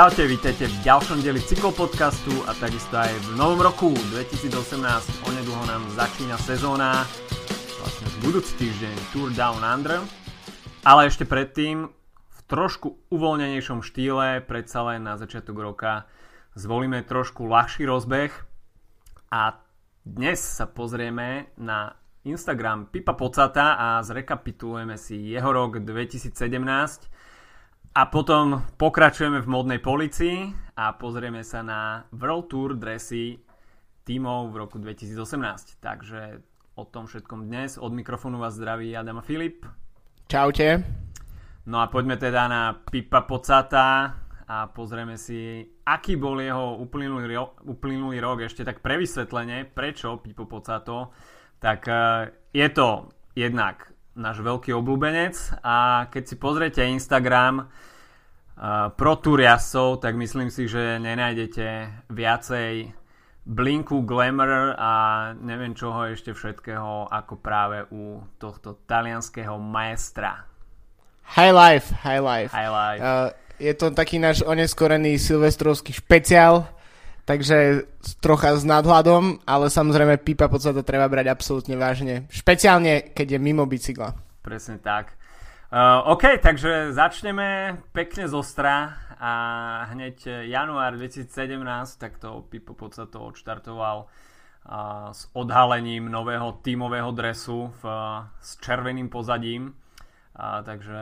Čaute, 0.00 0.24
vítajte 0.24 0.64
v 0.64 0.76
ďalšom 0.80 1.20
dieli 1.20 1.44
cyklopodcastu 1.44 2.32
a 2.48 2.56
takisto 2.56 2.96
aj 2.96 3.12
v 3.20 3.36
novom 3.36 3.60
roku 3.60 3.92
2018. 3.92 4.80
Onedlho 5.28 5.60
nám 5.68 5.92
začína 5.92 6.40
sezóna, 6.40 7.04
vlastne 7.84 8.08
v 8.08 8.16
budúci 8.24 8.56
týždeň 8.64 8.96
Tour 9.12 9.28
Down 9.36 9.60
Under. 9.60 10.00
Ale 10.88 11.04
ešte 11.04 11.28
predtým 11.28 11.92
v 12.16 12.38
trošku 12.48 13.12
uvoľnenejšom 13.12 13.84
štýle, 13.84 14.40
predsa 14.48 14.88
len 14.88 15.04
na 15.04 15.20
začiatok 15.20 15.60
roka, 15.60 16.08
zvolíme 16.56 17.04
trošku 17.04 17.44
ľahší 17.44 17.84
rozbeh 17.84 18.32
a 19.28 19.60
dnes 20.08 20.40
sa 20.40 20.64
pozrieme 20.64 21.52
na 21.60 21.92
Instagram 22.24 22.88
Pipa 22.88 23.12
Pocata 23.12 23.76
a 23.76 24.00
zrekapitulujeme 24.00 24.96
si 24.96 25.28
jeho 25.28 25.52
rok 25.52 25.84
2017 25.84 27.19
a 27.90 28.06
potom 28.06 28.62
pokračujeme 28.78 29.42
v 29.42 29.48
modnej 29.50 29.80
policii 29.82 30.54
a 30.78 30.94
pozrieme 30.94 31.42
sa 31.42 31.66
na 31.66 32.06
World 32.14 32.46
Tour 32.46 32.78
dresy 32.78 33.42
tímov 34.06 34.54
v 34.54 34.54
roku 34.62 34.78
2018. 34.78 35.82
Takže 35.82 36.38
o 36.78 36.86
tom 36.86 37.10
všetkom 37.10 37.50
dnes. 37.50 37.82
Od 37.82 37.90
mikrofónu 37.90 38.38
vás 38.38 38.54
zdraví 38.54 38.94
Adam 38.94 39.18
a 39.18 39.24
Filip. 39.26 39.66
Čaute. 40.30 40.86
No 41.66 41.82
a 41.82 41.90
poďme 41.90 42.14
teda 42.14 42.46
na 42.46 42.78
Pipa 42.78 43.26
Pocata 43.26 44.14
a 44.46 44.70
pozrieme 44.70 45.18
si, 45.18 45.66
aký 45.82 46.14
bol 46.14 46.38
jeho 46.38 46.78
uplynulý, 46.78 47.26
ro- 47.34 47.58
uplynulý 47.66 48.22
rok. 48.22 48.46
Ešte 48.46 48.62
tak 48.62 48.86
pre 48.86 49.02
vysvetlenie, 49.02 49.66
prečo 49.66 50.22
Pipo 50.22 50.46
Pocato. 50.46 51.10
Tak 51.58 51.80
uh, 51.90 52.30
je 52.54 52.68
to 52.70 53.10
jednak 53.34 53.89
náš 54.20 54.44
veľký 54.44 54.76
obľúbenec 54.76 55.64
a 55.64 56.06
keď 56.12 56.22
si 56.28 56.36
pozriete 56.36 56.84
Instagram 56.84 57.64
uh, 57.64 58.92
pro 58.92 59.16
turiasov, 59.16 60.04
tak 60.04 60.20
myslím 60.20 60.52
si, 60.52 60.68
že 60.68 61.00
nenájdete 61.00 61.66
viacej 62.12 62.92
blinku, 63.48 64.04
glamour 64.04 64.76
a 64.76 64.92
neviem 65.40 65.72
čoho 65.72 66.12
ešte 66.12 66.36
všetkého 66.36 67.08
ako 67.08 67.40
práve 67.40 67.88
u 67.88 68.20
tohto 68.36 68.76
talianského 68.84 69.56
maestra. 69.56 70.44
High 71.24 71.54
life, 71.54 71.88
high 72.04 72.20
life. 72.20 72.52
High 72.52 72.70
life. 72.70 73.00
Uh, 73.00 73.28
je 73.56 73.72
to 73.72 73.92
taký 73.96 74.20
náš 74.20 74.44
oneskorený 74.44 75.16
silvestrovský 75.16 75.96
špeciál, 75.96 76.68
takže 77.30 77.86
trocha 78.18 78.58
s 78.58 78.66
nadhľadom, 78.66 79.46
ale 79.46 79.70
samozrejme 79.70 80.18
pipa 80.18 80.50
podstate 80.50 80.82
treba 80.82 81.06
brať 81.06 81.30
absolútne 81.30 81.78
vážne. 81.78 82.26
Špeciálne, 82.26 83.14
keď 83.14 83.38
je 83.38 83.38
mimo 83.38 83.62
bicykla. 83.70 84.18
Presne 84.42 84.82
tak. 84.82 85.14
Uh, 85.70 86.02
OK, 86.10 86.42
takže 86.42 86.90
začneme 86.90 87.78
pekne 87.94 88.26
zo 88.26 88.42
stra 88.42 88.98
a 89.14 89.32
hneď 89.94 90.50
január 90.50 90.98
2017, 90.98 91.30
tak 92.02 92.18
to 92.18 92.42
Pipo 92.50 92.74
to 92.90 93.18
odštartoval 93.22 94.10
uh, 94.10 95.14
s 95.14 95.30
odhalením 95.30 96.10
nového 96.10 96.58
tímového 96.66 97.14
dresu 97.14 97.70
v, 97.78 97.82
uh, 97.86 98.26
s 98.42 98.58
červeným 98.58 99.06
pozadím. 99.06 99.78
A, 100.40 100.64
takže 100.64 101.00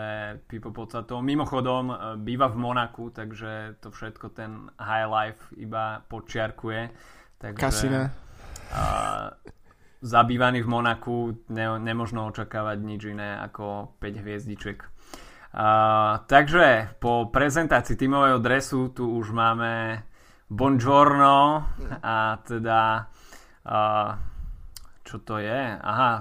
Pipo 0.50 0.74
to 0.82 1.22
mimochodom 1.22 1.94
býva 2.18 2.50
v 2.50 2.58
Monaku, 2.58 3.14
takže 3.14 3.78
to 3.78 3.94
všetko 3.94 4.34
ten 4.34 4.66
high 4.82 5.06
life 5.06 5.54
iba 5.54 6.02
počiarkuje. 6.10 6.90
Takže, 7.38 7.62
Kasina. 7.62 8.10
A, 8.74 9.30
zabývaný 10.02 10.62
v 10.62 10.68
Monaku 10.70 11.16
ne, 11.50 11.78
nemožno 11.78 12.30
očakávať 12.30 12.78
nič 12.82 13.02
iné 13.14 13.38
ako 13.38 13.94
5 13.98 14.22
hviezdiček. 14.22 14.78
Uh, 15.48 16.20
takže 16.28 16.92
po 17.00 17.32
prezentácii 17.32 17.96
tímového 17.96 18.36
dresu 18.36 18.92
tu 18.92 19.08
už 19.08 19.32
máme 19.32 20.04
Bongiorno 20.52 21.64
a 22.04 22.36
teda 22.44 23.08
uh, 23.64 24.12
čo 25.08 25.16
to 25.24 25.40
je? 25.40 25.72
Aha, 25.80 26.20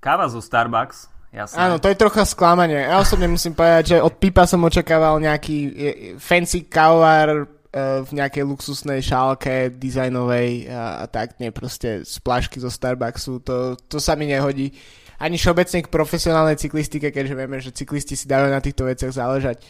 káva 0.00 0.24
zo 0.32 0.40
Starbucks 0.40 1.11
Jasné. 1.32 1.56
Áno, 1.56 1.80
to 1.80 1.88
je 1.88 1.96
trocha 1.96 2.28
sklamanie. 2.28 2.76
Ja 2.76 3.00
osobne 3.00 3.24
musím 3.24 3.56
povedať, 3.56 3.96
že 3.96 4.04
od 4.04 4.20
Pipa 4.20 4.44
som 4.44 4.60
očakával 4.68 5.16
nejaký 5.16 5.58
fancy 6.20 6.68
kávár 6.68 7.48
v 7.72 8.10
nejakej 8.12 8.44
luxusnej 8.44 9.00
šálke 9.00 9.72
dizajnovej 9.80 10.68
a, 10.68 11.00
a 11.00 11.04
tak, 11.08 11.40
nie 11.40 11.48
proste 11.48 12.04
z 12.04 12.20
plášky 12.20 12.60
zo 12.60 12.68
Starbucksu, 12.68 13.40
to, 13.40 13.80
to 13.88 13.96
sa 13.96 14.12
mi 14.12 14.28
nehodí. 14.28 14.76
Ani 15.16 15.40
všeobecne 15.40 15.80
k 15.80 15.88
profesionálnej 15.88 16.60
cyklistike, 16.60 17.08
keďže 17.08 17.32
vieme, 17.32 17.56
že 17.64 17.72
cyklisti 17.72 18.12
si 18.12 18.28
dajú 18.28 18.52
na 18.52 18.60
týchto 18.60 18.84
veciach 18.84 19.16
záležať. 19.16 19.64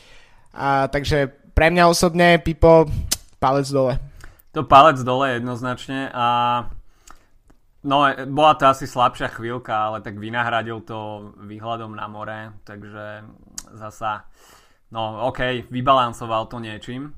A, 0.51 0.91
takže 0.91 1.31
pre 1.55 1.71
mňa 1.71 1.87
osobne 1.87 2.43
Pipo 2.43 2.91
palec 3.39 3.71
dole. 3.71 4.03
To 4.51 4.67
palec 4.67 4.99
dole 5.07 5.39
jednoznačne 5.39 6.11
a 6.11 6.27
No, 7.83 8.07
bola 8.31 8.55
to 8.55 8.71
asi 8.71 8.87
slabšia 8.87 9.27
chvíľka, 9.35 9.75
ale 9.75 9.99
tak 10.07 10.15
vynahradil 10.15 10.87
to 10.87 11.31
výhľadom 11.43 11.99
na 11.99 12.07
more, 12.07 12.55
takže 12.63 13.27
zasa, 13.75 14.31
no 14.95 15.27
ok, 15.27 15.67
vybalansoval 15.67 16.47
to 16.47 16.63
niečím. 16.63 17.11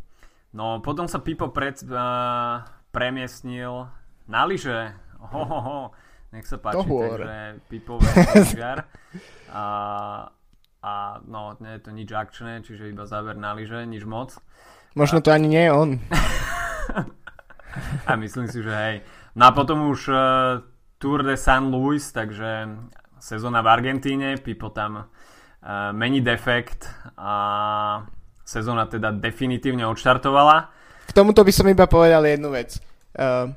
No, 0.57 0.81
potom 0.81 1.05
sa 1.05 1.21
Pipo 1.21 1.53
pred, 1.53 1.77
uh, 1.85 2.65
premiestnil 2.97 3.93
na 4.25 4.43
lyže. 4.49 4.97
Ho, 5.35 5.43
ho, 5.45 5.59
ho. 5.61 5.81
Nech 6.33 6.49
sa 6.49 6.57
páči, 6.57 6.87
takže 6.87 7.61
Pipo 7.69 8.01
lyžiar. 8.39 8.89
A, 9.53 9.65
a 10.81 10.93
no, 11.29 11.61
nie 11.61 11.77
je 11.77 11.83
to 11.85 11.91
nič 11.93 12.09
akčné, 12.09 12.65
čiže 12.65 12.89
iba 12.89 13.05
záver 13.05 13.37
na 13.37 13.53
lyže, 13.53 13.85
nič 13.85 14.09
moc. 14.09 14.33
Možno 14.97 15.21
to 15.21 15.29
ani 15.29 15.51
nie 15.51 15.65
je 15.69 15.73
on. 15.77 15.91
a 18.09 18.17
myslím 18.17 18.47
si, 18.49 18.63
že 18.63 18.73
hej. 18.73 18.97
No 19.35 19.43
a 19.47 19.51
potom 19.51 19.91
už 19.91 20.01
uh, 20.09 20.17
Tour 20.99 21.27
de 21.27 21.35
San 21.35 21.75
Luis, 21.75 22.15
takže 22.15 22.71
sezóna 23.19 23.67
v 23.67 23.69
Argentíne, 23.69 24.39
Pipo 24.39 24.71
tam 24.71 25.03
uh, 25.03 25.05
mení 25.91 26.23
defekt 26.23 26.87
a 27.19 27.35
sezóna 28.47 28.87
teda 28.87 29.11
definitívne 29.11 29.83
odštartovala. 29.91 30.71
K 31.05 31.13
tomuto 31.13 31.43
by 31.43 31.53
som 31.53 31.67
iba 31.67 31.91
povedal 31.91 32.23
jednu 32.25 32.55
vec. 32.55 32.79
Uh, 33.13 33.51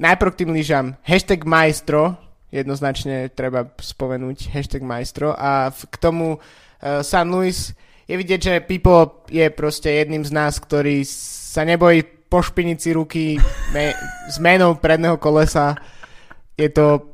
najprv 0.00 0.32
k 0.32 0.38
tým 0.42 0.50
lyžam. 0.56 0.96
Hashtag 1.04 1.44
maestro, 1.44 2.16
jednoznačne 2.48 3.28
treba 3.28 3.68
spomenúť 3.68 4.48
hashtag 4.48 4.80
maestro 4.80 5.36
a 5.36 5.68
v, 5.68 5.80
k 5.92 5.96
tomu 6.00 6.26
uh, 6.40 7.04
San 7.04 7.28
Luis 7.28 7.76
je 8.08 8.16
vidieť, 8.16 8.40
že 8.40 8.64
Pipo 8.64 9.28
je 9.28 9.44
proste 9.52 9.92
jedným 9.92 10.24
z 10.24 10.32
nás, 10.32 10.56
ktorý 10.56 11.04
sa 11.04 11.68
nebojí 11.68 12.17
pošpiniť 12.28 12.78
si 12.78 12.90
ruky 12.92 13.24
me, 13.72 13.92
menou 14.40 14.76
predného 14.76 15.16
kolesa. 15.16 15.76
Je 16.54 16.68
to, 16.68 17.12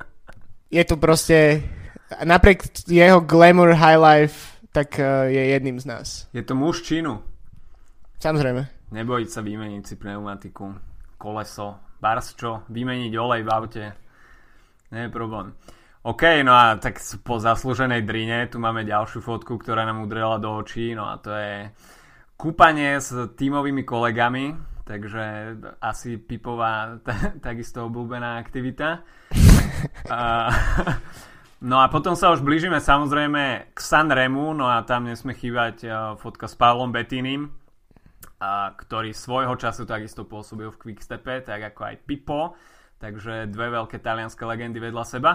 je 0.69 0.85
to 0.85 0.99
proste, 0.99 1.63
napriek 2.23 2.67
jeho 2.91 3.23
glamour 3.23 3.75
high 3.75 3.99
life, 3.99 4.59
tak 4.75 4.99
uh, 4.99 5.31
je 5.31 5.43
jedným 5.55 5.79
z 5.79 5.87
nás. 5.87 6.07
Je 6.35 6.43
to 6.43 6.59
muž 6.59 6.83
činu. 6.83 7.23
Samozrejme. 8.19 8.91
Nebojiť 8.91 9.29
sa 9.31 9.41
vymeniť 9.43 9.83
si 9.87 9.95
pneumatiku, 9.99 10.75
koleso, 11.19 11.79
barsčo, 12.03 12.67
vymeniť 12.71 13.13
olej 13.15 13.43
v 13.43 13.51
aute. 13.51 13.85
Nie 14.91 15.07
je 15.07 15.15
problém. 15.15 15.55
OK, 16.05 16.45
no 16.45 16.53
a 16.53 16.77
tak 16.77 17.01
po 17.25 17.41
zaslúženej 17.41 18.05
drine 18.05 18.45
tu 18.53 18.61
máme 18.61 18.85
ďalšiu 18.85 19.25
fotku, 19.25 19.57
ktorá 19.57 19.89
nám 19.89 20.05
udrela 20.05 20.37
do 20.37 20.53
očí, 20.53 20.93
no 20.93 21.09
a 21.09 21.17
to 21.17 21.33
je 21.33 21.73
kúpanie 22.37 23.01
s 23.01 23.09
tímovými 23.41 23.89
kolegami, 23.89 24.53
takže 24.85 25.57
asi 25.81 26.21
Pipová 26.21 27.01
t- 27.01 27.41
takisto 27.41 27.89
obľúbená 27.89 28.37
aktivita. 28.37 29.01
a, 30.13 30.21
no 31.65 31.81
a 31.81 31.89
potom 31.89 32.13
sa 32.15 32.31
už 32.31 32.45
blížime 32.45 32.79
samozrejme 32.79 33.73
k 33.73 33.79
Sanremu, 33.81 34.53
no 34.53 34.69
a 34.69 34.85
tam 34.85 35.09
nesme 35.09 35.33
chýbať 35.33 35.77
uh, 35.85 35.93
fotka 36.21 36.47
s 36.47 36.55
Pavlom 36.55 36.93
Bettinim, 36.93 37.51
a, 38.39 38.71
ktorý 38.77 39.17
svojho 39.17 39.57
času 39.57 39.89
takisto 39.89 40.29
pôsobil 40.29 40.69
v 40.69 40.81
Quickstepe, 40.81 41.41
tak 41.43 41.75
ako 41.75 41.81
aj 41.89 41.97
Pipo, 42.05 42.41
takže 43.01 43.49
dve 43.49 43.73
veľké 43.73 43.99
talianské 44.05 44.45
legendy 44.45 44.79
vedľa 44.79 45.05
seba. 45.09 45.33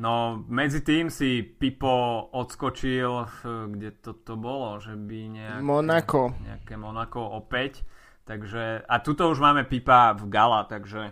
No, 0.00 0.40
medzi 0.48 0.80
tým 0.80 1.12
si 1.12 1.44
Pipo 1.44 2.26
odskočil, 2.32 3.28
kde 3.44 4.00
to, 4.00 4.16
to 4.24 4.40
bolo, 4.40 4.80
že 4.80 4.96
by 4.96 5.18
nejaké... 5.28 5.62
Monako. 5.62 6.22
Nejaké 6.42 6.74
Monako 6.80 7.20
opäť. 7.38 7.84
Takže, 8.24 8.86
a 8.88 8.94
tuto 9.02 9.30
už 9.30 9.38
máme 9.42 9.64
Pipa 9.64 10.14
v 10.14 10.30
gala, 10.30 10.64
takže... 10.64 11.10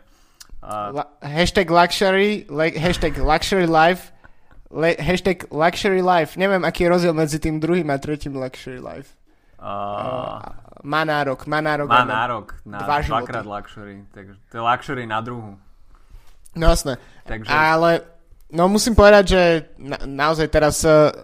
Uh, 0.61 0.93
La, 0.93 1.05
hashtag 1.25 1.71
luxury, 1.73 2.45
le, 2.47 2.71
hashtag 2.77 3.17
luxury 3.19 3.67
life, 3.67 4.13
le, 4.71 4.95
hashtag 5.01 5.49
luxury 5.51 6.05
life. 6.05 6.37
Neviem, 6.37 6.63
aký 6.63 6.85
je 6.85 6.93
rozdiel 6.93 7.15
medzi 7.17 7.41
tým 7.41 7.59
druhým 7.59 7.89
a 7.89 7.97
tretím 7.97 8.37
luxury 8.37 8.79
life. 8.79 9.17
Uh, 9.57 9.65
uh, 9.65 10.39
má 10.85 11.03
nárok, 11.05 11.49
má 11.49 11.65
nárok. 11.65 11.89
Má 11.89 12.05
nárok 12.05 12.47
na 12.69 12.79
dva 12.85 13.01
dvakrát 13.01 13.45
luxury. 13.49 14.05
Takže 14.13 14.37
to 14.53 14.55
je 14.61 14.63
luxury 14.63 15.03
na 15.09 15.19
druhu. 15.25 15.57
No 16.55 16.65
jasné. 16.71 17.01
Takže... 17.25 17.51
Ale 17.51 18.05
No 18.51 18.67
musím 18.67 18.99
povedať, 18.99 19.25
že 19.31 19.43
na, 19.79 19.99
naozaj 20.03 20.51
teraz 20.51 20.83
uh, 20.83 21.15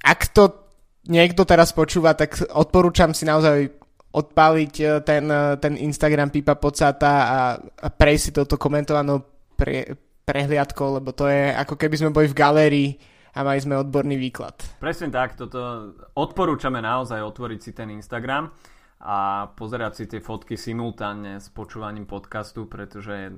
ak 0.00 0.32
to 0.32 0.72
niekto 1.08 1.44
teraz 1.44 1.76
počúva, 1.76 2.16
tak 2.16 2.40
odporúčam 2.52 3.12
si 3.12 3.28
naozaj 3.28 3.68
odpáliť 4.14 4.74
e, 4.78 4.84
ten, 5.02 5.26
e, 5.26 5.58
ten 5.58 5.74
Instagram 5.74 6.30
Pipa 6.30 6.54
Pocata 6.54 7.12
a, 7.26 7.40
a 7.58 7.88
prejsť 7.90 8.22
si 8.22 8.30
toto 8.30 8.54
komentovanou 8.54 9.26
pre, 9.58 9.98
prehliadkou, 10.22 11.02
lebo 11.02 11.10
to 11.10 11.26
je 11.26 11.50
ako 11.50 11.74
keby 11.74 11.94
sme 11.98 12.14
boli 12.14 12.30
v 12.30 12.38
galérii 12.38 12.90
a 13.34 13.42
mali 13.42 13.58
sme 13.58 13.74
odborný 13.74 14.14
výklad. 14.14 14.54
Presne 14.78 15.10
tak, 15.10 15.34
toto 15.34 15.90
odporúčame 16.14 16.78
naozaj 16.78 17.18
otvoriť 17.18 17.60
si 17.60 17.70
ten 17.74 17.90
Instagram 17.90 18.54
a 19.02 19.50
pozerať 19.58 19.92
si 19.98 20.04
tie 20.06 20.22
fotky 20.22 20.54
simultánne 20.54 21.42
s 21.42 21.50
počúvaním 21.50 22.06
podcastu, 22.06 22.70
pretože 22.70 23.34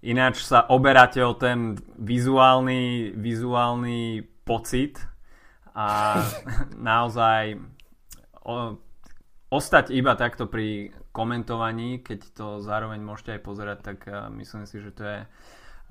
ináč 0.00 0.42
sa 0.42 0.64
oberáte 0.72 1.20
o 1.20 1.36
ten 1.36 1.76
vizuálny, 2.00 3.12
vizuálny 3.14 4.24
pocit 4.48 4.96
a 5.76 6.18
naozaj 6.80 7.60
o, 8.48 8.80
ostať 9.52 9.92
iba 9.92 10.16
takto 10.16 10.48
pri 10.48 10.96
komentovaní, 11.12 12.00
keď 12.00 12.20
to 12.32 12.46
zároveň 12.64 13.04
môžete 13.04 13.36
aj 13.36 13.40
pozerať, 13.44 13.78
tak 13.84 13.98
uh, 14.08 14.32
myslím 14.32 14.64
si, 14.64 14.80
že 14.80 14.90
to 14.96 15.04
je 15.04 15.20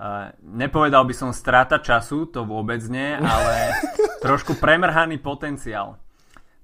Uh, 0.01 0.33
nepovedal 0.41 1.05
by 1.05 1.13
som 1.13 1.29
strata 1.29 1.77
času, 1.77 2.25
to 2.25 2.41
vôbec 2.41 2.81
nie, 2.89 3.21
ale 3.21 3.69
trošku 4.25 4.57
premrhaný 4.57 5.21
potenciál. 5.21 6.01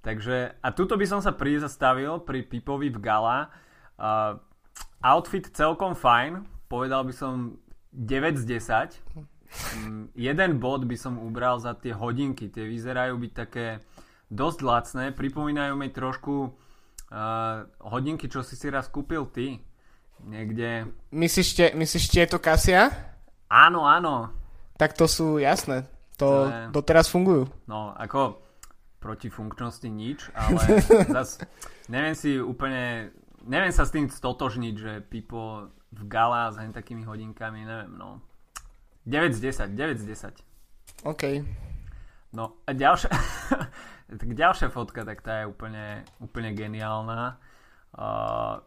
Takže, 0.02 0.58
a 0.58 0.68
tuto 0.74 0.98
by 0.98 1.06
som 1.06 1.22
sa 1.22 1.38
prizastavil 1.38 2.18
pri 2.26 2.42
Pipovi 2.42 2.90
v 2.90 2.98
gala. 2.98 3.54
Uh, 3.94 4.42
outfit 5.06 5.54
celkom 5.54 5.94
fajn, 5.94 6.50
povedal 6.66 7.06
by 7.06 7.14
som 7.14 7.62
9 7.94 8.42
z 8.42 8.58
10. 8.58 8.98
Um, 9.86 10.10
jeden 10.18 10.58
bod 10.58 10.90
by 10.90 10.98
som 10.98 11.22
ubral 11.22 11.62
za 11.62 11.78
tie 11.78 11.94
hodinky, 11.94 12.50
tie 12.50 12.66
vyzerajú 12.66 13.22
byť 13.22 13.32
také 13.38 13.86
dosť 14.34 14.60
lacné, 14.66 15.06
pripomínajú 15.14 15.78
mi 15.78 15.94
trošku 15.94 16.58
uh, 17.12 17.68
hodinky, 17.84 18.28
čo 18.28 18.44
si 18.44 18.56
si 18.56 18.68
raz 18.72 18.88
kúpil 18.92 19.28
ty. 19.30 19.62
Niekde... 20.26 20.90
Myslíš, 21.14 21.78
myslíš 21.78 22.06
tieto 22.10 22.42
Kasia? 22.42 22.90
Áno, 23.48 23.86
áno. 23.86 24.34
Tak 24.78 24.98
to 24.98 25.06
sú 25.06 25.38
jasné. 25.38 25.86
To, 26.18 26.50
to 26.50 26.74
doteraz 26.74 27.06
fungujú. 27.08 27.46
No, 27.70 27.94
ako 27.94 28.42
proti 28.98 29.30
funkčnosti 29.30 29.86
nič, 29.86 30.30
ale 30.38 30.82
zas 31.14 31.38
neviem 31.88 32.18
si 32.18 32.42
úplne, 32.42 33.14
neviem 33.46 33.72
sa 33.72 33.86
s 33.86 33.94
tým 33.94 34.10
stotožniť, 34.10 34.76
že 34.76 34.92
Pipo 35.06 35.70
v 35.94 36.02
gala 36.10 36.52
s 36.52 36.60
takými 36.74 37.08
hodinkami, 37.08 37.64
neviem, 37.64 37.94
no. 37.96 38.20
9 39.08 39.32
z 39.32 39.40
10, 39.40 39.80
9 39.80 40.04
z 40.04 40.06
10. 40.44 41.08
OK. 41.08 41.24
No 42.36 42.60
a 42.68 42.76
ďalšia, 42.76 43.08
tak 44.08 44.32
ďalšia 44.32 44.72
fotka, 44.72 45.04
tak 45.04 45.20
tá 45.20 45.44
je 45.44 45.52
úplne, 45.52 46.08
úplne 46.24 46.56
geniálna. 46.56 47.36
Uh, 47.92 48.64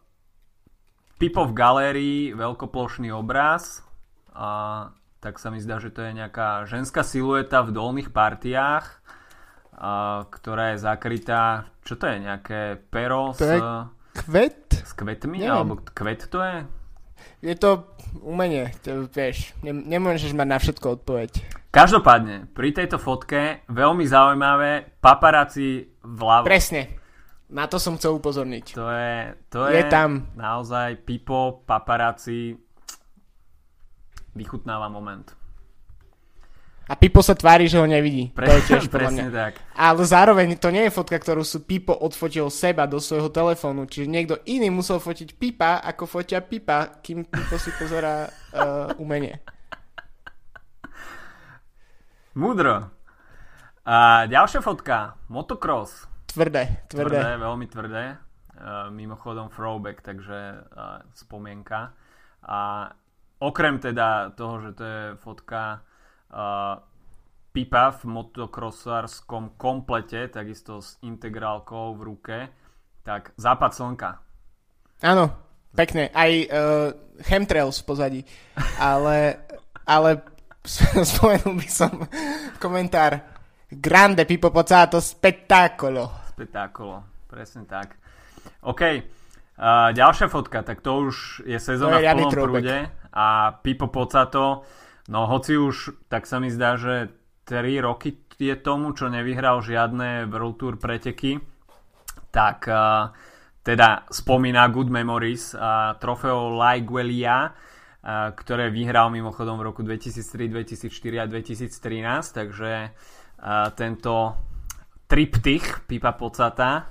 Pipo 1.17 1.45
v 1.45 1.53
galérii, 1.53 2.33
veľkoplošný 2.33 3.13
obraz, 3.13 3.85
a 4.33 4.89
tak 5.21 5.37
sa 5.37 5.53
mi 5.53 5.61
zdá, 5.61 5.77
že 5.77 5.93
to 5.93 6.01
je 6.01 6.17
nejaká 6.17 6.65
ženská 6.65 7.05
silueta 7.05 7.61
v 7.61 7.77
dolných 7.77 8.09
partiách, 8.09 9.05
a, 9.77 10.25
ktorá 10.25 10.73
je 10.73 10.81
zakrytá, 10.81 11.69
čo 11.85 11.93
to 11.93 12.09
je, 12.09 12.25
nejaké 12.25 12.81
pero 12.89 13.37
to 13.37 13.45
s, 13.45 13.61
kvet? 14.25 14.81
s 14.81 14.97
kvetmi, 14.97 15.45
Neviem. 15.45 15.53
alebo 15.53 15.73
kvet 15.85 16.25
to 16.25 16.41
je? 16.41 16.57
Je 17.45 17.53
to 17.53 17.85
umenie, 18.19 18.75
to 18.83 19.07
vieš, 19.07 19.55
ne, 19.63 19.71
nemôžeš 19.71 20.35
mať 20.35 20.47
na 20.47 20.57
všetko 20.59 20.87
odpoveď. 20.99 21.31
Každopádne, 21.71 22.51
pri 22.51 22.75
tejto 22.75 22.99
fotke 22.99 23.63
veľmi 23.71 24.03
zaujímavé 24.03 24.99
paparáci 24.99 25.87
vľavo. 26.03 26.43
Presne, 26.43 26.99
na 27.47 27.67
to 27.71 27.79
som 27.79 27.95
chcel 27.95 28.19
upozorniť. 28.19 28.65
To 28.75 28.87
je, 28.91 29.15
to 29.47 29.61
je, 29.71 29.79
je 29.79 29.83
tam. 29.87 30.27
naozaj 30.35 30.99
pipo, 31.07 31.63
paparáci, 31.63 32.59
vychutnáva 34.35 34.91
moment. 34.91 35.27
A 36.91 36.99
Pipo 36.99 37.23
sa 37.23 37.39
tvári, 37.39 37.71
že 37.71 37.79
ho 37.79 37.87
nevidí. 37.87 38.35
Pre, 38.35 38.43
to 38.43 38.51
je 38.51 38.63
tiež 38.67 38.91
presne 38.91 39.31
tak. 39.31 39.63
Ale 39.79 40.03
zároveň 40.03 40.59
to 40.59 40.75
nie 40.75 40.91
je 40.91 40.91
fotka, 40.91 41.15
ktorú 41.15 41.39
sú 41.47 41.63
Pipo 41.63 41.95
odfotil 41.95 42.51
seba 42.51 42.83
do 42.83 42.99
svojho 42.99 43.31
telefónu. 43.31 43.87
Čiže 43.87 44.11
niekto 44.11 44.35
iný 44.43 44.67
musel 44.67 44.99
fotiť 44.99 45.39
Pipa, 45.39 45.79
ako 45.79 46.03
fotia 46.03 46.43
Pipa, 46.43 46.99
kým 46.99 47.23
Pipo 47.23 47.55
si 47.55 47.71
pozera 47.79 48.27
uh, 48.27 48.91
umenie. 48.99 49.39
Múdro. 52.35 52.91
A 53.87 54.27
ďalšia 54.27 54.59
fotka. 54.59 55.15
Motocross. 55.31 56.11
Tvrdé, 56.27 56.83
tvrdé. 56.91 57.23
Tvrdé, 57.23 57.39
veľmi 57.39 57.67
tvrdé. 57.71 58.03
Uh, 58.51 58.91
mimochodom 58.91 59.47
throwback, 59.47 60.03
takže 60.03 60.59
uh, 60.59 60.99
spomienka. 61.15 61.95
A 62.43 62.91
Okrem 63.41 63.81
teda 63.81 64.29
toho, 64.37 64.61
že 64.61 64.71
to 64.77 64.83
je 64.85 65.01
fotka 65.17 65.81
Pipa 67.51 67.91
v 67.91 68.01
motokrosárskom 68.07 69.59
komplete, 69.59 70.31
takisto 70.31 70.79
s 70.79 70.95
integrálkou 71.03 71.99
v 71.99 72.01
ruke, 72.01 72.37
tak 73.03 73.35
západ 73.35 73.71
slnka. 73.75 74.09
Áno, 75.03 75.35
pekne. 75.75 76.07
Aj 76.15 76.31
uh, 76.31 76.95
chemtrails 77.19 77.83
v 77.83 77.87
pozadí. 77.87 78.21
Ale, 78.79 79.43
ale 79.83 80.23
spomenul 81.11 81.59
by 81.59 81.67
som 81.67 81.91
komentár 82.61 83.19
Grande 83.67 84.23
Pipo 84.23 84.51
Pozzato 84.51 85.03
spettacolo. 85.03 86.31
Spettacolo, 86.31 87.27
presne 87.27 87.67
tak. 87.67 87.99
OK, 88.67 88.81
uh, 88.83 89.91
ďalšia 89.95 90.27
fotka, 90.27 90.63
tak 90.63 90.79
to 90.79 91.07
už 91.07 91.47
je 91.47 91.59
sezóna 91.59 91.99
v 91.99 92.07
plnom 92.15 92.31
prúde 92.31 92.77
a 93.11 93.55
Pipo 93.63 93.87
Pocato, 93.87 94.63
no 95.09 95.25
hoci 95.25 95.57
už 95.57 96.05
tak 96.11 96.29
sa 96.29 96.37
mi 96.37 96.51
zdá, 96.53 96.77
že 96.77 97.09
3 97.47 97.81
roky 97.81 98.17
je 98.37 98.55
tomu, 98.57 98.93
čo 98.97 99.09
nevyhral 99.09 99.61
žiadne 99.61 100.25
World 100.29 100.57
Tour 100.57 100.75
preteky, 100.81 101.37
tak 102.33 102.65
uh, 102.65 103.13
teda 103.61 104.09
spomína 104.09 104.65
Good 104.73 104.89
Memories 104.89 105.53
a 105.53 105.93
trofeo 106.01 106.53
Laiguelia, 106.57 107.49
uh, 107.49 108.33
ktoré 108.33 108.73
vyhral 108.73 109.13
mimochodom 109.13 109.61
v 109.61 109.67
roku 109.69 109.81
2003, 109.85 110.89
2004 110.89 111.21
a 111.21 111.25
2013, 111.29 112.37
takže 112.37 112.71
uh, 112.89 113.69
tento 113.77 114.13
triptych 115.05 115.85
Pipa 115.85 116.15
Pocata 116.15 116.87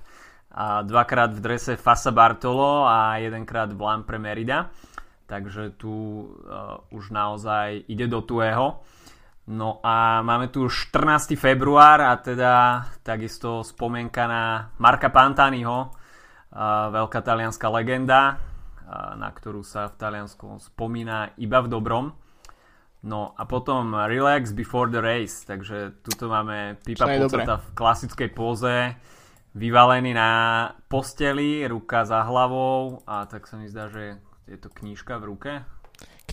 dvakrát 0.83 1.31
v 1.31 1.41
drese 1.41 1.79
Fasa 1.79 2.11
Bartolo 2.11 2.83
a 2.83 3.17
jedenkrát 3.23 3.71
v 3.71 3.81
Lampre 3.81 4.19
Merida 4.19 4.67
takže 5.31 5.79
tu 5.79 6.27
uh, 6.27 6.83
už 6.91 7.15
naozaj 7.15 7.87
ide 7.87 8.11
do 8.11 8.19
tuého. 8.27 8.83
No 9.47 9.79
a 9.87 10.27
máme 10.27 10.51
tu 10.51 10.67
14. 10.67 11.39
február 11.39 12.03
a 12.03 12.19
teda 12.19 12.87
takisto 13.07 13.63
spomienka 13.63 14.27
na 14.27 14.75
Marka 14.83 15.15
Pantaniho, 15.15 15.79
uh, 15.87 16.91
veľká 16.91 17.23
talianská 17.23 17.71
legenda, 17.71 18.35
uh, 18.35 19.15
na 19.15 19.31
ktorú 19.31 19.63
sa 19.63 19.87
v 19.87 20.03
Taliansku 20.03 20.59
spomína 20.59 21.39
iba 21.39 21.63
v 21.63 21.71
dobrom. 21.71 22.11
No 23.01 23.33
a 23.39 23.49
potom 23.49 23.97
Relax 23.97 24.53
Before 24.53 24.91
the 24.91 25.01
Race, 25.01 25.47
takže 25.47 26.05
tuto 26.05 26.29
máme 26.29 26.77
Pipa 26.85 27.09
Poceta 27.09 27.57
v 27.57 27.69
klasickej 27.73 28.31
póze, 28.35 28.93
vyvalený 29.57 30.13
na 30.13 30.31
posteli, 30.85 31.65
ruka 31.65 32.05
za 32.05 32.23
hlavou 32.29 33.01
a 33.09 33.25
tak 33.25 33.49
sa 33.49 33.57
mi 33.57 33.73
zdá, 33.73 33.89
že 33.89 34.21
je 34.51 34.59
to 34.59 34.69
knížka 34.69 35.15
v 35.23 35.25
ruke? 35.31 35.51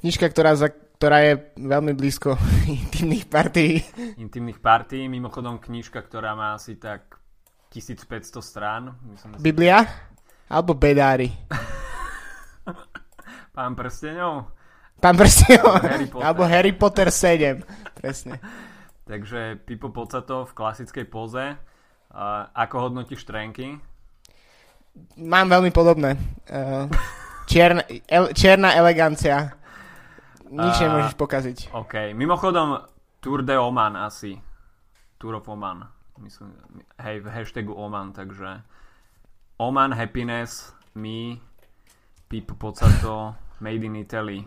Knižka, 0.01 0.25
ktorá, 0.33 0.57
za, 0.57 0.73
ktorá 0.73 1.21
je 1.21 1.33
veľmi 1.53 1.93
blízko 1.93 2.33
intimných 2.81 3.29
partí. 3.29 3.85
Intimných 4.17 4.57
partí, 4.57 5.05
mimochodom 5.05 5.61
knižka, 5.61 6.01
ktorá 6.01 6.33
má 6.33 6.57
asi 6.57 6.81
tak 6.81 7.21
1500 7.69 8.41
strán. 8.41 8.97
Myslím, 9.05 9.37
Biblia? 9.37 9.85
Alebo 10.49 10.73
Bedári? 10.73 11.29
Pán 13.57 13.77
prsteňov? 13.77 14.33
Pán 14.97 15.13
prsteňov. 15.13 15.73
Harry 15.85 16.09
Alebo 16.17 16.41
Harry 16.49 16.73
Potter 16.73 17.13
7. 17.13 17.61
Presne. 17.93 18.41
Takže 19.05 19.61
Pipo 19.61 19.93
Pocato 19.93 20.49
v 20.49 20.51
klasickej 20.57 21.05
poze. 21.05 21.53
Uh, 22.07 22.49
ako 22.57 22.89
hodnotíš 22.89 23.29
trenky? 23.29 23.77
Mám 25.21 25.53
veľmi 25.53 25.69
podobné. 25.69 26.17
Uh, 26.49 26.89
Čierna, 27.47 27.81
el, 27.87 28.35
čierna 28.35 28.75
elegancia. 28.75 29.55
Nič 30.51 30.75
uh, 30.77 30.81
nemôžeš 30.83 31.15
pokaziť. 31.15 31.57
OK. 31.71 32.11
Mimochodom, 32.11 32.83
Tour 33.23 33.43
de 33.43 33.55
Oman 33.55 33.95
asi. 33.95 34.35
Tour 35.15 35.39
of 35.39 35.47
Oman. 35.47 35.87
Myslím, 36.19 36.53
hej, 36.99 37.23
v 37.23 37.27
hashtagu 37.29 37.73
Oman, 37.73 38.11
takže 38.11 38.61
Oman, 39.57 39.91
happiness, 39.95 40.73
me, 40.93 41.39
people 42.29 42.57
podsato, 42.59 43.33
made 43.63 43.83
in 43.85 43.95
Italy. 43.95 44.43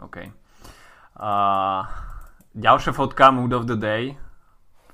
OK. 0.00 0.30
Uh, 1.14 1.86
ďalšia 2.54 2.94
fotka, 2.94 3.30
mood 3.30 3.52
of 3.52 3.66
the 3.66 3.78
day. 3.78 4.14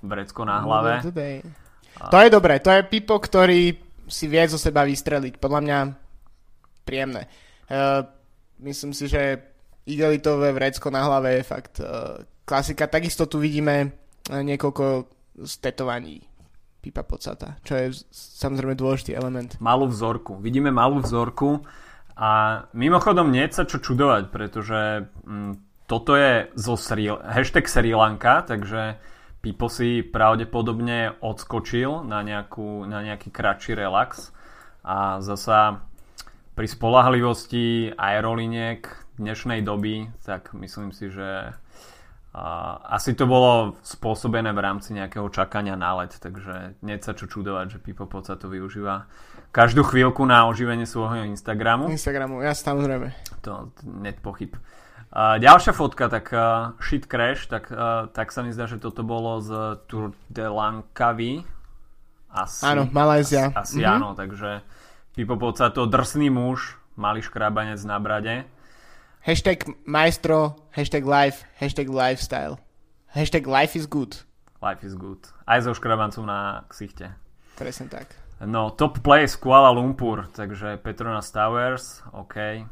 Vrecko 0.00 0.49
na 0.49 0.64
hlave. 0.64 1.05
To 2.09 2.17
je 2.17 2.29
dobré. 2.33 2.57
To 2.64 2.73
je 2.73 2.81
Pipo, 2.88 3.21
ktorý 3.21 3.76
si 4.09 4.25
vie 4.26 4.45
zo 4.49 4.57
seba 4.57 4.88
vystreliť. 4.88 5.37
Podľa 5.37 5.61
mňa 5.61 5.79
príjemné. 6.88 7.29
Uh, 7.71 8.03
myslím 8.67 8.91
si, 8.91 9.07
že 9.07 9.39
igelitové 9.87 10.53
vrecko 10.53 10.91
na 10.91 11.07
hlave 11.07 11.39
je 11.39 11.43
fakt 11.47 11.79
uh, 11.79 12.21
klasika. 12.45 12.91
Takisto 12.91 13.31
tu 13.31 13.39
vidíme 13.39 13.95
niekoľko 14.31 15.07
stetovaní 15.43 16.23
Pipa 16.81 17.05
Pocata, 17.05 17.61
čo 17.61 17.77
je 17.77 17.93
samozrejme 18.15 18.73
dôležitý 18.73 19.12
element. 19.12 19.57
Malú 19.61 19.91
vzorku. 19.91 20.41
Vidíme 20.41 20.73
malú 20.73 21.05
vzorku 21.05 21.61
a 22.17 22.65
mimochodom 22.73 23.29
nie 23.29 23.45
sa 23.53 23.69
čo 23.69 23.81
čudovať, 23.81 24.33
pretože 24.33 25.09
mm, 25.25 25.85
toto 25.85 26.17
je 26.17 26.49
zo 26.57 26.81
Sri, 26.81 27.11
hashtag 27.11 27.69
Sri 27.69 27.93
Lanka, 27.93 28.47
takže 28.49 28.97
Pipo 29.41 29.73
si 29.73 30.05
pravdepodobne 30.05 31.17
odskočil 31.21 32.05
na, 32.05 32.21
nejakú, 32.21 32.85
na 32.85 33.00
nejaký 33.05 33.33
kratší 33.33 33.73
relax 33.77 34.33
a 34.85 35.21
zasa 35.21 35.85
pri 36.61 36.69
spolahlivosti 36.69 37.97
aeroliniek 37.97 38.85
dnešnej 39.17 39.64
doby, 39.64 40.12
tak 40.29 40.52
myslím 40.52 40.93
si, 40.93 41.09
že 41.09 41.57
asi 42.85 43.17
to 43.17 43.25
bolo 43.25 43.81
spôsobené 43.81 44.52
v 44.52 44.61
rámci 44.61 44.93
nejakého 44.93 45.25
čakania 45.33 45.73
na 45.73 45.97
let, 45.97 46.21
takže 46.21 46.76
nie 46.85 47.00
sa 47.00 47.17
čo 47.17 47.33
čudovať, 47.33 47.67
že 47.73 47.79
Pipo 47.81 48.05
Poca 48.05 48.37
to 48.37 48.52
využíva 48.52 49.09
každú 49.57 49.88
chvíľku 49.88 50.21
na 50.29 50.45
oživenie 50.52 50.85
svojho 50.85 51.25
Instagramu. 51.33 51.88
Instagramu, 51.88 52.45
ja 52.45 52.52
samozrejme. 52.52 53.09
To 53.40 53.73
net 53.88 54.21
pochyb. 54.21 54.52
Ďalšia 55.17 55.73
fotka, 55.73 56.12
tak 56.12 56.29
uh, 56.29 56.76
Shit 56.76 57.09
Crash, 57.09 57.49
tak, 57.49 57.73
uh, 57.73 58.12
tak 58.12 58.37
sa 58.37 58.45
mi 58.45 58.52
zdá, 58.52 58.69
že 58.69 58.76
toto 58.76 59.00
bolo 59.00 59.40
z 59.40 59.81
Tour 59.88 60.12
de 60.29 60.45
Langkawi. 60.45 61.40
Asi, 62.29 62.69
áno, 62.69 62.85
Malézia. 62.93 63.49
Asi, 63.57 63.81
asi 63.81 63.81
mm-hmm. 63.81 63.97
áno, 63.97 64.12
takže 64.12 64.61
Pipo 65.21 65.37
Poca 65.37 65.69
to 65.69 65.85
drsný 65.85 66.33
muž, 66.33 66.81
malý 66.97 67.21
škrabanec 67.21 67.77
na 67.85 68.00
brade 68.00 68.49
Hashtag 69.21 69.69
maestro, 69.85 70.57
hashtag 70.73 71.05
life, 71.05 71.45
hashtag 71.61 71.93
lifestyle. 71.93 72.57
Hashtag 73.12 73.45
life 73.45 73.77
is 73.77 73.85
good. 73.85 74.17
Life 74.65 74.81
is 74.81 74.97
good. 74.97 75.21
Aj 75.45 75.61
so 75.61 75.77
škrabancom 75.77 76.25
na 76.25 76.65
ksichte. 76.73 77.12
Presne 77.53 77.93
tak. 77.93 78.09
No, 78.41 78.73
top 78.73 79.05
place 79.05 79.37
Kuala 79.37 79.69
Lumpur, 79.77 80.25
takže 80.33 80.81
Petronas 80.81 81.29
Towers, 81.29 82.00
OK. 82.17 82.65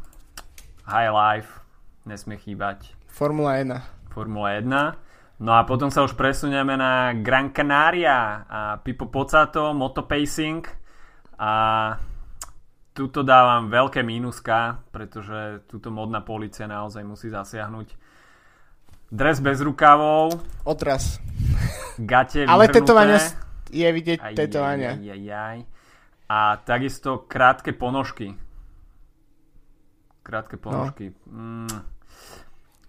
High 0.89 1.13
Life, 1.13 1.61
nesmie 2.09 2.41
chýbať. 2.41 2.97
Formula 3.13 3.61
1. 3.61 3.77
Formula 4.09 4.57
1. 4.57 5.45
No 5.45 5.53
a 5.53 5.69
potom 5.69 5.93
sa 5.93 6.01
už 6.01 6.17
presunieme 6.17 6.81
na 6.81 7.13
Gran 7.13 7.53
Canaria 7.53 8.49
a 8.49 8.81
Pipo 8.81 9.13
Pocato, 9.13 9.77
Motopacing 9.77 10.65
a 11.37 11.53
tuto 12.99 13.23
dávam 13.23 13.71
veľké 13.71 14.03
mínuska, 14.03 14.83
pretože 14.91 15.63
túto 15.71 15.95
modná 15.95 16.19
policia 16.19 16.67
naozaj 16.67 17.07
musí 17.07 17.31
zasiahnuť. 17.31 17.95
Dres 19.15 19.39
bez 19.39 19.63
rukavov. 19.63 20.35
Otras. 20.67 21.23
Gate 21.95 22.43
Ale 22.43 22.67
tetovania 22.67 23.23
je 23.71 23.87
vidieť 23.87 24.19
aj, 24.19 24.35
tetovania. 24.35 24.99
Aj, 24.99 25.15
aj, 25.15 25.23
aj. 25.31 25.59
A 26.27 26.39
takisto 26.67 27.23
krátke 27.31 27.71
ponožky. 27.71 28.35
Krátke 30.27 30.59
no. 30.59 30.63
ponožky. 30.67 31.15
No. 31.31 31.71
Mm, 31.71 31.79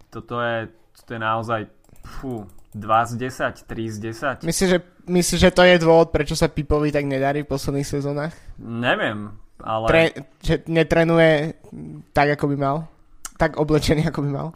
toto, 0.09 0.41
je, 0.41 0.73
toto 0.97 1.09
je 1.13 1.21
naozaj 1.21 1.61
fú, 2.01 2.49
2 2.73 2.81
z 2.81 3.13
10, 3.29 3.69
3 3.69 3.93
z 3.93 3.97
10. 4.41 4.49
Myslíš, 4.49 4.69
že, 4.73 4.79
myslíš, 5.05 5.39
že 5.39 5.51
to 5.53 5.63
je 5.63 5.75
dôvod, 5.77 6.09
prečo 6.09 6.33
sa 6.33 6.49
Pipovi 6.49 6.89
tak 6.89 7.05
nedarí 7.05 7.45
v 7.45 7.51
posledných 7.53 7.87
sezónach? 7.87 8.33
Neviem 8.57 9.48
ale... 9.63 9.85
Tre, 9.87 10.03
že 10.39 10.55
netrenuje 10.67 11.59
tak, 12.15 12.39
ako 12.39 12.45
by 12.53 12.55
mal? 12.55 12.77
Tak 13.39 13.59
oblečený, 13.59 14.07
ako 14.07 14.19
by 14.25 14.29
mal? 14.29 14.47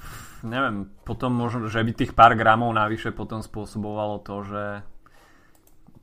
Neviem, 0.44 0.92
potom 1.08 1.32
možno, 1.32 1.72
že 1.72 1.80
by 1.80 1.92
tých 1.96 2.12
pár 2.12 2.36
gramov 2.36 2.76
navyše 2.76 3.16
potom 3.16 3.40
spôsobovalo 3.40 4.20
to, 4.20 4.44
že 4.44 4.64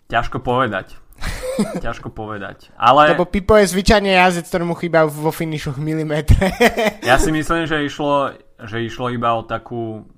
ťažko 0.08 0.40
povedať. 0.40 0.96
ťažko 1.84 2.08
povedať. 2.08 2.72
Ale... 2.80 3.12
Lebo 3.12 3.28
Pipo 3.28 3.56
je 3.60 3.68
zvyčajne 3.68 4.16
jazdec, 4.16 4.48
ktorému 4.48 4.74
chýba 4.80 5.04
vo 5.04 5.28
finišoch 5.28 5.76
milimetre. 5.76 6.56
ja 7.10 7.20
si 7.20 7.28
myslím, 7.28 7.68
že 7.68 7.84
išlo, 7.84 8.32
že 8.64 8.80
išlo 8.80 9.12
iba 9.12 9.36
o 9.36 9.44
takú 9.44 10.08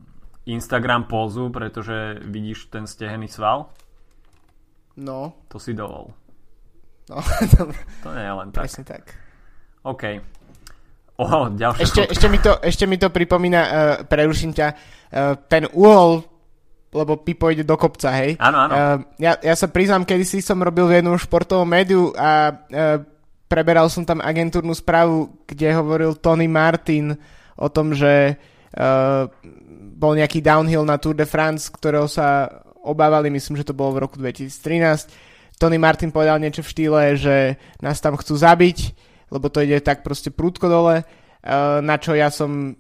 Instagram 0.47 1.11
pózu, 1.11 1.51
pretože 1.51 2.23
vidíš 2.23 2.71
ten 2.71 2.87
stehený 2.87 3.27
sval. 3.27 3.71
No. 4.99 5.35
To 5.51 5.59
si 5.59 5.75
dovol. 5.75 6.15
No, 7.13 7.21
to 8.05 8.09
nie 8.17 8.25
je 8.25 8.33
len 8.33 8.49
tak. 8.49 8.65
Presne 8.65 8.85
tak. 8.89 9.05
OK. 9.85 10.05
Oh, 11.21 11.53
ďalšie 11.53 11.85
ešte, 11.85 12.01
ešte, 12.09 12.27
mi 12.33 12.39
to, 12.41 12.57
ešte 12.65 12.85
mi 12.89 12.97
to 12.97 13.13
pripomína, 13.13 13.61
uh, 13.61 13.73
preruším 14.09 14.57
ťa, 14.57 14.69
uh, 14.73 15.37
ten 15.45 15.69
úhol, 15.77 16.25
lebo 16.89 17.21
Pipo 17.21 17.53
ide 17.53 17.69
do 17.69 17.77
kopca, 17.77 18.17
hej? 18.17 18.41
Áno, 18.41 18.65
áno. 18.65 18.73
Uh, 18.73 18.99
ja, 19.21 19.37
ja 19.45 19.53
sa 19.53 19.69
priznám, 19.69 20.09
kedy 20.09 20.25
si 20.25 20.39
som 20.41 20.57
robil 20.65 20.89
v 20.89 21.05
jednom 21.05 21.21
športovom 21.21 21.69
médiu 21.69 22.17
a 22.17 22.49
uh, 22.49 23.05
preberal 23.45 23.93
som 23.93 24.09
tam 24.09 24.25
agentúrnu 24.25 24.73
správu, 24.73 25.45
kde 25.45 25.77
hovoril 25.77 26.17
Tony 26.17 26.49
Martin 26.49 27.13
o 27.61 27.69
tom, 27.69 27.93
že 27.93 28.41
uh, 28.73 29.29
bol 30.01 30.17
nejaký 30.17 30.41
downhill 30.41 30.89
na 30.89 30.97
Tour 30.97 31.13
de 31.13 31.29
France, 31.29 31.69
ktorého 31.69 32.09
sa 32.09 32.49
obávali, 32.83 33.29
myslím, 33.29 33.61
že 33.61 33.69
to 33.69 33.77
bolo 33.77 34.01
v 34.01 34.03
roku 34.09 34.17
2013 34.17 35.32
Tony 35.63 35.79
Martin 35.79 36.11
povedal 36.11 36.43
niečo 36.43 36.67
v 36.67 36.73
štýle, 36.75 37.01
že 37.15 37.55
nás 37.79 38.03
tam 38.03 38.19
chcú 38.19 38.35
zabiť, 38.35 38.79
lebo 39.31 39.47
to 39.47 39.63
ide 39.63 39.79
tak 39.79 40.03
proste 40.03 40.35
prúdko 40.35 40.67
dole, 40.67 40.97
eh, 40.99 41.79
na 41.79 41.95
čo 42.03 42.19
ja 42.19 42.35
som 42.35 42.75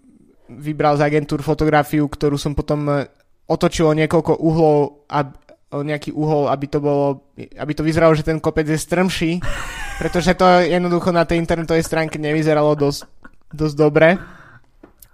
vybral 0.51 0.99
z 0.99 1.07
agentúr 1.07 1.47
fotografiu, 1.47 2.11
ktorú 2.11 2.35
som 2.35 2.59
potom 2.59 2.91
eh, 2.91 3.07
otočil 3.47 3.87
o 3.87 3.95
niekoľko 3.95 4.43
uhlov 4.43 5.07
a 5.07 5.31
nejaký 5.73 6.13
uhol, 6.13 6.53
aby 6.53 6.67
to 6.69 6.85
bolo, 6.85 7.33
aby 7.57 7.73
to 7.73 7.81
vyzeralo, 7.81 8.13
že 8.13 8.29
ten 8.29 8.37
kopec 8.37 8.69
je 8.69 8.77
strmší, 8.77 9.41
pretože 9.97 10.37
to 10.37 10.45
jednoducho 10.69 11.09
na 11.17 11.25
tej 11.25 11.41
internetovej 11.41 11.81
stránke 11.81 12.21
nevyzeralo 12.21 12.77
dosť, 12.77 13.09
dosť 13.57 13.75
dobre. 13.81 14.21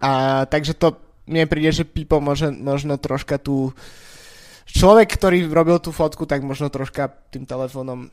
A 0.03 0.43
takže 0.51 0.75
to 0.75 0.99
mne 1.31 1.47
príde, 1.47 1.71
že 1.71 1.87
Pipo 1.87 2.19
môže, 2.19 2.51
možno 2.51 2.99
troška 2.99 3.39
tú 3.39 3.71
človek, 4.71 5.09
ktorý 5.09 5.49
robil 5.49 5.81
tú 5.81 5.91
fotku, 5.91 6.29
tak 6.29 6.45
možno 6.45 6.69
troška 6.69 7.11
tým 7.33 7.49
telefónom 7.49 8.13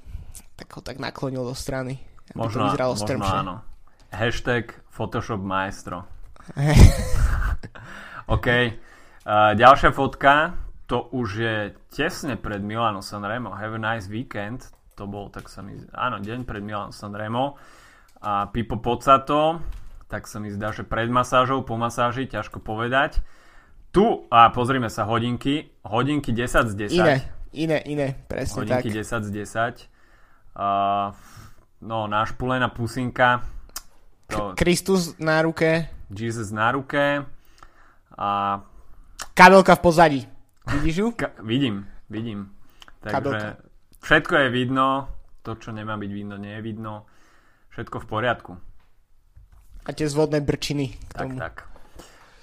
tak 0.55 0.71
ho 0.71 0.81
tak 0.81 0.97
naklonil 1.03 1.43
do 1.43 1.55
strany. 1.55 1.99
Možno, 2.33 2.65
to 2.65 2.73
vyzeralo 2.73 2.95
možno 2.95 3.05
strmšie. 3.05 3.35
áno. 3.43 3.55
Hashtag 4.15 4.65
Photoshop 4.87 5.43
maestro. 5.43 6.07
OK. 8.35 8.47
Uh, 9.25 9.51
ďalšia 9.57 9.91
fotka, 9.91 10.55
to 10.87 11.11
už 11.11 11.27
je 11.35 11.55
tesne 11.91 12.39
pred 12.39 12.63
Milano 12.63 13.03
Sanremo. 13.03 13.51
Have 13.51 13.75
a 13.75 13.81
nice 13.81 14.07
weekend. 14.07 14.71
To 14.95 15.03
bol, 15.03 15.27
tak 15.27 15.51
sa 15.51 15.59
mi... 15.59 15.75
Áno, 15.91 16.23
deň 16.23 16.47
pred 16.47 16.63
Milano 16.63 16.95
Sanremo. 16.95 17.59
A 18.23 18.47
Pipo 18.47 18.79
Pocato, 18.79 19.59
tak 20.07 20.25
sa 20.31 20.39
mi 20.39 20.47
zdá, 20.47 20.71
že 20.71 20.87
pred 20.87 21.11
masážou, 21.11 21.67
po 21.67 21.75
masáži, 21.75 22.31
ťažko 22.31 22.63
povedať. 22.63 23.19
Tu, 23.95 24.03
a 24.27 24.51
pozrime 24.51 24.91
sa, 24.91 25.07
hodinky. 25.07 25.71
Hodinky 25.87 26.35
10 26.35 26.67
z 26.67 26.75
10. 26.91 26.99
Iné, 26.99 27.15
iné, 27.55 27.77
iné, 27.87 28.07
presne 28.27 28.67
hodinky 28.67 28.91
tak. 28.91 29.23
10 29.23 29.23
z 29.23 29.29
10. 29.31 29.87
Uh, 30.51 31.15
no, 31.79 32.03
našpulená 32.11 32.67
pusinka. 32.75 33.47
To... 34.35 34.51
Kristus 34.59 35.15
na 35.15 35.39
ruke. 35.39 35.87
Jesus 36.11 36.51
na 36.51 36.75
ruke. 36.75 37.23
A... 38.19 38.59
Kabelka 39.31 39.79
v 39.79 39.81
pozadí. 39.87 40.21
Vidíš 40.67 40.95
ju? 40.99 41.07
Ka- 41.23 41.31
vidím, 41.39 41.87
vidím. 42.11 42.51
Takže 42.99 43.15
Kabelka. 43.15 43.63
všetko 44.03 44.33
je 44.35 44.47
vidno. 44.51 45.07
To, 45.47 45.55
čo 45.55 45.71
nemá 45.71 45.95
byť 45.95 46.11
vidno, 46.11 46.35
nie 46.35 46.51
je 46.51 46.61
vidno. 46.67 47.07
Všetko 47.71 48.03
v 48.03 48.07
poriadku. 48.11 48.51
A 49.87 49.89
tie 49.95 50.11
zvodné 50.11 50.43
brčiny 50.43 50.99
k 50.99 51.11
tomu. 51.15 51.39
Tak, 51.39 51.63
tak. 51.63 51.71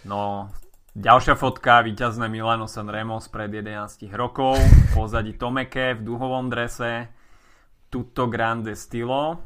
No, 0.09 0.49
Ďalšia 0.93 1.41
fotka, 1.41 1.81
víťazné 1.81 2.29
Milano 2.29 2.69
Sanremo 2.69 3.17
spred 3.17 3.49
11 3.49 4.13
rokov, 4.13 4.61
pozadí 4.93 5.41
Tomeke 5.41 5.97
v 5.97 6.05
duhovom 6.05 6.53
drese, 6.53 7.09
tutto 7.89 8.29
grande 8.29 8.77
stilo. 8.77 9.41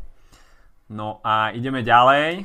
No 0.90 1.22
a 1.22 1.54
ideme 1.54 1.86
ďalej. 1.86 2.42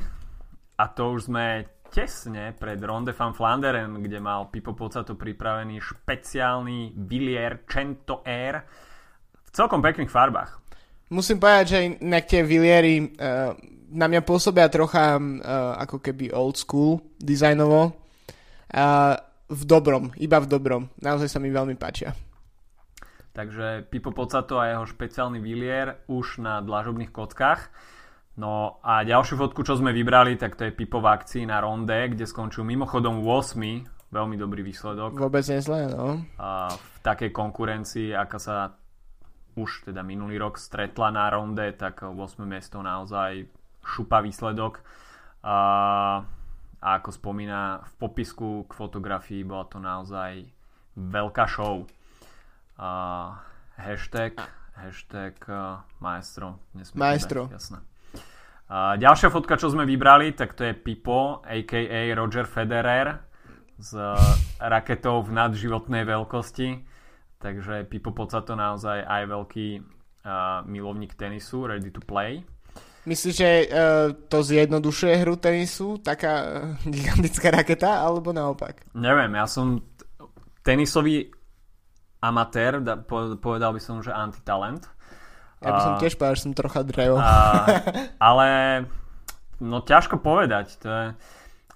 A 0.77 0.83
to 0.93 1.17
už 1.17 1.33
sme 1.33 1.65
tesne 1.89 2.53
pred 2.53 2.77
Ronde 2.77 3.17
van 3.17 3.33
Flanderen, 3.33 4.05
kde 4.05 4.21
mal 4.21 4.53
Pipo 4.53 4.77
Pocato 4.77 5.17
pripravený 5.17 5.81
špeciálny 5.81 6.93
Villier 6.93 7.65
Cento 7.65 8.21
Air. 8.21 8.61
V 9.33 9.49
celkom 9.49 9.81
pekných 9.81 10.13
farbách. 10.13 10.61
Musím 11.09 11.41
povedať, 11.41 11.65
že 11.73 11.77
inak 12.05 12.29
tie 12.29 12.45
Villiery 12.45 13.17
uh, 13.17 13.57
na 13.89 14.05
mňa 14.05 14.21
pôsobia 14.21 14.69
trocha 14.69 15.17
uh, 15.17 15.73
ako 15.89 15.97
keby 16.05 16.29
old 16.29 16.53
school 16.53 17.01
dizajnovo, 17.17 17.97
v 19.51 19.63
dobrom, 19.67 20.15
iba 20.15 20.39
v 20.39 20.47
dobrom. 20.47 20.87
Naozaj 21.03 21.27
sa 21.27 21.39
mi 21.43 21.51
veľmi 21.51 21.75
páčia. 21.75 22.15
takže 23.31 23.87
Pipo 23.87 24.11
Pocato 24.11 24.59
a 24.59 24.67
jeho 24.71 24.85
špeciálny 24.87 25.39
Villier 25.39 26.03
už 26.11 26.43
na 26.43 26.59
dlažobných 26.59 27.11
kockách. 27.11 27.71
No 28.39 28.79
a 28.79 29.03
ďalšiu 29.03 29.35
fotku, 29.35 29.63
čo 29.67 29.75
sme 29.75 29.91
vybrali, 29.91 30.39
tak 30.39 30.55
to 30.55 30.67
je 30.67 30.75
Pipo 30.75 31.03
v 31.03 31.11
akcii 31.11 31.43
na 31.47 31.59
ronde, 31.59 32.15
kde 32.15 32.23
skončil 32.23 32.63
mimochodom 32.63 33.23
8. 33.23 34.11
Veľmi 34.11 34.35
dobrý 34.35 34.63
výsledok. 34.63 35.15
Vôbec 35.15 35.43
nezle, 35.47 35.87
no. 35.87 36.19
A 36.35 36.67
v 36.71 36.97
takej 36.99 37.31
konkurencii, 37.31 38.11
aká 38.11 38.39
sa 38.39 38.55
už 39.55 39.87
teda 39.87 40.03
minulý 40.03 40.39
rok 40.39 40.59
stretla 40.59 41.11
na 41.11 41.27
ronde, 41.31 41.63
tak 41.75 42.03
8. 42.03 42.15
miesto 42.43 42.83
naozaj 42.83 43.47
šupa 43.83 44.19
výsledok. 44.23 44.83
A, 45.43 45.55
a 46.81 46.97
ako 46.97 47.13
spomína 47.13 47.85
v 47.85 47.93
popisku 48.01 48.65
k 48.65 48.71
fotografii, 48.73 49.45
bola 49.45 49.69
to 49.69 49.77
naozaj 49.77 50.49
veľká 50.97 51.45
show. 51.45 51.85
A, 52.81 52.89
hashtag, 53.77 54.41
hashtag 54.73 55.37
uh, 55.45 55.85
maestro. 56.01 56.57
Maestro. 56.97 57.47
jasné. 57.53 57.85
A 58.71 58.97
ďalšia 58.97 59.29
fotka, 59.29 59.59
čo 59.59 59.69
sme 59.69 59.83
vybrali, 59.83 60.33
tak 60.33 60.57
to 60.57 60.63
je 60.63 60.73
Pipo, 60.73 61.43
a.k.a. 61.43 62.01
Roger 62.15 62.47
Federer 62.47 63.19
s 63.75 63.91
raketou 64.57 65.21
v 65.21 65.29
nadživotnej 65.35 66.07
veľkosti. 66.07 66.87
Takže 67.41 67.85
Pipo 67.91 68.13
to 68.15 68.53
naozaj 68.57 69.03
aj 69.05 69.23
veľký 69.27 69.67
uh, 69.77 70.63
milovník 70.65 71.13
tenisu, 71.19 71.67
ready 71.67 71.91
to 71.91 72.01
play. 72.01 72.41
Myslíš, 73.01 73.33
že 73.33 73.49
uh, 73.65 74.13
to 74.29 74.45
zjednodušuje 74.45 75.13
hru 75.25 75.33
tenisu, 75.41 75.97
taká 76.05 76.33
uh, 76.45 76.77
gigantická 76.85 77.49
raketa, 77.49 78.05
alebo 78.05 78.29
naopak? 78.29 78.85
Neviem, 78.93 79.33
ja 79.33 79.49
som 79.49 79.81
tenisový 80.61 81.33
amatér, 82.21 82.77
da, 82.85 83.01
povedal 83.41 83.73
by 83.73 83.81
som, 83.81 84.05
že 84.05 84.13
antitalent. 84.13 84.85
Ja 85.61 85.73
by 85.73 85.81
som 85.81 85.93
tiež 85.97 86.17
povedal, 86.17 86.37
že 86.37 86.45
som 86.45 86.53
trocha 86.57 86.81
drevo. 86.85 87.17
Ale 88.17 88.47
no 89.61 89.81
ťažko 89.81 90.21
povedať. 90.21 90.77
To 90.85 90.89
je, 90.89 91.05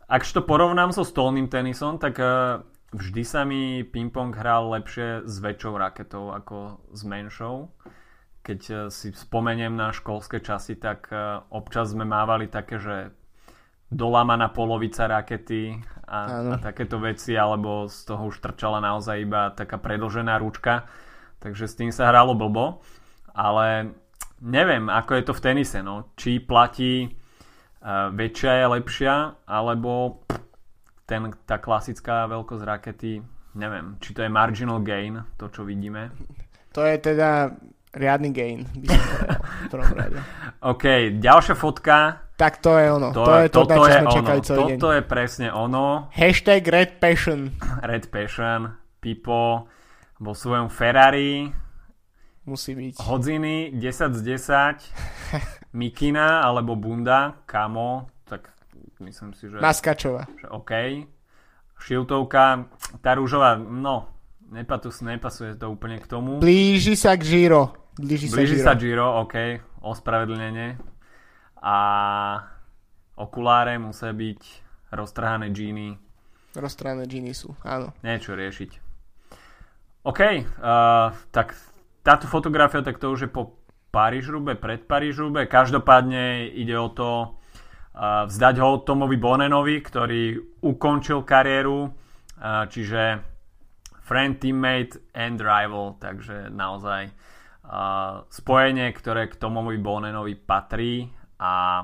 ak 0.05 0.21
to 0.25 0.41
porovnám 0.45 0.93
so 0.93 1.01
stolným 1.01 1.49
tenisom, 1.49 1.97
tak 1.97 2.21
uh, 2.21 2.61
vždy 2.93 3.23
sa 3.25 3.41
mi 3.45 3.81
ping-pong 3.81 4.33
hral 4.33 4.69
lepšie 4.73 5.25
s 5.25 5.35
väčšou 5.41 5.73
raketou 5.77 6.33
ako 6.33 6.85
s 6.93 7.01
menšou. 7.01 7.69
Keď 8.45 8.61
uh, 8.69 8.77
si 8.93 9.09
spomeniem 9.09 9.73
na 9.73 9.89
školské 9.89 10.37
časy, 10.45 10.77
tak 10.77 11.09
uh, 11.09 11.41
občas 11.49 11.97
sme 11.97 12.05
mávali 12.05 12.45
také, 12.45 12.77
že 12.77 13.09
dolamaná 13.89 14.53
polovica 14.53 15.09
rakety 15.09 15.81
a, 16.05 16.53
a 16.53 16.55
takéto 16.61 17.01
veci, 17.01 17.33
alebo 17.33 17.89
z 17.89 17.97
toho 18.05 18.29
už 18.29 18.37
trčala 18.37 18.77
naozaj 18.77 19.17
iba 19.17 19.49
taká 19.49 19.81
predlžená 19.81 20.37
ručka. 20.37 20.85
Takže 21.41 21.65
s 21.65 21.77
tým 21.77 21.89
sa 21.89 22.13
hralo 22.13 22.37
blbo 22.37 22.85
ale 23.35 23.91
neviem, 24.39 24.87
ako 24.87 25.11
je 25.19 25.23
to 25.27 25.33
v 25.35 25.43
tenise, 25.43 25.79
no. 25.83 26.15
Či 26.15 26.39
platí 26.39 27.11
uh, 27.11 28.09
väčšia 28.15 28.63
je 28.63 28.65
lepšia, 28.79 29.13
alebo 29.43 30.23
ten, 31.03 31.35
tá 31.43 31.59
klasická 31.59 32.25
veľkosť 32.31 32.63
rakety, 32.63 33.19
neviem, 33.59 33.99
či 33.99 34.15
to 34.15 34.23
je 34.23 34.31
marginal 34.31 34.79
gain, 34.79 35.19
to 35.35 35.51
čo 35.51 35.67
vidíme. 35.67 36.15
To 36.73 36.81
je 36.87 36.95
teda 36.97 37.51
riadny 37.95 38.29
gain, 38.35 38.67
prvom 39.71 39.95
rade. 39.99 40.19
OK, 40.61 41.17
ďalšia 41.17 41.55
fotka. 41.55 42.27
Tak 42.35 42.59
to 42.59 42.75
je 42.75 42.91
ono. 42.91 43.15
To, 43.15 43.23
to 43.23 43.33
je 43.39 43.47
to, 43.47 43.61
čo 43.63 43.81
sme 43.87 44.03
ono. 44.03 44.11
čakali 44.11 44.39
celý 44.43 44.59
Toto 44.75 44.87
deň. 44.91 44.95
je 44.99 45.03
presne 45.07 45.47
ono. 45.55 46.11
Hashtag 46.11 46.67
Red 46.67 46.91
Passion. 46.99 47.55
Red 47.89 48.11
Passion. 48.11 48.75
Pipo 48.99 49.71
vo 50.19 50.31
svojom 50.35 50.67
Ferrari 50.67 51.47
musí 52.45 52.75
byť. 52.75 53.01
Hodziny 53.01 53.73
10 53.77 54.17
z 54.17 54.21
10, 54.21 54.83
Mikina 55.79 56.43
alebo 56.43 56.75
Bunda, 56.75 57.41
Kamo, 57.47 58.09
tak 58.23 58.51
myslím 58.99 59.33
si, 59.33 59.49
že... 59.49 59.57
Maskačová. 59.59 60.27
Že 60.39 60.47
OK. 60.53 60.71
Šiltovka, 61.75 62.71
tá 63.03 63.11
rúžová, 63.19 63.59
no, 63.59 64.07
nepatus, 64.47 65.03
nepasuje 65.03 65.59
to 65.59 65.67
úplne 65.67 65.99
k 65.99 66.07
tomu. 66.07 66.39
Blíži 66.39 66.95
sa 66.95 67.19
k 67.19 67.23
Giro. 67.27 67.84
Blíži, 67.95 68.27
Blíži 68.27 68.59
sa, 68.59 68.75
Giro. 68.75 69.07
sa 69.07 69.23
Giro, 69.23 69.23
OK, 69.23 69.35
ospravedlnenie. 69.79 70.75
A 71.63 71.77
okuláre 73.15 73.79
musia 73.79 74.11
byť 74.11 74.41
roztrhané 74.91 75.55
džíny. 75.55 75.95
Roztrhané 76.59 77.07
džíny 77.07 77.31
sú, 77.31 77.55
áno. 77.63 77.95
Niečo 78.03 78.35
riešiť. 78.35 78.71
OK, 80.05 80.21
uh, 80.21 81.09
tak 81.31 81.55
táto 82.03 82.27
fotografia, 82.27 82.83
tak 82.83 82.99
to 82.99 83.09
už 83.15 83.25
je 83.25 83.29
po 83.31 83.57
Paríž-Rube, 83.95 84.59
pred 84.59 84.83
Paríž-Rube. 84.83 85.47
Každopádne 85.47 86.51
ide 86.51 86.75
o 86.75 86.91
to 86.91 87.39
uh, 87.95 88.27
vzdať 88.27 88.55
ho 88.59 88.83
Tomovi 88.83 89.15
Bonenovi, 89.15 89.79
ktorý 89.79 90.37
ukončil 90.61 91.23
kariéru, 91.23 91.89
uh, 91.89 92.67
čiže 92.67 93.23
friend, 94.05 94.37
teammate 94.37 94.99
and 95.15 95.41
rival, 95.41 95.97
takže 95.97 96.53
naozaj 96.53 97.09
spojenie, 98.29 98.93
ktoré 98.93 99.29
k 99.29 99.39
Tomovi 99.41 99.81
Bonenovi 99.81 100.37
patrí 100.37 101.09
a 101.41 101.83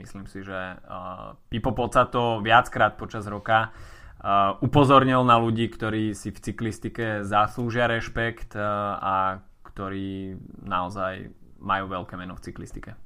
myslím 0.00 0.24
si, 0.28 0.40
že 0.40 0.56
uh, 0.56 1.36
Pipo 1.48 1.76
Pocato 1.76 2.40
viackrát 2.40 2.96
počas 2.96 3.28
roka 3.28 3.72
Uh, 4.16 4.56
upozornil 4.64 5.22
na 5.28 5.36
ľudí, 5.36 5.68
ktorí 5.68 6.16
si 6.16 6.32
v 6.32 6.40
cyklistike 6.40 7.20
zaslúžia 7.22 7.84
rešpekt 7.84 8.56
uh, 8.56 8.96
a 8.96 9.14
ktorí 9.60 10.40
naozaj 10.64 11.30
majú 11.60 11.84
veľké 11.92 12.16
meno 12.16 12.32
v 12.32 12.42
cyklistike. 12.48 12.96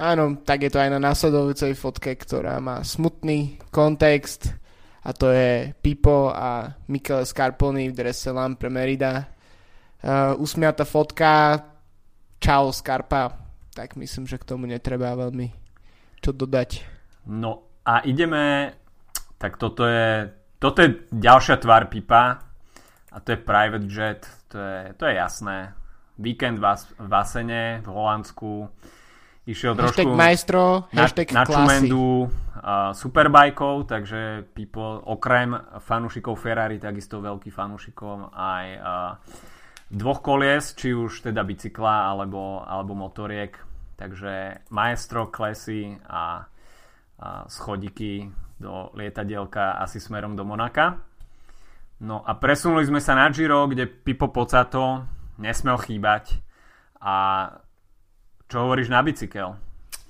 Áno, 0.00 0.40
tak 0.40 0.64
je 0.64 0.72
to 0.72 0.80
aj 0.80 0.88
na 0.88 1.00
následujúcej 1.04 1.76
fotke, 1.76 2.16
ktorá 2.16 2.64
má 2.64 2.80
smutný 2.80 3.60
kontext 3.68 4.56
a 5.04 5.12
to 5.12 5.28
je 5.30 5.76
Pipo 5.84 6.32
a 6.32 6.72
Michele 6.88 7.28
Scarponi 7.28 7.92
v 7.92 7.96
drese 8.00 8.32
Lampre 8.32 8.72
Merida. 8.72 9.28
Uh, 9.98 10.38
usmiatá 10.38 10.86
fotka, 10.86 11.58
čau 12.38 12.70
Scarpa, 12.70 13.34
tak 13.74 13.98
myslím, 13.98 14.30
že 14.30 14.38
k 14.38 14.46
tomu 14.46 14.70
netreba 14.70 15.14
veľmi 15.18 15.50
čo 16.22 16.30
dodať. 16.30 16.86
No 17.30 17.66
a 17.82 18.02
ideme, 18.06 18.74
tak 19.38 19.58
toto 19.58 19.86
je 19.86 20.38
toto 20.58 20.82
je 20.82 21.06
ďalšia 21.14 21.62
tvár 21.62 21.86
pipa 21.86 22.42
a 23.14 23.16
to 23.22 23.30
je 23.34 23.38
private 23.38 23.86
jet, 23.86 24.26
to 24.50 24.58
je, 24.58 24.78
to 24.98 25.06
je 25.06 25.14
jasné. 25.14 25.70
Víkend 26.18 26.58
v, 26.58 26.66
v 26.98 27.12
Asene, 27.14 27.78
v 27.78 27.88
Holandsku. 27.94 28.66
Išiel 29.46 29.78
hashtag 29.78 30.10
trošku 30.10 30.18
maestro, 30.18 30.90
na, 30.92 31.06
na 31.08 31.44
čumendu 31.46 32.26
uh, 32.26 32.90
superbajkov, 32.92 33.86
takže 33.88 34.44
Pipo 34.50 34.98
okrem 35.08 35.56
fanúšikov 35.78 36.36
Ferrari 36.36 36.76
takisto 36.76 37.22
veľký 37.22 37.48
fanúšikom 37.48 38.34
aj 38.34 38.66
uh, 38.76 39.14
dvoch 39.88 40.20
kolies, 40.20 40.76
či 40.76 40.92
už 40.92 41.24
teda 41.32 41.44
bicykla 41.44 42.12
alebo, 42.12 42.62
alebo 42.64 42.92
motoriek. 42.92 43.56
Takže 43.98 44.64
maestro, 44.70 45.26
klesy 45.26 45.98
a, 46.06 46.46
a 47.18 47.44
schodiky 47.50 48.30
do 48.58 48.94
lietadielka 48.94 49.82
asi 49.82 49.98
smerom 49.98 50.38
do 50.38 50.46
Monaka. 50.46 51.02
No 51.98 52.22
a 52.22 52.38
presunuli 52.38 52.86
sme 52.86 53.02
sa 53.02 53.18
na 53.18 53.26
Giro, 53.34 53.66
kde 53.66 53.90
Pipo 53.90 54.30
Pocato 54.30 55.02
nesmel 55.42 55.78
chýbať. 55.82 56.38
A 57.02 57.46
čo 58.46 58.56
hovoríš 58.66 58.90
na 58.90 59.02
bicykel? 59.02 59.58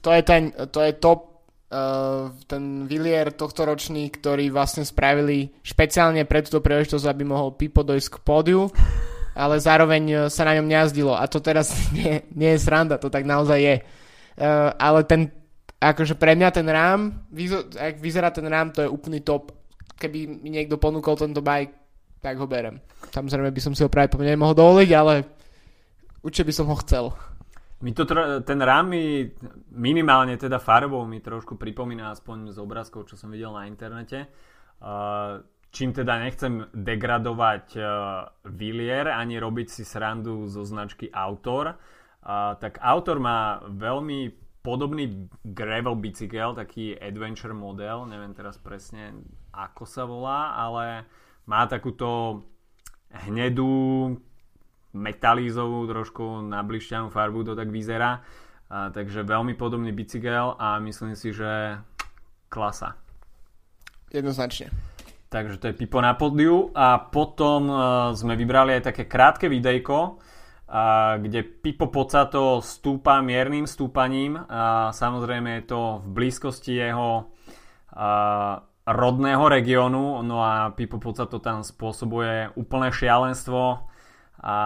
To 0.04 0.12
je, 0.12 0.22
ten, 0.24 0.52
to 0.68 0.84
je 0.84 0.92
top 1.00 1.48
uh, 1.72 2.28
ten 2.44 2.84
Villier 2.84 3.32
tohto 3.32 3.64
ročný, 3.64 4.08
ktorý 4.12 4.52
vlastne 4.52 4.84
spravili 4.84 5.52
špeciálne 5.64 6.24
pre 6.28 6.44
túto 6.44 6.60
príležitosť, 6.60 7.08
aby 7.08 7.24
mohol 7.24 7.56
Pipo 7.56 7.84
dojsť 7.84 8.08
k 8.08 8.18
pódiu, 8.20 8.68
ale 9.38 9.62
zároveň 9.62 10.04
uh, 10.10 10.18
sa 10.26 10.42
na 10.42 10.58
ňom 10.58 10.66
nejazdilo. 10.66 11.14
A 11.14 11.30
to 11.30 11.38
teraz 11.38 11.70
nie, 11.96 12.26
nie 12.34 12.58
je 12.58 12.62
sranda, 12.62 12.98
to 12.98 13.06
tak 13.06 13.22
naozaj 13.22 13.58
je. 13.62 13.76
Uh, 14.38 14.74
ale 14.74 15.06
ten 15.06 15.30
akože 15.78 16.18
pre 16.18 16.34
mňa 16.34 16.48
ten 16.50 16.66
rám, 16.66 17.30
ak 17.78 18.02
vyzerá 18.02 18.34
ten 18.34 18.46
rám, 18.50 18.74
to 18.74 18.82
je 18.82 18.90
úplný 18.90 19.22
top. 19.22 19.54
Keby 19.98 20.42
mi 20.42 20.50
niekto 20.50 20.78
ponúkol 20.78 21.14
tento 21.14 21.42
bike, 21.42 21.74
tak 22.18 22.38
ho 22.38 22.46
berem. 22.50 22.82
Samozrejme 23.14 23.50
by 23.54 23.60
som 23.62 23.72
si 23.74 23.82
ho 23.86 23.90
práve 23.90 24.10
po 24.10 24.18
nemohol 24.18 24.54
dovoliť, 24.54 24.90
ale 24.94 25.14
určite 26.22 26.50
by 26.50 26.54
som 26.54 26.66
ho 26.70 26.76
chcel. 26.82 27.14
Mi 27.78 27.94
to 27.94 28.02
ten 28.42 28.58
rám 28.58 28.90
mi 28.90 29.22
minimálne 29.70 30.34
teda 30.34 30.58
farbou 30.58 31.06
mi 31.06 31.22
trošku 31.22 31.54
pripomína 31.54 32.10
aspoň 32.10 32.50
z 32.50 32.58
obrázkov, 32.58 33.06
čo 33.06 33.14
som 33.14 33.30
videl 33.30 33.54
na 33.54 33.70
internete. 33.70 34.26
Uh, 34.82 35.38
čím 35.70 35.92
teda 35.92 36.18
nechcem 36.22 36.68
degradovať 36.72 37.64
uh, 37.76 37.84
Villier 38.48 39.12
ani 39.12 39.36
robiť 39.36 39.68
si 39.68 39.82
srandu 39.84 40.48
zo 40.48 40.64
značky 40.64 41.12
Autor, 41.12 41.76
uh, 41.76 42.56
tak 42.56 42.80
Autor 42.80 43.20
má 43.20 43.60
veľmi 43.68 44.32
podobný 44.64 45.30
gravel 45.44 45.96
bicykel, 45.96 46.52
taký 46.52 46.92
adventure 46.98 47.54
model, 47.54 48.04
neviem 48.04 48.36
teraz 48.36 48.60
presne 48.60 49.16
ako 49.54 49.84
sa 49.88 50.04
volá, 50.04 50.54
ale 50.60 51.08
má 51.48 51.64
takúto 51.64 52.42
hnedú 53.08 54.12
metalízovú, 54.92 55.88
trošku 55.88 56.44
nablišťanú 56.48 57.08
farbu 57.08 57.40
to 57.48 57.52
tak 57.56 57.72
vyzerá. 57.72 58.20
A, 58.68 58.92
takže 58.92 59.24
veľmi 59.24 59.56
podobný 59.56 59.92
bicykel 59.92 60.56
a 60.60 60.76
myslím 60.84 61.16
si, 61.16 61.32
že 61.32 61.80
klasa. 62.52 62.96
Jednoznačne. 64.12 64.87
Takže 65.28 65.60
to 65.60 65.68
je 65.68 65.76
Pipo 65.76 66.00
na 66.00 66.16
podiu 66.16 66.72
a 66.72 66.96
potom 66.96 67.68
uh, 67.68 67.80
sme 68.16 68.32
vybrali 68.32 68.80
aj 68.80 68.92
také 68.92 69.04
krátke 69.04 69.52
videjko, 69.52 70.16
uh, 70.16 71.20
kde 71.20 71.44
Pipo 71.44 71.92
Pocato 71.92 72.64
stúpa 72.64 73.20
miernym 73.20 73.68
stúpaním. 73.68 74.40
A 74.48 74.88
samozrejme 74.88 75.60
je 75.60 75.64
to 75.68 76.00
v 76.00 76.06
blízkosti 76.16 76.80
jeho 76.80 77.28
uh, 77.28 78.64
rodného 78.88 79.44
regiónu, 79.52 80.24
no 80.24 80.40
a 80.40 80.72
Pipo 80.72 80.96
Pocato 80.96 81.44
tam 81.44 81.60
spôsobuje 81.60 82.56
úplné 82.56 82.88
šialenstvo 82.88 83.84
a 84.40 84.56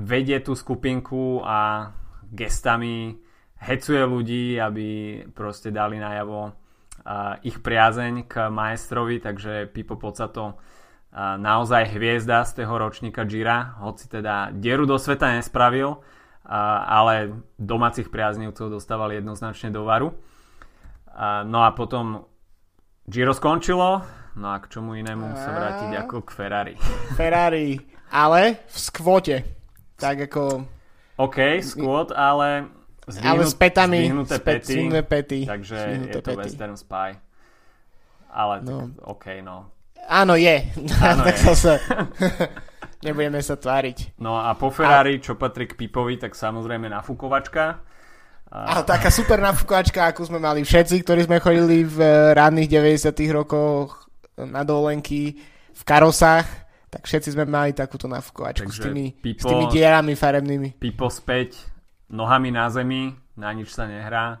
vedie 0.00 0.40
tú 0.40 0.56
skupinku 0.56 1.44
a 1.44 1.92
gestami 2.32 3.20
hecuje 3.60 4.00
ľudí, 4.00 4.56
aby 4.56 5.20
proste 5.36 5.68
dali 5.68 6.00
najavo 6.00 6.56
ich 7.46 7.62
priazeň 7.62 8.26
k 8.26 8.50
maestrovi, 8.50 9.22
takže 9.22 9.70
Pipo 9.70 9.94
Pocato 9.94 10.58
naozaj 11.16 11.94
hviezda 11.96 12.42
z 12.44 12.60
toho 12.60 12.76
ročníka 12.76 13.22
Gira, 13.24 13.78
hoci 13.80 14.10
teda 14.10 14.50
dieru 14.50 14.84
do 14.84 14.98
sveta 14.98 15.38
nespravil, 15.38 16.02
ale 16.44 17.42
domácich 17.56 18.10
priaznivcov 18.10 18.74
dostávali 18.74 19.18
jednoznačne 19.22 19.70
do 19.70 19.86
varu. 19.86 20.12
No 21.46 21.64
a 21.64 21.72
potom 21.72 22.28
Giro 23.06 23.32
skončilo, 23.32 24.02
no 24.36 24.46
a 24.50 24.58
k 24.60 24.66
čomu 24.66 24.98
inému 24.98 25.30
sa 25.38 25.50
vrátiť 25.54 25.90
ako 26.04 26.16
k 26.26 26.30
Ferrari. 26.34 26.74
Ferrari, 27.14 27.80
ale 28.10 28.66
v 28.66 28.76
skvote. 28.76 29.36
Tak 29.96 30.28
ako... 30.28 30.68
OK, 31.16 31.64
skvot, 31.64 32.12
ale 32.12 32.68
Zdvihnut, 33.06 33.30
ale 33.30 33.42
s 33.42 33.54
petami. 33.54 33.98
Zdvihnuté 34.00 34.36
pety. 34.38 34.74
pety. 35.02 35.38
Takže 35.46 35.76
Zdvihnuté 35.76 36.10
je 36.10 36.14
to 36.16 36.26
pety. 36.26 36.38
Western 36.42 36.74
Spy. 36.74 37.08
Ale 38.28 38.54
No. 38.60 38.76
tak, 38.76 38.90
OK, 39.06 39.24
no. 39.40 39.56
Áno, 40.04 40.34
je. 40.34 40.56
Áno, 41.00 41.22
tak 41.28 41.34
je. 41.34 41.42
zase 41.44 41.72
nebudeme 43.06 43.38
sa 43.38 43.54
tváriť. 43.54 44.18
No 44.18 44.36
a 44.36 44.52
po 44.52 44.68
Ferrari, 44.68 45.18
čo 45.18 45.34
patrí 45.34 45.64
k 45.64 45.74
Pipovi, 45.74 46.16
tak 46.16 46.32
samozrejme 46.32 46.86
nafúkovačka. 46.88 47.64
Ale 48.46 48.82
taká 48.82 49.10
super 49.10 49.38
nafúkovačka, 49.38 50.06
akú 50.06 50.22
sme 50.22 50.38
mali 50.38 50.62
všetci, 50.62 51.02
ktorí 51.02 51.26
sme 51.26 51.38
chodili 51.38 51.82
v 51.82 51.98
eh, 51.98 52.10
ranných 52.32 52.70
90 52.70 53.10
rokoch 53.32 54.06
na 54.36 54.62
dovolenky 54.62 55.34
v 55.72 55.82
karosách, 55.82 56.46
tak 56.88 57.04
všetci 57.04 57.34
sme 57.34 57.44
mali 57.44 57.70
takúto 57.70 58.06
nafúkovačku 58.06 58.68
s 58.68 58.78
tými, 58.78 59.12
Pipo- 59.12 59.42
s 59.42 59.44
tými 59.44 59.66
dierami 59.66 60.14
farebnými. 60.14 60.78
Pipo 60.78 61.08
späť, 61.08 61.58
nohami 62.10 62.50
na 62.54 62.70
zemi, 62.70 63.16
na 63.36 63.52
nič 63.52 63.70
sa 63.74 63.86
nehrá. 63.86 64.38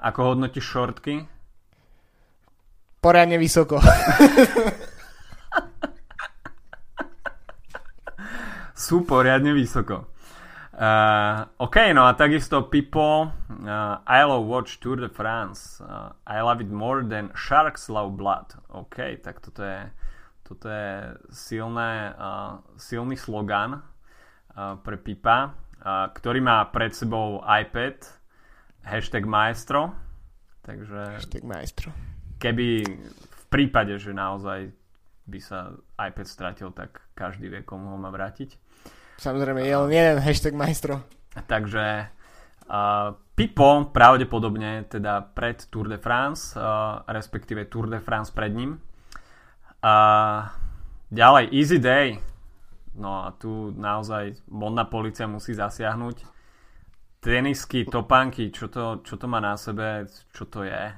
Ako 0.00 0.32
hodnotíš 0.32 0.64
šortky? 0.64 1.28
Poriadne 3.00 3.40
vysoko. 3.40 3.80
Sú 8.76 9.04
poriadne 9.04 9.52
vysoko. 9.52 10.08
Uh, 10.80 11.44
OK, 11.60 11.92
no 11.92 12.08
a 12.08 12.16
takisto 12.16 12.62
Pipo, 12.72 13.28
uh, 13.28 14.00
I 14.08 14.24
love 14.24 14.48
watch 14.48 14.80
Tour 14.80 14.96
de 14.96 15.12
France. 15.12 15.76
Uh, 15.84 16.16
I 16.24 16.40
love 16.40 16.64
it 16.64 16.72
more 16.72 17.04
than 17.04 17.28
sharks 17.36 17.92
love 17.92 18.16
blood. 18.16 18.56
OK, 18.72 19.20
tak 19.20 19.44
toto 19.44 19.60
je, 19.60 19.92
toto 20.40 20.72
je 20.72 21.12
silné, 21.28 22.16
uh, 22.16 22.64
silný 22.80 23.20
slogan 23.20 23.84
uh, 24.56 24.80
pre 24.80 24.96
Pipa, 24.96 25.52
ktorý 25.84 26.40
má 26.40 26.68
pred 26.68 26.92
sebou 26.92 27.40
iPad, 27.40 28.04
hashtag 28.84 29.24
maestro. 29.24 29.96
Takže 30.60 31.24
Tak 31.24 31.42
majstro. 31.42 31.88
keby 32.36 32.84
v 33.16 33.44
prípade, 33.48 33.96
že 33.96 34.12
naozaj 34.12 34.70
by 35.24 35.40
sa 35.40 35.72
iPad 35.96 36.26
stratil, 36.26 36.68
tak 36.70 37.00
každý 37.16 37.48
vie, 37.48 37.64
komu 37.64 37.94
ho 37.94 37.98
má 37.98 38.12
vrátiť. 38.12 38.60
Samozrejme, 39.16 39.60
je 39.64 39.76
len 39.76 39.90
jeden 39.92 40.18
hashtag 40.20 40.52
majstro. 40.56 41.04
Takže 41.36 42.08
uh, 42.66 43.08
Pipo 43.36 43.88
pravdepodobne 43.88 44.84
teda 44.84 45.20
pred 45.32 45.60
Tour 45.68 45.88
de 45.88 45.96
France, 45.96 46.56
uh, 46.56 47.04
respektíve 47.08 47.68
Tour 47.68 47.88
de 47.88 48.00
France 48.00 48.32
pred 48.32 48.52
ním. 48.52 48.80
Uh, 49.80 50.44
ďalej, 51.08 51.44
Easy 51.52 51.78
Day. 51.80 52.20
No 52.98 53.26
a 53.26 53.30
tu 53.34 53.70
naozaj 53.74 54.34
modná 54.50 54.86
policia 54.86 55.30
musí 55.30 55.54
zasiahnuť. 55.54 56.26
Tenisky, 57.20 57.84
topánky, 57.84 58.48
čo 58.48 58.72
to, 58.72 59.04
čo 59.04 59.20
to 59.20 59.28
má 59.28 59.38
na 59.44 59.54
sebe, 59.54 60.08
čo 60.32 60.48
to 60.48 60.64
je? 60.64 60.88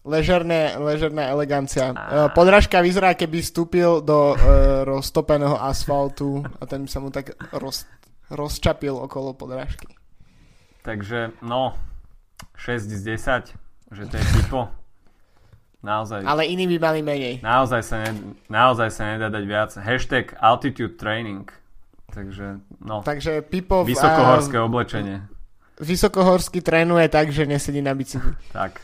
Ležerné, 0.00 0.80
ležerná 0.80 1.28
elegancia. 1.28 1.92
Á. 1.92 2.00
Uh, 2.08 2.28
Podrážka 2.32 2.80
vyzerá, 2.80 3.12
keby 3.12 3.44
vstúpil 3.44 4.00
do 4.00 4.32
uh, 4.32 4.38
roztopeného 4.88 5.60
asfaltu 5.60 6.40
a 6.56 6.64
ten 6.64 6.88
sa 6.88 7.04
mu 7.04 7.12
tak 7.12 7.36
roz, 7.52 7.84
rozčapil 8.32 8.96
okolo 8.96 9.36
podrážky. 9.36 9.92
Takže, 10.80 11.36
no, 11.44 11.76
6 12.56 12.88
z 12.88 13.00
10, 13.04 13.52
že 13.92 14.02
to 14.08 14.14
je 14.16 14.24
Pipo. 14.32 14.72
Naozaj. 15.80 16.28
Ale 16.28 16.44
iní 16.44 16.68
by 16.68 16.76
mali 16.76 17.00
menej. 17.00 17.34
Naozaj 17.40 17.82
sa, 17.82 17.96
ne, 18.04 18.36
naozaj 18.52 18.88
sa 18.92 19.16
nedá 19.16 19.32
dať 19.32 19.44
viac. 19.48 19.70
Hashtag 19.80 20.36
altitude 20.36 21.00
training. 21.00 21.48
Takže, 22.10 22.60
no, 22.84 23.00
Takže 23.00 23.40
Pipo 23.46 23.86
vysokohorské 23.86 24.58
a, 24.58 24.66
oblečenie. 24.66 25.24
vysokohorský 25.80 26.60
trénuje 26.60 27.06
tak, 27.08 27.32
že 27.32 27.46
nesedí 27.48 27.80
na 27.80 27.94
bicykli. 27.96 28.34
Tak. 28.52 28.82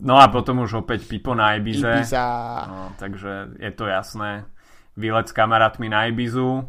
No 0.00 0.16
a 0.16 0.30
potom 0.32 0.64
už 0.64 0.86
opäť 0.86 1.04
Pipo 1.04 1.34
na 1.36 1.58
Ibize. 1.58 1.84
Ibiza. 2.00 2.24
No, 2.68 2.80
takže 2.96 3.52
je 3.60 3.72
to 3.74 3.84
jasné. 3.84 4.48
Výlet 4.96 5.28
s 5.28 5.36
kamarátmi 5.36 5.92
na 5.92 6.08
Ibizu. 6.08 6.64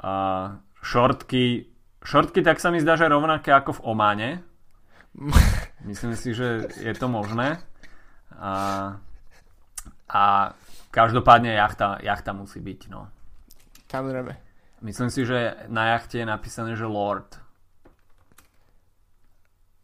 Uh, 0.00 0.56
šortky. 0.82 1.70
Šortky 2.04 2.42
tak 2.44 2.60
sa 2.60 2.68
mi 2.68 2.80
zdá, 2.80 2.96
že 3.00 3.08
rovnaké 3.08 3.48
ako 3.54 3.80
v 3.80 3.84
Ománe. 3.86 4.28
Myslím 5.88 6.12
si, 6.16 6.34
že 6.36 6.68
je 6.80 6.92
to 6.96 7.08
možné. 7.08 7.60
A, 8.40 8.52
a 10.08 10.22
každopádne 10.90 11.52
jachta, 11.52 12.00
jachta 12.00 12.32
musí 12.32 12.58
byť. 12.64 12.80
No. 12.88 13.12
Samozrejme. 13.92 14.32
Myslím 14.80 15.10
si, 15.12 15.28
že 15.28 15.68
na 15.68 15.92
jachte 15.92 16.24
je 16.24 16.26
napísané, 16.26 16.72
že 16.72 16.88
Lord. 16.88 17.36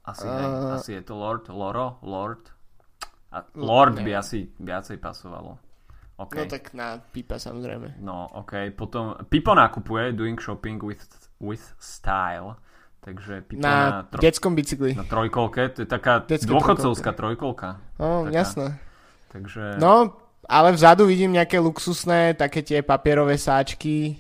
Asi, 0.07 0.25
uh... 0.25 0.81
Asi 0.81 0.97
je 0.97 1.03
to 1.05 1.15
Lord, 1.19 1.53
Loro, 1.53 2.01
Lord. 2.01 2.49
A 3.35 3.45
Lord 3.59 4.01
by 4.01 4.17
neviem. 4.17 4.23
asi 4.23 4.39
viacej 4.57 4.97
pasovalo. 4.97 5.59
OK. 6.17 6.33
No 6.41 6.45
tak 6.49 6.73
na 6.73 6.97
Pipa 6.97 7.37
samozrejme. 7.37 8.01
No, 8.01 8.25
OK. 8.41 8.73
Potom 8.73 9.21
Pipo 9.29 9.53
nakupuje 9.53 10.17
Doing 10.17 10.41
Shopping 10.41 10.81
with, 10.81 11.05
with 11.45 11.77
Style. 11.77 12.57
Takže 13.07 13.47
Pipo 13.47 13.63
na, 13.63 13.71
Na 13.71 14.03
tro, 14.03 14.19
detskom 14.19 14.59
bicykli. 14.59 14.99
na 14.99 15.07
trojkolke. 15.07 15.69
To 15.71 15.83
je 15.83 15.87
taká 15.87 16.19
Detská 16.27 16.51
dôchodcovská 16.51 17.11
trojkolka. 17.15 17.79
No, 18.03 18.27
taká. 18.27 18.35
jasné. 18.35 18.69
Takže 19.31 19.79
No, 19.79 20.11
ale 20.43 20.75
vzadu 20.75 21.07
vidím 21.07 21.31
nejaké 21.33 21.63
luxusné, 21.63 22.35
také 22.35 22.67
tie 22.67 22.83
papierové 22.83 23.39
sáčky. 23.39 24.19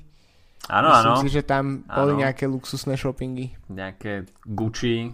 áno, 0.70 0.94
Myslím 0.94 1.12
áno. 1.12 1.22
si, 1.22 1.28
že 1.28 1.42
tam 1.42 1.82
boli 1.82 2.12
Áno. 2.14 2.20
nejaké 2.22 2.46
luxusné 2.46 2.94
shoppingy. 2.94 3.58
Nejaké 3.66 4.22
Gucci. 4.46 5.10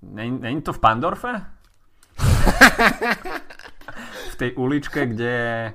Není, 0.00 0.40
není 0.40 0.60
to 0.64 0.72
v 0.72 0.80
Pandorfe? 0.80 1.32
v 4.32 4.36
tej 4.36 4.54
uličke, 4.54 5.06
kde 5.06 5.30
je 5.30 5.72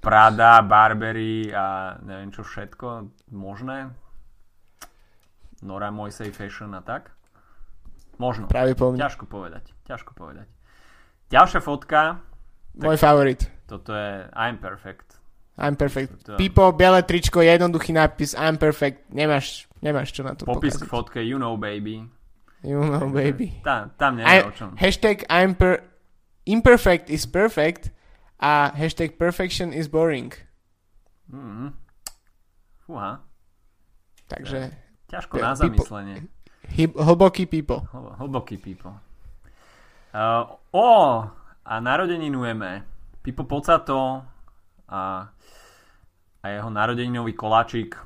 Prada, 0.00 0.62
Barbery 0.62 1.54
a 1.54 1.96
neviem 2.02 2.30
čo 2.30 2.42
všetko 2.42 3.06
možné. 3.30 3.90
Nora 5.62 5.94
Moisey 5.94 6.34
Fashion 6.34 6.74
a 6.74 6.82
tak. 6.82 7.14
Možno. 8.18 8.50
Práve 8.50 8.74
po 8.74 8.90
mne. 8.92 9.00
Ťažko 9.00 9.24
povedať. 9.26 9.70
Ťažko 9.86 10.12
povedať. 10.12 10.46
Ďalšia 11.30 11.60
fotka. 11.64 12.20
Môj 12.76 12.98
favorit. 13.00 13.46
Toto 13.70 13.94
je 13.96 14.26
I'm 14.36 14.58
Perfect. 14.60 15.22
I'm 15.56 15.76
perfect. 15.76 16.24
To- 16.24 16.40
Pipo, 16.40 16.72
biele 16.72 17.04
tričko, 17.04 17.44
jednoduchý 17.44 17.92
nápis 17.92 18.32
I'm 18.32 18.56
perfect. 18.56 19.04
Nemáš, 19.12 19.68
nemáš 19.84 20.08
čo 20.16 20.24
na 20.24 20.32
to 20.32 20.48
Popis 20.48 20.80
k 20.80 20.84
pokaziť. 20.84 20.88
fotke 20.88 21.20
You 21.20 21.36
Know 21.36 21.60
Baby. 21.60 22.08
You 22.62 22.78
know, 22.78 23.10
baby. 23.10 23.58
Tam, 23.66 23.90
tam 23.98 24.16
neviem 24.22 24.46
o 24.48 24.54
čom. 24.54 24.78
hashtag 24.78 25.26
I'm 25.26 25.58
per, 25.58 25.82
imperfect 26.46 27.10
is 27.10 27.26
perfect 27.26 27.90
a 28.38 28.70
hashtag 28.70 29.18
perfection 29.18 29.74
is 29.74 29.90
boring. 29.90 30.30
Mm-hmm. 31.26 31.68
Fúha. 32.86 33.18
Takže 34.30 34.70
Ťažko 35.12 35.34
na 35.36 35.52
people- 35.52 35.60
zamyslenie. 35.60 36.16
hlboký. 36.16 37.44
Hl- 37.84 38.12
Hlboký 38.16 38.56
Pipo. 38.56 38.96
Uh, 40.12 40.44
o, 40.72 40.88
a 41.64 41.74
narodeninujeme 41.80 42.84
Pipo 43.20 43.44
Pocato 43.44 44.24
a, 44.88 45.02
a 46.42 46.46
jeho 46.48 46.68
narodeninový 46.72 47.32
koláčik. 47.32 47.96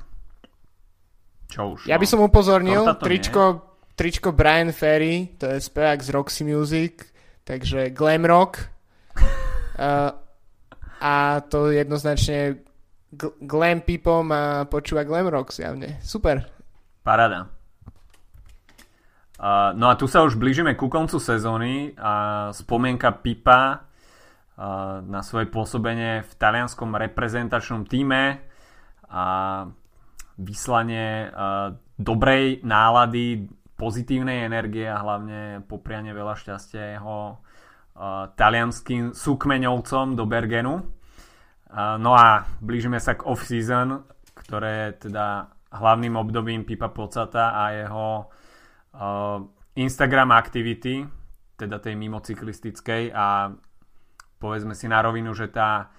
Čo 1.47 1.79
už? 1.79 1.87
Ja 1.87 1.95
no. 1.95 2.01
by 2.03 2.07
som 2.07 2.19
upozornil, 2.23 2.83
tričko, 2.99 3.63
tričko 3.95 4.35
Brian 4.35 4.75
Ferry, 4.75 5.35
to 5.39 5.47
je 5.47 5.63
spevák 5.63 5.99
z 6.03 6.09
Roxy 6.11 6.43
Music, 6.43 7.07
takže 7.47 7.89
glam 7.95 8.27
rock. 8.27 8.59
Uh, 9.77 10.09
a 10.97 11.37
to 11.53 11.69
jednoznačne 11.69 12.65
gl- 13.13 13.37
glam 13.45 13.77
people 13.77 14.25
má 14.25 14.65
počúva 14.65 15.05
glam 15.05 15.29
rock 15.29 15.53
zjavne. 15.53 16.01
Super. 16.01 16.56
Parada. 17.07 17.47
Uh, 19.39 19.71
no 19.79 19.87
a 19.87 19.95
tu 19.95 20.11
sa 20.11 20.27
už 20.27 20.35
blížime 20.35 20.75
ku 20.75 20.91
koncu 20.91 21.23
sezóny 21.23 21.95
a 21.95 22.51
spomienka 22.51 23.15
Pipa 23.23 23.79
uh, 23.79 24.99
na 25.07 25.23
svoje 25.23 25.47
pôsobenie 25.47 26.27
v 26.27 26.31
talianskom 26.35 26.99
reprezentačnom 26.99 27.87
týme 27.87 28.43
a 29.07 29.23
vyslanie 30.35 31.31
uh, 31.31 31.79
dobrej 31.95 32.67
nálady, 32.67 33.47
pozitívnej 33.79 34.43
energie 34.43 34.83
a 34.83 34.99
hlavne 34.99 35.63
poprianie 35.63 36.11
veľa 36.11 36.35
šťastia 36.35 36.99
jeho 36.99 37.39
talianským 38.37 39.15
súkmeňovcom 39.17 40.13
do 40.13 40.29
Bergenu. 40.29 40.85
No 41.73 42.11
a 42.13 42.45
blížime 42.61 43.01
sa 43.01 43.17
k 43.17 43.25
off-season, 43.25 44.05
ktoré 44.37 44.93
teda 45.01 45.56
hlavným 45.77 46.17
obdobím 46.17 46.65
Pipa 46.65 46.89
Pocata 46.89 47.53
a 47.53 47.63
jeho 47.71 48.07
uh, 48.25 49.39
Instagram 49.77 50.33
aktivity, 50.33 51.05
teda 51.57 51.77
tej 51.77 51.93
mimocyklistickej 51.97 53.13
a 53.13 53.53
povedzme 54.37 54.73
si 54.77 54.85
na 54.89 55.01
rovinu, 55.01 55.33
že 55.33 55.49
tá 55.49 55.89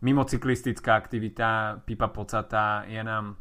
mimocyklistická 0.00 0.96
aktivita 0.96 1.80
Pipa 1.84 2.08
Pocata 2.12 2.84
je 2.84 3.00
nám 3.00 3.36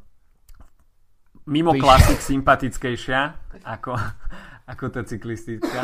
mimo 1.45 1.75
klasik 1.75 2.19
sympatickejšia 2.19 3.21
ako, 3.63 3.93
ako 4.71 4.85
tá 4.89 5.01
cyklistická. 5.03 5.81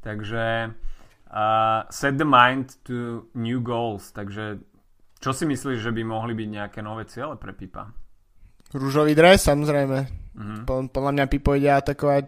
Takže 0.00 0.72
uh, 1.28 1.80
set 1.92 2.16
the 2.16 2.26
mind 2.26 2.80
to 2.84 3.28
new 3.36 3.60
goals. 3.60 4.10
Takže 4.10 4.62
čo 5.18 5.30
si 5.34 5.44
myslíš, 5.44 5.78
že 5.82 5.92
by 5.92 6.02
mohli 6.06 6.32
byť 6.34 6.48
nejaké 6.48 6.80
nové 6.80 7.04
ciele 7.10 7.36
pre 7.36 7.52
Pipa? 7.52 7.90
Rúžový 8.70 9.12
dres, 9.12 9.40
samozrejme. 9.40 9.98
Mhm. 10.34 10.56
Po- 10.62 10.86
Podľa 10.86 11.12
mňa 11.12 11.24
Pipo 11.26 11.52
ide 11.52 11.70
atakovať 11.70 12.26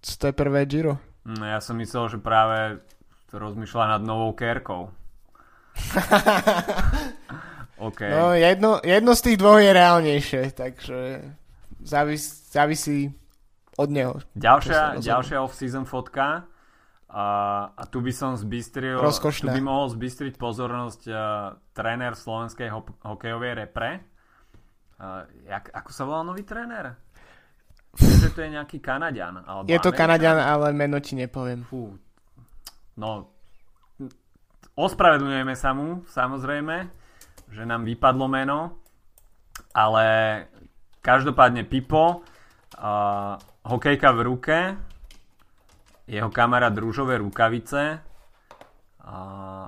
z 0.00 0.14
to 0.16 0.24
je 0.26 0.34
prvé 0.34 0.64
Giro. 0.64 0.96
No, 1.22 1.42
ja 1.42 1.58
som 1.58 1.76
myslel, 1.76 2.08
že 2.08 2.18
práve 2.18 2.80
rozmýšľa 3.30 3.84
nad 3.90 4.02
novou 4.02 4.32
kérkou. 4.32 4.88
OK. 7.78 8.00
No, 8.02 8.32
jedno, 8.32 8.80
jedno 8.80 9.12
z 9.12 9.22
tých 9.22 9.36
dvoch 9.36 9.56
je 9.56 9.70
reálnejšie, 9.70 10.42
takže 10.52 10.98
závis, 11.80 12.22
závisí 12.48 13.12
od 13.74 13.88
neho. 13.88 14.20
Ďalšia, 14.34 15.00
ďalšia 15.00 15.38
off-season 15.38 15.84
fotka 15.84 16.44
a, 17.08 17.24
a 17.70 17.82
tu 17.86 18.00
by 18.00 18.12
som 18.12 18.36
zbystril, 18.36 19.00
Rozkošná. 19.00 19.48
tu 19.48 19.56
by 19.56 19.62
mohol 19.62 19.88
zbystriť 19.88 20.36
pozornosť 20.36 21.02
uh, 21.06 21.16
tréner 21.72 22.12
slovenskej 22.12 22.68
ho- 22.68 22.96
hokejovej 23.02 23.52
repre. 23.58 24.04
Uh, 25.00 25.24
jak, 25.48 25.72
ako 25.72 25.90
sa 25.96 26.02
volá 26.04 26.20
nový 26.20 26.44
tréner? 26.44 26.92
Že 27.96 28.36
to 28.36 28.40
je 28.44 28.50
nejaký 28.52 28.78
Kanadian. 28.84 29.40
Alebo 29.40 29.64
Je 29.64 29.80
to 29.80 29.88
Američan. 29.88 29.98
Kanadian, 29.98 30.38
ale 30.44 30.76
meno 30.76 31.00
ti 31.00 31.16
nepoviem. 31.16 31.64
Fú. 31.64 31.96
No, 33.00 33.32
ospravedlňujeme 34.76 35.56
sa 35.56 35.72
mu, 35.72 36.04
samozrejme, 36.04 36.76
že 37.48 37.62
nám 37.64 37.88
vypadlo 37.88 38.28
meno, 38.28 38.58
ale 39.72 40.04
každopádne 41.00 41.64
Pipo, 41.64 42.20
uh, 42.20 43.34
hokejka 43.64 44.12
v 44.12 44.20
ruke, 44.20 44.58
jeho 46.04 46.28
kamarát 46.28 46.76
rúžové 46.76 47.16
rukavice, 47.16 48.04
uh, 49.00 49.66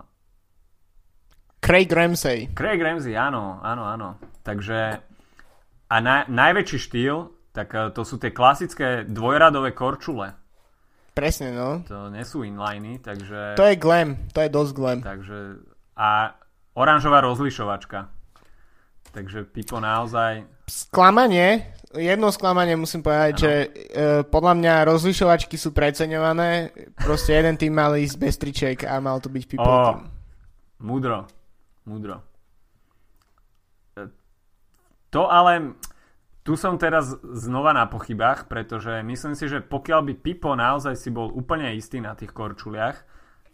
Craig 1.63 1.89
Ramsey. 1.89 2.51
Craig 2.53 2.83
Ramsey, 2.83 3.15
áno, 3.15 3.63
áno, 3.63 3.87
áno. 3.87 4.09
Takže 4.43 4.99
a 5.93 5.95
na, 6.01 6.25
najväčší 6.25 6.79
štýl, 6.89 7.29
tak 7.53 7.77
uh, 7.77 7.93
to 7.93 8.01
sú 8.09 8.17
tie 8.17 8.33
klasické 8.33 9.05
dvojradové 9.05 9.77
korčule. 9.77 10.33
Presne, 11.13 11.53
no. 11.53 11.85
To 11.85 12.09
nie 12.09 12.25
sú 12.25 12.41
inliny, 12.41 12.97
takže... 13.05 13.61
To 13.61 13.69
je 13.69 13.77
glam, 13.77 14.17
to 14.33 14.41
je 14.41 14.49
dosť 14.49 14.73
glam. 14.73 14.99
Takže 15.05 15.61
a 15.93 16.33
oranžová 16.73 17.21
rozlišovačka. 17.21 18.09
Takže 19.13 19.45
Pipo 19.45 19.77
naozaj... 19.77 20.49
Sklamanie, 20.65 21.77
jedno 21.93 22.33
sklamanie 22.33 22.81
musím 22.81 23.05
povedať, 23.05 23.33
Áno. 23.37 23.43
že 23.45 23.53
e, 23.53 23.69
podľa 24.25 24.55
mňa 24.57 24.75
rozlišovačky 24.89 25.61
sú 25.61 25.77
preceňované. 25.77 26.73
Proste 26.97 27.37
jeden 27.37 27.61
tým 27.61 27.77
mal 27.77 27.93
ísť 27.93 28.17
bez 28.17 28.41
triček 28.41 28.89
a 28.89 28.97
mal 29.05 29.21
to 29.21 29.29
byť 29.29 29.45
Pipo 29.45 29.69
tým. 29.69 30.09
Múdro. 30.81 31.29
Múdro. 31.85 32.32
To 35.13 35.29
ale... 35.29 35.77
Tu 36.43 36.59
som 36.59 36.75
teraz 36.75 37.23
znova 37.23 37.71
na 37.71 37.87
pochybách, 37.87 38.51
pretože 38.51 38.99
myslím 39.07 39.39
si, 39.39 39.47
že 39.47 39.63
pokiaľ 39.63 40.11
by 40.11 40.15
Pipo 40.19 40.59
naozaj 40.59 40.99
si 40.99 41.15
bol 41.15 41.31
úplne 41.31 41.71
istý 41.79 42.03
na 42.03 42.19
tých 42.19 42.35
korčuliach, 42.35 42.99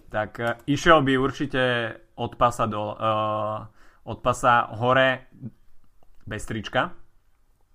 tak 0.09 0.41
e, 0.41 0.57
išiel 0.73 1.05
by 1.05 1.21
určite 1.21 1.93
od 2.17 2.33
pasa, 2.41 2.65
do, 2.65 2.97
uh, 2.97 3.69
od 4.09 4.19
pasa 4.25 4.73
hore 4.81 5.29
bez 6.25 6.49
trička. 6.49 6.97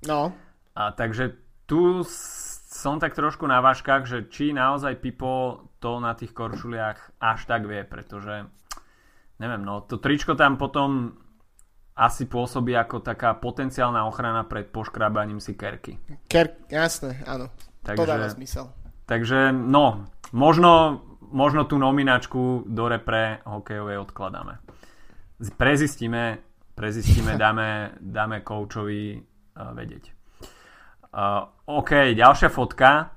No, 0.09 0.33
A 0.73 0.91
takže 0.97 1.37
tu 1.69 2.01
som 2.73 2.97
tak 2.97 3.13
trošku 3.13 3.45
na 3.45 3.61
váškach, 3.61 4.09
že 4.09 4.25
či 4.27 4.49
naozaj 4.51 4.97
Pipo 4.97 5.69
to 5.77 6.01
na 6.01 6.17
tých 6.17 6.33
korčuliach 6.33 7.21
až 7.21 7.45
tak 7.45 7.69
vie, 7.69 7.85
pretože 7.85 8.49
neviem, 9.37 9.61
no 9.61 9.85
to 9.85 10.01
tričko 10.01 10.33
tam 10.33 10.57
potom 10.57 11.21
asi 11.93 12.25
pôsobí 12.25 12.73
ako 12.73 13.05
taká 13.05 13.37
potenciálna 13.37 14.09
ochrana 14.09 14.49
pred 14.49 14.65
poškrábaním 14.73 15.37
si 15.37 15.53
kerky. 15.53 16.01
Ker, 16.25 16.57
jasné, 16.69 17.21
áno. 17.29 17.53
To 17.85 17.93
dáva 17.93 18.25
Takže, 18.25 18.35
zmysel. 18.39 18.65
takže 19.05 19.39
no, 19.51 20.07
možno, 20.31 21.03
možno 21.29 21.67
tú 21.67 21.77
nominačku 21.77 22.65
do 22.65 22.87
repre 22.89 23.43
hokejovej 23.45 24.07
odkladáme. 24.09 24.57
Prezistíme, 25.59 26.39
prezistíme, 26.73 27.37
dáme, 27.43 27.99
dáme 27.99 28.41
koučovi 28.41 29.19
uh, 29.19 29.75
vedieť. 29.75 30.03
Uh, 31.13 31.45
OK, 31.69 32.17
ďalšia 32.17 32.49
fotka. 32.49 33.13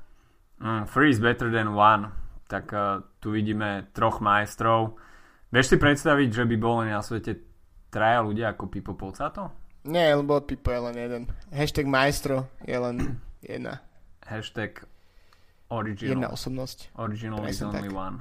Mm, 0.61 0.85
three 0.85 1.15
is 1.15 1.21
better 1.23 1.49
than 1.49 1.73
one. 1.73 2.13
Tak 2.51 2.67
uh, 2.77 3.01
tu 3.23 3.33
vidíme 3.33 3.89
troch 3.97 4.21
majstrov. 4.21 5.01
Vieš 5.49 5.67
si 5.73 5.77
predstaviť, 5.81 6.29
že 6.29 6.45
by 6.45 6.57
boli 6.61 6.93
na 6.93 7.01
svete 7.01 7.56
traja 7.89 8.21
ľudia 8.21 8.51
ako 8.51 8.67
Pipo 8.67 8.93
Pocato? 8.93 9.51
Nie, 9.83 10.13
lebo 10.13 10.41
Pipo 10.41 10.69
je 10.69 10.81
len 10.83 10.97
jeden. 10.97 11.23
Hashtag 11.49 11.87
maestro 11.87 12.47
je 12.63 12.75
len 12.75 12.97
jedna, 13.43 13.81
Hashtag 14.23 14.83
jedna 14.83 15.71
original. 15.71 16.31
osobnosť. 16.31 16.79
Original 16.97 17.43
is 17.45 17.59
only 17.61 17.87
tak. 17.87 17.95
one. 17.97 18.17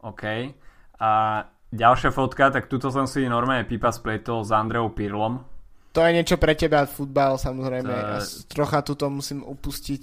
OK. 0.00 0.22
A 0.96 1.10
ďalšia 1.68 2.10
fotka, 2.10 2.48
tak 2.48 2.66
tuto 2.66 2.88
som 2.88 3.04
si 3.04 3.24
normálne 3.24 3.64
Pipa 3.64 3.88
spletol 3.88 4.42
s 4.42 4.50
Andreou 4.50 4.88
Pirlom. 4.90 5.40
To 5.90 6.00
je 6.00 6.12
niečo 6.12 6.36
pre 6.36 6.52
teba, 6.52 6.84
futbal 6.84 7.34
samozrejme. 7.34 7.88
To 7.88 7.90
Ja 7.90 8.20
trocha 8.46 8.80
tuto 8.80 9.08
musím 9.08 9.42
upustiť. 9.42 10.02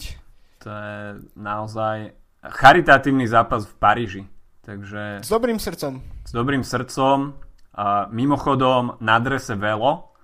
To 0.60 0.70
je 0.70 0.98
naozaj 1.36 2.12
charitatívny 2.42 3.26
zápas 3.26 3.64
v 3.64 3.74
Paríži. 3.76 4.22
Takže 4.62 5.22
S 5.22 5.30
dobrým 5.30 5.62
srdcom. 5.62 6.02
s 6.26 6.32
dobrým 6.34 6.66
srdcom 6.66 7.38
a 7.76 8.08
mimochodom 8.08 8.98
na 9.04 9.20
drese 9.20 9.60
velo, 9.60 10.16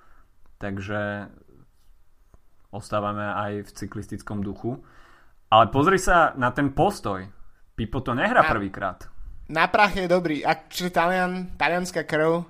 takže 0.56 1.28
ostávame 2.72 3.28
aj 3.28 3.68
v 3.68 3.70
cyklistickom 3.76 4.40
duchu. 4.40 4.80
Ale 5.52 5.68
pozri 5.68 6.00
sa 6.00 6.32
na 6.40 6.56
ten 6.56 6.72
postoj. 6.72 7.28
Pipo 7.76 8.00
to 8.00 8.16
nehrá 8.16 8.48
A- 8.48 8.52
prvýkrát. 8.52 9.12
Na 9.52 9.68
prach 9.68 9.92
je 10.00 10.08
dobrý. 10.08 10.48
Ak 10.48 10.72
čiže 10.72 10.96
Talian, 10.96 11.60
talianská 11.60 12.08
krv. 12.08 12.48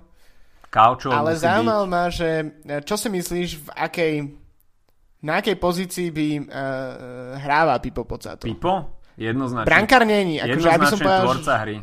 Kaučo 0.69 1.09
ale 1.09 1.33
byť, 1.33 1.65
ma, 1.89 2.13
že 2.13 2.61
e, 2.61 2.79
čo 2.85 2.93
si 2.95 3.09
myslíš, 3.09 3.49
v 3.57 3.67
akej 3.73 4.13
na 5.21 5.37
akej 5.37 5.53
pozícii 5.61 6.09
by 6.09 6.27
uh, 6.33 6.41
hráva 7.37 7.77
Pipo 7.77 8.09
Pocato? 8.09 8.41
Pipo? 8.49 8.97
Jednoznačne. 9.13 9.69
Brankár 9.69 10.01
není, 10.01 10.41
aby 10.41 10.57
som 10.57 10.73
Jednoznačne 10.73 10.97
povedal, 11.05 11.21
tvorca 11.29 11.53
hry. 11.61 11.75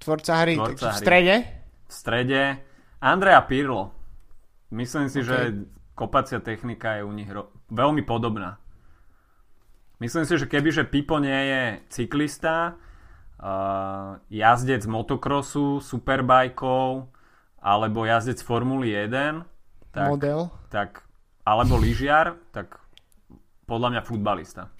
tvorca 0.00 0.32
hry, 0.40 0.54
Tvorca 0.56 0.68
takže 0.72 0.86
v 0.86 0.88
hry. 0.88 1.02
strede. 1.04 1.34
V 1.88 1.92
strede 1.92 2.60
Andrea 3.00 3.40
Pirlo. 3.44 3.92
Myslím 4.72 5.08
si, 5.08 5.20
OK. 5.20 5.26
že 5.26 5.36
kopacia 5.94 6.40
technika 6.42 6.98
je 6.98 7.06
u 7.06 7.12
nich 7.14 7.30
ro- 7.30 7.54
veľmi 7.70 8.02
podobná. 8.02 8.58
Myslím 10.02 10.26
si, 10.26 10.34
že 10.34 10.50
keby, 10.50 10.68
že 10.74 10.84
Pipo 10.84 11.22
nie 11.22 11.40
je 11.48 11.62
cyklista, 11.88 12.74
uh, 13.38 14.18
jazdec 14.26 14.82
motokrosu, 14.90 15.78
superbajkov, 15.78 17.08
alebo 17.62 18.04
jazdec 18.04 18.42
Formuly 18.42 18.90
1, 18.90 19.46
tak, 19.94 20.08
Model. 20.10 20.50
tak, 20.68 21.06
alebo 21.46 21.78
lyžiar, 21.78 22.34
tak 22.50 22.82
podľa 23.70 23.96
mňa 23.96 24.02
futbalista. 24.02 24.73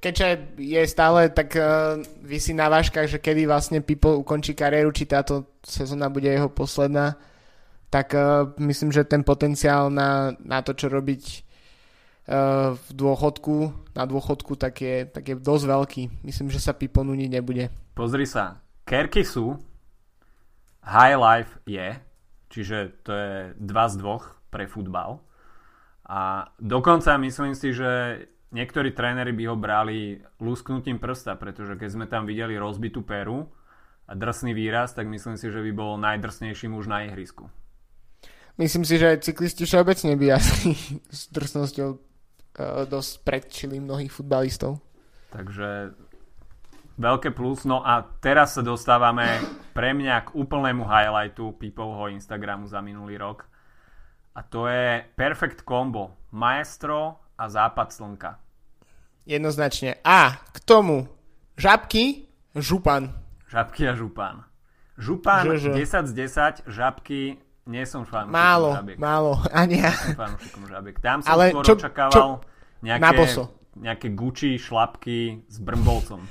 Keďže 0.00 0.56
je 0.56 0.82
stále 0.88 1.28
tak 1.28 1.52
uh, 1.60 2.00
vysí 2.24 2.56
na 2.56 2.72
váškach, 2.72 3.04
že 3.04 3.20
kedy 3.20 3.44
vlastne 3.44 3.84
Pipo 3.84 4.16
ukončí 4.16 4.56
kariéru, 4.56 4.96
či 4.96 5.04
táto 5.04 5.60
sezóna 5.60 6.08
bude 6.08 6.32
jeho 6.32 6.48
posledná, 6.48 7.20
tak 7.92 8.16
uh, 8.16 8.48
myslím, 8.64 8.96
že 8.96 9.04
ten 9.04 9.20
potenciál 9.20 9.92
na, 9.92 10.32
na 10.40 10.64
to, 10.64 10.72
čo 10.72 10.88
robiť 10.88 11.22
uh, 11.28 12.80
v 12.80 12.88
dôchodku, 12.96 13.56
na 13.92 14.08
dôchodku, 14.08 14.56
tak 14.56 14.80
je, 14.80 15.04
tak 15.04 15.24
je 15.28 15.34
dosť 15.36 15.64
veľký. 15.68 16.02
Myslím, 16.24 16.48
že 16.48 16.64
sa 16.64 16.72
Pipo 16.72 17.04
nuniť 17.04 17.28
nebude. 17.28 17.68
Pozri 17.92 18.24
sa, 18.24 18.56
Kerky 18.88 19.20
sú, 19.20 19.60
High 20.80 21.18
Life 21.20 21.60
je, 21.68 22.00
čiže 22.48 23.04
to 23.04 23.12
je 23.12 23.34
dva 23.60 23.84
z 23.84 24.00
dvoch 24.00 24.24
pre 24.48 24.64
futbal. 24.64 25.20
A 26.08 26.48
dokonca 26.56 27.20
myslím 27.20 27.52
si, 27.52 27.76
že 27.76 28.24
niektorí 28.50 28.94
tréneri 28.94 29.32
by 29.34 29.44
ho 29.50 29.56
brali 29.56 30.18
lusknutím 30.42 30.98
prsta, 30.98 31.38
pretože 31.38 31.78
keď 31.78 31.88
sme 31.88 32.06
tam 32.06 32.26
videli 32.26 32.58
rozbitú 32.58 33.02
peru 33.02 33.50
a 34.10 34.12
drsný 34.14 34.54
výraz, 34.54 34.94
tak 34.94 35.06
myslím 35.06 35.38
si, 35.38 35.50
že 35.50 35.62
by 35.62 35.70
bol 35.74 35.98
najdrsnejší 35.98 36.66
muž 36.66 36.90
na 36.90 37.06
ihrisku. 37.06 37.46
Myslím 38.58 38.84
si, 38.84 39.00
že 39.00 39.22
cyklisti 39.22 39.64
všeobecne 39.64 40.18
by 40.18 40.26
asi 40.36 40.76
s 41.08 41.30
drsnosťou 41.32 41.88
uh, 41.94 42.84
dosť 42.84 43.12
predčili 43.24 43.78
mnohých 43.78 44.12
futbalistov. 44.12 44.82
Takže 45.30 45.94
veľké 46.98 47.30
plus. 47.32 47.64
No 47.64 47.80
a 47.86 48.02
teraz 48.20 48.58
sa 48.58 48.62
dostávame 48.66 49.40
pre 49.72 49.94
mňa 49.94 50.28
k 50.28 50.34
úplnému 50.36 50.84
highlightu 50.84 51.56
Pipovho 51.56 52.10
Instagramu 52.10 52.66
za 52.66 52.82
minulý 52.82 53.16
rok. 53.16 53.46
A 54.34 54.42
to 54.42 54.66
je 54.66 55.06
perfect 55.14 55.62
combo. 55.62 56.18
Maestro 56.34 57.22
a 57.40 57.48
západ 57.48 57.88
slnka. 57.94 58.30
Jednoznačne. 59.30 60.02
A 60.02 60.42
k 60.50 60.58
tomu 60.66 61.06
žabky, 61.54 62.26
župan. 62.58 63.14
Žabky 63.46 63.86
a 63.86 63.94
župan. 63.94 64.42
Župan 64.98 65.54
že, 65.54 65.70
že. 65.70 65.86
10 65.86 66.10
z 66.10 66.12
10, 66.66 66.66
žabky 66.66 67.38
nie 67.70 67.84
som 67.86 68.02
fanúšikom 68.02 68.34
málo, 68.34 68.70
žabiek. 68.74 68.96
Málo, 68.98 69.32
ani 69.62 69.76
ja. 69.86 69.94
Fanúšikom 69.94 70.66
žabiek. 70.66 70.96
Tam 70.98 71.22
som 71.22 71.30
Ale 71.30 71.54
skôr 71.54 71.62
čo, 71.62 71.74
očakával 71.78 72.10
čo, 72.10 72.24
nejaké, 72.82 73.16
nejaké 73.78 74.08
Gucci 74.18 74.58
šlapky 74.58 75.46
s 75.46 75.56
brmbolcom. 75.62 76.26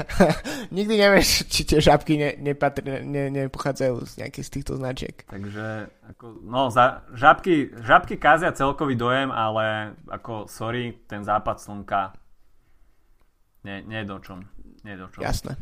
Nikdy 0.76 0.94
nevieš, 0.98 1.46
či 1.46 1.62
tie 1.62 1.78
žabky 1.78 2.18
ne, 2.18 2.30
nepatr, 2.42 2.82
ne, 3.06 3.30
nepochádzajú 3.30 3.94
z 4.02 4.12
nejakých 4.26 4.46
z 4.48 4.50
týchto 4.50 4.72
značiek. 4.74 5.14
Takže, 5.30 5.94
ako, 6.10 6.42
no, 6.42 6.74
za, 6.74 7.06
žabky, 7.14 7.70
žabky 7.86 8.18
kázia 8.18 8.50
celkový 8.50 8.98
dojem, 8.98 9.30
ale 9.30 9.94
ako, 10.10 10.50
sorry, 10.50 10.98
ten 11.06 11.22
západ 11.22 11.62
slnka 11.62 12.18
nie, 13.64 13.82
nie 13.86 14.02
do 14.04 14.18
čom. 14.18 14.46
Nie 14.82 14.98
do 14.98 15.06
čom. 15.10 15.22
Jasné. 15.22 15.56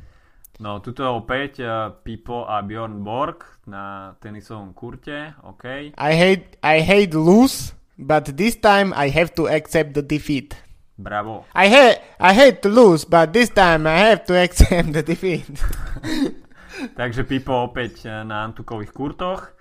No, 0.60 0.84
tuto 0.84 1.08
opäť 1.16 1.64
uh, 1.64 1.88
Pipo 2.04 2.44
a 2.44 2.60
Bjorn 2.60 3.00
Borg 3.00 3.64
na 3.64 4.12
tenisovom 4.20 4.76
kurte, 4.76 5.32
OK. 5.40 5.96
I 5.96 6.12
hate, 6.12 6.60
I 6.60 6.84
hate 6.84 7.16
lose, 7.16 7.72
but 7.96 8.36
this 8.36 8.60
time 8.60 8.92
I 8.92 9.08
have 9.08 9.32
to 9.40 9.48
accept 9.48 9.96
the 9.96 10.04
defeat. 10.04 10.52
Bravo. 11.00 11.48
I 11.56 11.72
hate, 11.72 12.04
I 12.20 12.36
hate 12.36 12.60
to 12.60 12.68
lose, 12.68 13.08
but 13.08 13.32
this 13.32 13.48
time 13.48 13.88
I 13.88 14.12
have 14.12 14.28
to 14.28 14.36
accept 14.36 14.92
the 14.92 15.00
defeat. 15.00 15.48
Takže 17.00 17.24
Pipo 17.24 17.64
opäť 17.64 18.04
eh, 18.04 18.20
na 18.24 18.44
Antukových 18.44 18.92
kurtoch. 18.92 19.56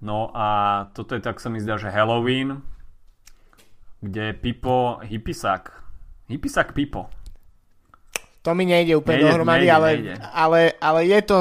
No 0.00 0.32
a 0.32 0.88
toto 0.96 1.12
je 1.12 1.20
tak 1.20 1.36
sa 1.36 1.52
mi 1.52 1.60
zdá, 1.60 1.76
že 1.76 1.92
Halloween, 1.92 2.64
kde 4.00 4.32
Pipo 4.32 5.04
Hippisak. 5.04 5.68
Hippisak 6.32 6.72
Pipo. 6.72 7.12
To 8.40 8.50
mi 8.56 8.64
nejde 8.64 8.96
úplne 8.96 9.20
nejde, 9.20 9.28
dohromady, 9.28 9.68
nejde, 9.68 9.76
ale, 9.76 9.88
nejde. 9.92 10.14
Ale, 10.32 10.60
ale 10.80 11.00
je 11.04 11.20
to 11.22 11.38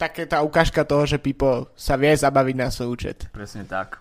také 0.00 0.24
tá 0.24 0.40
ukážka 0.40 0.88
toho, 0.88 1.04
že 1.04 1.20
Pipo 1.20 1.68
sa 1.76 2.00
vie 2.00 2.16
zabaviť 2.16 2.56
na 2.56 2.72
svoj 2.72 2.88
účet. 2.88 3.28
Presne 3.36 3.68
tak. 3.68 4.00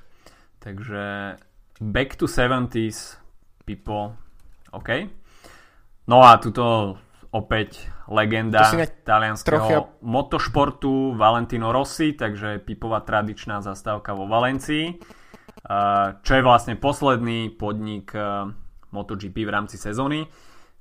Takže 0.63 1.35
back 1.83 2.15
to 2.15 2.23
70s 2.23 3.19
Pipo 3.67 4.15
OK. 4.71 4.89
No 6.07 6.23
a 6.23 6.39
tuto 6.39 6.95
opäť 7.29 7.85
legenda 8.09 8.65
talianského 9.05 9.45
trofia... 9.45 9.79
motošportu 10.01 11.13
Valentino 11.13 11.69
Rossi, 11.69 12.17
takže 12.17 12.57
Pipová 12.65 13.05
tradičná 13.05 13.61
zastávka 13.61 14.17
vo 14.17 14.25
Valencii, 14.25 14.97
čo 16.23 16.31
je 16.33 16.41
vlastne 16.41 16.73
posledný 16.79 17.53
podnik 17.53 18.15
MotoGP 18.89 19.45
v 19.45 19.51
rámci 19.53 19.77
sezóny. 19.77 20.25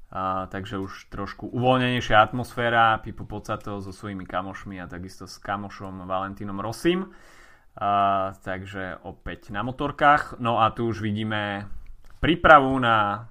A, 0.08 0.48
takže 0.48 0.80
už 0.80 1.12
trošku 1.12 1.52
uvoľnenejšia 1.52 2.16
atmosféra, 2.16 2.96
Pipo 3.04 3.28
Pocato 3.28 3.76
so 3.84 3.92
svojimi 3.92 4.24
kamošmi 4.24 4.80
a 4.80 4.88
takisto 4.88 5.28
s 5.28 5.36
kamošom 5.36 6.08
Valentínom 6.08 6.56
Rosim. 6.64 7.12
A, 7.76 8.32
takže 8.40 9.04
opäť 9.04 9.52
na 9.52 9.60
motorkách. 9.60 10.40
No 10.40 10.64
a 10.64 10.72
tu 10.72 10.88
už 10.88 11.04
vidíme 11.04 11.68
prípravu 12.24 12.80
na 12.80 13.28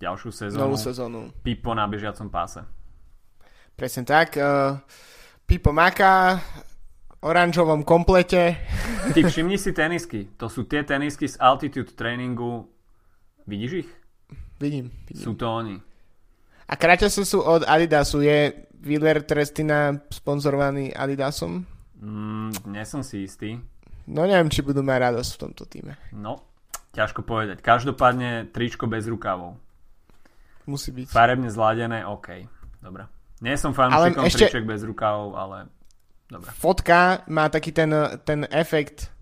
ďalšiu 0.00 0.30
sezónu. 0.32 0.64
Novú 0.64 0.80
sezónu. 0.80 1.20
Pipo 1.44 1.76
na 1.76 1.84
bežiacom 1.84 2.32
páse. 2.32 2.64
Presne 3.76 4.08
tak. 4.08 4.40
Uh, 4.40 4.80
Pipo 5.44 5.76
maká 5.76 6.40
oranžovom 7.20 7.84
komplete. 7.84 8.56
Ty 9.12 9.20
všimni 9.28 9.60
si 9.60 9.76
tenisky. 9.76 10.32
To 10.40 10.48
sú 10.48 10.64
tie 10.64 10.88
tenisky 10.88 11.28
z 11.28 11.36
altitude 11.36 11.92
tréningu. 11.92 12.64
Vidíš 13.44 13.72
ich? 13.84 13.90
Vidím, 14.56 14.88
vidím. 15.04 15.20
Sú 15.20 15.36
to 15.36 15.52
oni. 15.52 15.84
A 16.68 16.74
kraťase 16.74 17.24
sú 17.28 17.44
od 17.44 17.64
Adidasu. 17.68 18.24
Je 18.24 18.68
Wheeler 18.84 19.24
Trestina 19.24 19.96
sponzorovaný 20.08 20.92
Adidasom? 20.92 21.64
Mm, 22.00 22.52
nie 22.68 22.84
som 22.84 23.00
si 23.00 23.24
istý. 23.24 23.60
No 24.04 24.28
neviem, 24.28 24.52
či 24.52 24.60
budú 24.60 24.84
mať 24.84 25.12
radosť 25.12 25.30
v 25.32 25.40
tomto 25.40 25.64
týme. 25.64 25.96
No, 26.12 26.44
ťažko 26.92 27.24
povedať. 27.24 27.64
Každopádne 27.64 28.52
tričko 28.52 28.84
bez 28.84 29.08
rukavov. 29.08 29.56
Musí 30.68 30.92
byť. 30.92 31.08
Farebne 31.08 31.48
zladené, 31.48 32.04
OK. 32.04 32.44
Dobre. 32.80 33.08
Nie 33.40 33.56
som 33.56 33.76
fanúšikom 33.76 34.24
ešte... 34.24 34.48
triček 34.48 34.64
bez 34.64 34.84
rukavov, 34.84 35.36
ale 35.36 35.68
dobre. 36.28 36.48
Fotka 36.56 37.24
má 37.28 37.48
taký 37.48 37.72
ten, 37.72 37.92
ten 38.24 38.48
efekt 38.48 39.12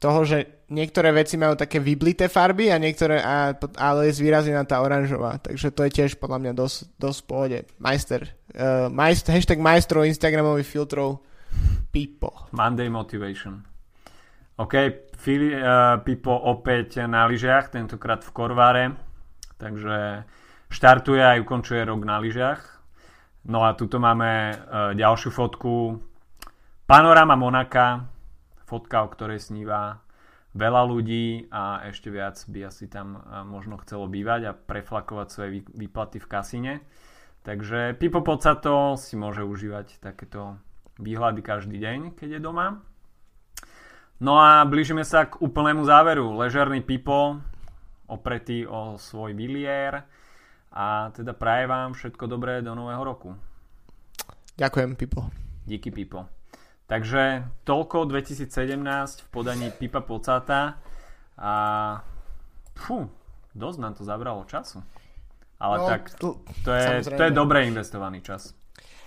toho, 0.00 0.24
že 0.24 0.57
niektoré 0.68 1.10
veci 1.12 1.40
majú 1.40 1.56
také 1.56 1.80
vyblité 1.80 2.28
farby 2.28 2.68
a 2.68 2.76
niektoré, 2.76 3.20
a, 3.20 3.56
ale 3.80 4.08
je 4.08 4.20
zvýrazená 4.20 4.64
tá 4.68 4.80
oranžová. 4.84 5.40
Takže 5.40 5.72
to 5.72 5.84
je 5.88 5.90
tiež 5.90 6.10
podľa 6.20 6.38
mňa 6.44 6.52
dosť, 6.54 6.76
dosť 7.00 7.20
pohode. 7.24 7.58
Majster. 7.80 8.28
Uh, 8.52 8.88
majst, 8.92 9.28
hashtag 9.28 9.60
majstrov 9.60 10.08
Instagramových 10.08 10.68
filtrov 10.68 11.24
Pipo. 11.88 12.52
Monday 12.52 12.92
Motivation. 12.92 13.64
OK, 14.60 14.74
Fili, 15.16 15.56
uh, 15.56 16.00
Pipo 16.04 16.32
opäť 16.32 17.04
na 17.08 17.24
lyžiach, 17.24 17.72
tentokrát 17.72 18.20
v 18.20 18.30
Korváre. 18.32 18.84
Takže 19.58 20.22
štartuje 20.70 21.22
a 21.24 21.34
ukončuje 21.40 21.82
rok 21.82 22.04
na 22.04 22.20
lyžiach. 22.20 22.60
No 23.48 23.64
a 23.64 23.72
tuto 23.72 23.96
máme 23.96 24.52
uh, 24.52 24.58
ďalšiu 24.92 25.30
fotku. 25.32 25.96
Panorama 26.84 27.36
Monaka, 27.36 28.04
fotka, 28.64 29.04
o 29.04 29.08
ktorej 29.08 29.40
sníva 29.40 30.07
veľa 30.58 30.82
ľudí 30.90 31.46
a 31.54 31.86
ešte 31.86 32.10
viac 32.10 32.34
by 32.50 32.66
asi 32.66 32.90
tam 32.90 33.22
možno 33.46 33.78
chcelo 33.78 34.10
bývať 34.10 34.40
a 34.50 34.56
preflakovať 34.58 35.26
svoje 35.30 35.62
výplaty 35.70 36.18
v 36.18 36.26
kasíne. 36.26 36.72
Takže 37.46 37.94
Pipo 37.94 38.26
Pocato 38.26 38.98
si 38.98 39.14
môže 39.14 39.46
užívať 39.46 40.02
takéto 40.02 40.58
výhľady 40.98 41.40
každý 41.46 41.78
deň, 41.78 42.18
keď 42.18 42.28
je 42.36 42.40
doma. 42.42 42.82
No 44.18 44.34
a 44.42 44.66
blížime 44.66 45.06
sa 45.06 45.30
k 45.30 45.38
úplnému 45.38 45.86
záveru. 45.86 46.34
Ležerný 46.34 46.82
Pipo, 46.82 47.38
opretý 48.10 48.66
o 48.66 48.98
svoj 48.98 49.30
bilier 49.38 50.02
a 50.74 51.14
teda 51.14 51.38
praje 51.38 51.70
vám 51.70 51.94
všetko 51.94 52.24
dobré 52.26 52.58
do 52.66 52.74
nového 52.74 53.06
roku. 53.06 53.30
Ďakujem, 54.58 54.98
Pipo. 54.98 55.30
Díky, 55.62 55.94
Pipo. 55.94 56.37
Takže 56.88 57.44
toľko 57.68 58.08
2017 58.08 58.48
v 59.20 59.26
podaní 59.28 59.68
Pipa 59.68 60.00
Pocata 60.00 60.80
a 61.36 61.52
fú, 62.72 63.04
dosť 63.52 63.78
nám 63.78 63.92
to 63.92 64.02
zabralo 64.08 64.48
času. 64.48 64.80
Ale 65.60 65.76
no, 65.78 65.86
tak 65.86 66.16
to, 66.16 66.40
to, 66.64 66.70
je, 66.72 67.12
to 67.12 67.22
je 67.28 67.32
dobre 67.34 67.68
investovaný 67.68 68.24
čas. 68.24 68.56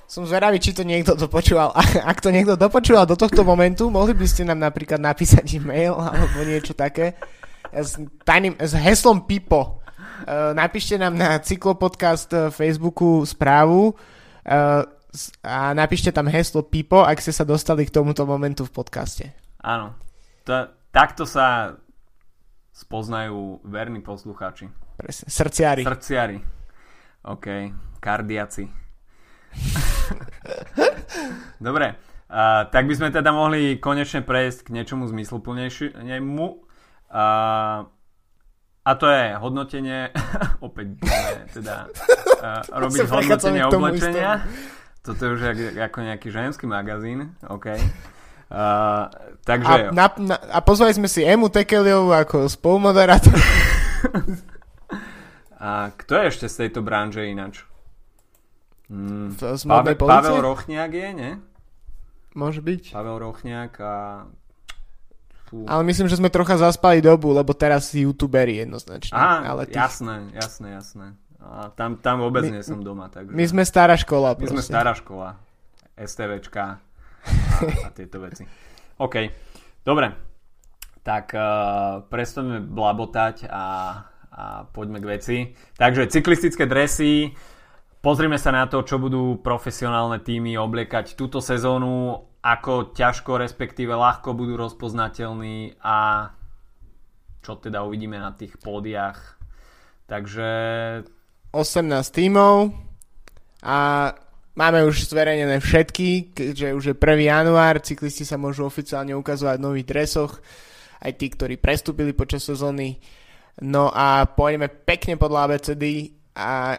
Som 0.06 0.30
zvedavý, 0.30 0.62
či 0.62 0.78
to 0.78 0.86
niekto 0.86 1.18
dopočúval. 1.18 1.74
Ak 2.12 2.22
to 2.22 2.30
niekto 2.30 2.54
dopočúval 2.54 3.10
do 3.10 3.18
tohto 3.18 3.42
momentu, 3.42 3.90
mohli 3.90 4.14
by 4.14 4.28
ste 4.30 4.46
nám 4.46 4.62
napríklad 4.62 5.02
napísať 5.02 5.58
e-mail 5.58 5.98
alebo 5.98 6.46
niečo 6.46 6.78
také 6.78 7.18
s, 7.74 7.98
tajným, 8.22 8.62
s 8.62 8.78
heslom 8.78 9.26
Pipo 9.26 9.82
Uh, 10.22 10.54
napíšte 10.54 11.02
nám 11.02 11.18
na 11.18 11.42
Cyklopodcast 11.42 12.30
eh, 12.30 12.42
Facebooku 12.54 13.26
správu 13.26 13.90
uh, 13.90 14.86
a 15.44 15.76
napíšte 15.76 16.16
tam 16.16 16.32
heslo 16.32 16.64
Pipo, 16.64 17.04
ak 17.04 17.20
ste 17.20 17.36
sa 17.36 17.44
dostali 17.44 17.84
k 17.84 17.92
tomuto 17.92 18.24
momentu 18.24 18.64
v 18.64 18.72
podcaste. 18.72 19.36
Áno. 19.60 19.92
To, 20.48 20.72
takto 20.96 21.28
sa 21.28 21.76
spoznajú 22.72 23.62
verní 23.68 24.00
poslucháči. 24.00 24.72
Presne, 24.98 25.28
srdciari. 25.28 25.84
Srdciari. 25.84 26.38
OK, 27.28 27.46
kardiaci. 28.02 28.66
Dobre, 31.68 32.00
uh, 32.32 32.66
tak 32.72 32.88
by 32.88 32.94
sme 32.98 33.14
teda 33.14 33.30
mohli 33.36 33.78
konečne 33.78 34.26
prejsť 34.26 34.72
k 34.72 34.74
niečomu 34.74 35.06
zmysluplnejšiemu. 35.12 36.48
Uh, 37.12 37.86
a 38.82 38.98
to 38.98 39.06
je 39.06 39.38
hodnotenie, 39.38 40.10
opäť 40.66 40.98
teda 41.54 41.86
uh, 42.42 42.66
robiť 42.82 43.06
hodnotenie 43.06 43.62
oblečenia. 43.70 44.42
Toto 45.02 45.22
je 45.26 45.30
už 45.34 45.42
ako 45.82 46.00
nejaký 46.06 46.30
ženský 46.30 46.70
magazín, 46.70 47.34
OK. 47.50 47.74
Uh, 48.52 49.10
takže... 49.42 49.90
A, 49.90 49.96
na, 49.96 50.06
na, 50.22 50.38
a 50.38 50.60
pozvali 50.62 50.94
sme 50.94 51.10
si 51.10 51.26
Emu 51.26 51.50
Tekeliovú 51.50 52.14
ako 52.14 52.46
spolumoderátor. 52.46 53.34
a 55.58 55.90
kto 55.98 56.14
je 56.22 56.24
ešte 56.30 56.46
z 56.46 56.56
tejto 56.68 56.86
branže 56.86 57.26
ináč? 57.26 57.66
Mm, 58.92 59.40
Pavel, 59.40 59.96
Pavel 59.96 60.38
Rochniak 60.44 60.92
je, 60.92 61.10
nie? 61.16 61.32
Môže 62.36 62.62
byť. 62.62 62.92
Pavel 62.92 63.18
Rochniak 63.24 63.74
a... 63.82 63.96
Fú. 65.50 65.64
Ale 65.66 65.82
myslím, 65.88 66.12
že 66.12 66.20
sme 66.20 66.30
trocha 66.30 66.60
zaspali 66.60 67.02
dobu, 67.02 67.34
lebo 67.34 67.56
teraz 67.56 67.90
si 67.90 68.04
youtuberi 68.04 68.62
jednoznačne. 68.62 69.16
Á, 69.16 69.50
ale 69.50 69.66
tých... 69.66 69.82
jasné, 69.82 70.30
jasné, 70.36 70.68
jasné. 70.78 71.08
A 71.42 71.74
tam, 71.74 71.98
tam 71.98 72.22
vôbec 72.22 72.46
my, 72.46 72.62
nie 72.62 72.64
som 72.64 72.80
doma. 72.86 73.10
Takže... 73.10 73.34
My 73.34 73.46
sme 73.50 73.64
stará 73.66 73.98
škola. 73.98 74.38
My 74.38 74.46
proste. 74.46 74.54
sme 74.54 74.62
stará 74.62 74.94
škola. 74.94 75.42
STVčka 75.98 76.64
a, 76.66 77.86
a 77.86 77.90
tieto 77.94 78.22
veci. 78.22 78.46
OK, 79.02 79.16
dobre. 79.82 80.14
Tak 81.02 81.34
uh, 81.34 82.06
prestaneme 82.06 82.62
blabotať 82.62 83.50
a, 83.50 83.66
a 84.30 84.44
poďme 84.70 85.02
k 85.02 85.10
veci. 85.10 85.38
Takže 85.78 86.14
cyklistické 86.14 86.70
dresy, 86.70 87.34
pozrime 88.06 88.38
sa 88.38 88.54
na 88.54 88.70
to, 88.70 88.86
čo 88.86 89.02
budú 89.02 89.42
profesionálne 89.42 90.22
týmy 90.22 90.58
obliekať 90.62 91.18
túto 91.18 91.42
sezónu, 91.42 92.30
ako 92.42 92.94
ťažko, 92.94 93.42
respektíve 93.42 93.94
ľahko 93.94 94.34
budú 94.38 94.58
rozpoznateľní 94.58 95.78
a 95.82 96.30
čo 97.42 97.58
teda 97.58 97.82
uvidíme 97.82 98.22
na 98.22 98.34
tých 98.34 98.62
pódiach. 98.62 99.42
Takže... 100.06 100.50
18 101.52 101.88
tímov 102.12 102.72
a 103.62 103.78
Máme 104.52 104.84
už 104.84 105.08
zverejnené 105.08 105.64
všetky, 105.64 106.36
keďže 106.36 106.68
už 106.76 106.84
je 106.92 106.96
1. 107.00 107.24
január, 107.24 107.80
cyklisti 107.80 108.28
sa 108.28 108.36
môžu 108.36 108.68
oficiálne 108.68 109.16
ukazovať 109.16 109.56
v 109.58 109.66
nových 109.66 109.88
dresoch, 109.88 110.44
aj 111.00 111.12
tí, 111.16 111.32
ktorí 111.32 111.56
prestúpili 111.56 112.12
počas 112.12 112.44
sezóny. 112.44 113.00
No 113.64 113.88
a 113.96 114.28
pôjdeme 114.28 114.68
pekne 114.68 115.16
podľa 115.16 115.48
ABCD, 115.48 116.12
a, 116.36 116.76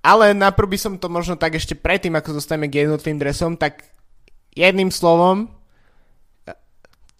ale 0.00 0.32
najprv 0.32 0.68
by 0.72 0.78
som 0.80 0.92
to 0.96 1.12
možno 1.12 1.36
tak 1.36 1.60
ešte 1.60 1.76
predtým, 1.76 2.16
ako 2.16 2.40
zostaneme 2.40 2.72
k 2.72 2.88
jednotlivým 2.88 3.20
dresom, 3.20 3.60
tak 3.60 3.84
jedným 4.56 4.88
slovom, 4.88 5.52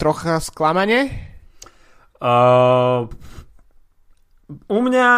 trocha 0.01 0.41
sklamanie? 0.41 1.13
Uh, 2.25 3.05
u 4.65 4.81
mňa 4.81 5.09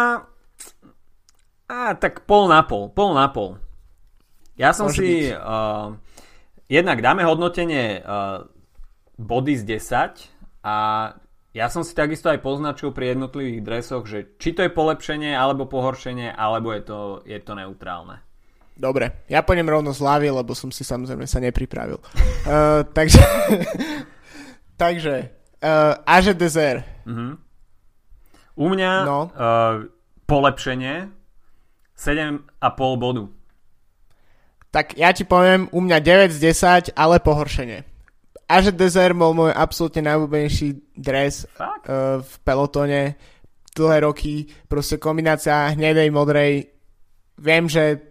a, 1.67 1.95
tak 1.95 2.27
pol 2.27 2.51
na 2.51 2.63
pol, 2.63 2.91
pol 2.91 3.15
na 3.15 3.31
pol. 3.31 3.59
Ja 4.59 4.75
som 4.75 4.91
Môže 4.91 5.01
si... 5.01 5.11
Uh, 5.33 5.97
jednak 6.69 7.01
dáme 7.01 7.25
hodnotenie 7.25 8.01
uh, 8.01 8.45
body 9.17 9.57
z 9.57 9.63
10 9.81 10.65
a 10.65 10.75
ja 11.53 11.69
som 11.69 11.85
si 11.85 11.93
takisto 11.93 12.33
aj 12.33 12.41
poznačil 12.41 12.89
pri 12.89 13.13
jednotlivých 13.13 13.61
dresoch, 13.61 14.03
že 14.09 14.37
či 14.41 14.57
to 14.57 14.65
je 14.65 14.73
polepšenie 14.73 15.37
alebo 15.37 15.69
pohoršenie, 15.69 16.33
alebo 16.33 16.73
je 16.73 16.81
to, 16.81 16.99
je 17.29 17.37
to 17.37 17.53
neutrálne. 17.53 18.17
Dobre, 18.73 19.21
ja 19.29 19.45
pôjdem 19.45 19.69
rovno 19.69 19.93
z 19.93 20.01
hlavy, 20.01 20.33
lebo 20.33 20.57
som 20.57 20.73
si 20.73 20.81
samozrejme 20.81 21.29
sa 21.29 21.37
nepripravil. 21.37 22.01
uh, 22.01 22.81
takže 22.97 23.21
takže 24.81 25.15
uh, 25.61 26.01
Aže 26.09 26.33
Dezer. 26.33 26.81
Uh-huh. 27.05 27.37
U 28.57 28.65
mňa 28.69 28.91
no. 29.05 29.19
uh, 29.29 29.85
polepšenie 30.25 31.22
7,5 32.03 32.99
bodu. 32.99 33.31
Tak 34.73 34.97
ja 34.99 35.15
ti 35.15 35.23
poviem, 35.23 35.71
u 35.71 35.79
mňa 35.79 35.97
9 36.03 36.35
z 36.35 36.39
10, 36.91 36.97
ale 36.97 37.23
pohoršenie. 37.23 37.85
Až 38.49 38.75
Desert 38.75 39.15
bol 39.15 39.31
môj 39.31 39.55
absolútne 39.55 40.03
najúbenejší 40.11 40.97
dres 40.99 41.47
uh, 41.55 42.19
v 42.19 42.33
pelotone 42.43 43.15
dlhé 43.71 43.97
roky. 44.03 44.51
Proste 44.67 44.99
kombinácia 44.99 45.71
hnedej, 45.71 46.11
modrej. 46.11 46.73
Viem, 47.39 47.71
že 47.71 48.01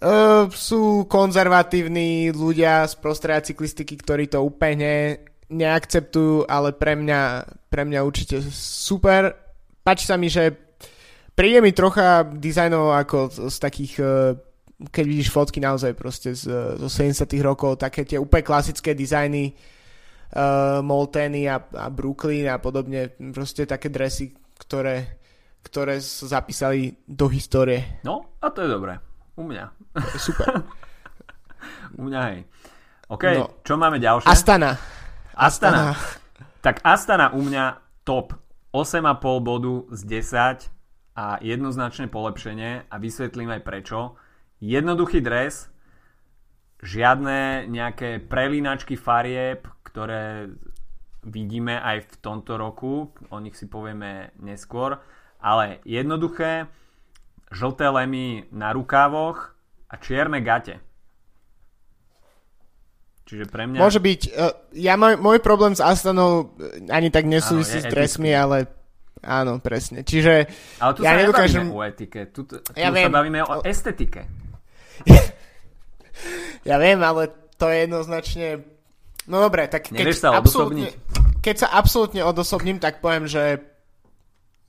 uh, 0.00 0.48
sú 0.48 1.04
konzervatívni 1.04 2.32
ľudia 2.32 2.88
z 2.88 2.94
prostredia 2.96 3.44
cyklistiky, 3.44 4.00
ktorí 4.00 4.32
to 4.32 4.40
úplne 4.40 5.20
neakceptujú, 5.52 6.48
ale 6.48 6.74
pre 6.74 6.96
mňa, 6.98 7.20
pre 7.70 7.82
mňa 7.84 8.00
určite 8.02 8.42
super. 8.50 9.30
Páči 9.82 10.10
sa 10.10 10.18
mi, 10.18 10.26
že 10.26 10.65
príde 11.36 11.60
mi 11.60 11.70
trocha 11.76 12.24
dizajnov 12.24 12.96
ako 12.96 13.30
z, 13.30 13.36
z 13.52 13.56
takých 13.60 13.92
uh, 14.00 14.34
keď 14.76 15.04
vidíš 15.08 15.32
fotky 15.32 15.60
naozaj 15.60 15.96
proste 15.96 16.36
z, 16.36 16.48
zo 16.76 16.88
70 16.88 17.24
rokov, 17.40 17.80
také 17.80 18.04
tie 18.04 18.20
úplne 18.20 18.44
klasické 18.44 18.92
dizajny 18.92 19.56
uh, 20.36 20.84
Molteny 20.84 21.48
a, 21.48 21.56
a 21.60 21.86
Brooklyn 21.88 22.52
a 22.52 22.60
podobne, 22.60 23.16
proste 23.32 23.64
také 23.64 23.88
dresy, 23.88 24.36
ktoré, 24.60 25.20
ktoré 25.64 25.96
sa 26.04 26.40
zapísali 26.40 26.92
do 27.08 27.24
histórie. 27.32 28.04
No, 28.04 28.36
a 28.40 28.52
to 28.52 28.64
je 28.64 28.68
dobré. 28.68 29.00
U 29.36 29.44
mňa. 29.48 29.64
Super. 30.20 30.60
U 32.00 32.04
mňa 32.04 32.20
hej. 32.32 32.40
OK, 33.08 33.24
no. 33.32 33.62
čo 33.64 33.80
máme 33.80 33.96
ďalšie? 33.96 34.28
Astana. 34.28 34.76
Astana. 35.32 35.92
Astana. 35.92 36.24
Tak 36.60 36.82
Astana 36.82 37.26
u 37.30 37.40
mňa 37.40 37.78
top 38.02 38.34
8,5 38.74 39.46
bodu 39.46 39.74
z 39.94 40.00
10 40.66 40.75
a 41.16 41.40
jednoznačné 41.40 42.12
polepšenie 42.12 42.92
a 42.92 42.94
vysvetlím 43.00 43.48
aj 43.56 43.62
prečo 43.64 44.20
jednoduchý 44.60 45.24
dres, 45.24 45.72
žiadne 46.84 47.64
nejaké 47.72 48.20
prelínačky 48.20 49.00
farieb, 49.00 49.64
ktoré 49.80 50.52
vidíme 51.24 51.80
aj 51.80 52.06
v 52.06 52.14
tomto 52.20 52.60
roku, 52.60 53.10
o 53.32 53.36
nich 53.40 53.56
si 53.56 53.66
povieme 53.66 54.36
neskôr, 54.38 55.00
ale 55.40 55.80
jednoduché, 55.88 56.68
žlté 57.50 57.88
lemy 57.88 58.46
na 58.52 58.76
rukávoch 58.76 59.56
a 59.88 59.94
čierne 59.96 60.44
gate. 60.44 60.84
Čiže 63.26 63.50
pre 63.50 63.66
mňa... 63.66 63.82
Môže 63.82 63.98
byť. 63.98 64.20
Uh, 64.30 64.54
ja 64.78 64.94
môj, 64.94 65.18
môj 65.18 65.42
problém 65.42 65.74
s 65.74 65.82
Astanou 65.82 66.54
ani 66.86 67.10
tak 67.10 67.26
nesúvisí 67.26 67.82
s 67.82 67.90
dresmi, 67.90 68.30
ale 68.30 68.70
áno, 69.26 69.58
presne. 69.58 70.06
Čiže 70.06 70.46
ale 70.78 70.92
tu 70.94 71.00
ja 71.02 71.12
sa 71.12 71.18
nedokážem... 71.18 71.66
o 71.66 71.82
etike, 71.82 72.20
tu, 72.30 72.46
tu 72.46 72.62
ja 72.78 72.88
sa 72.88 72.94
viem. 72.94 73.10
bavíme 73.10 73.42
o 73.42 73.66
estetike. 73.66 74.22
ja 76.70 76.76
viem, 76.78 77.02
ale 77.02 77.28
to 77.58 77.66
je 77.66 77.76
jednoznačne... 77.90 78.48
No 79.26 79.42
dobre, 79.42 79.66
tak 79.66 79.90
keď 79.90 80.14
sa 80.14 80.38
absolútne, 80.38 80.94
keď 81.42 81.66
sa 81.66 81.68
absolútne 81.74 82.22
odosobním, 82.22 82.78
tak 82.78 83.02
poviem, 83.02 83.26
že 83.26 83.58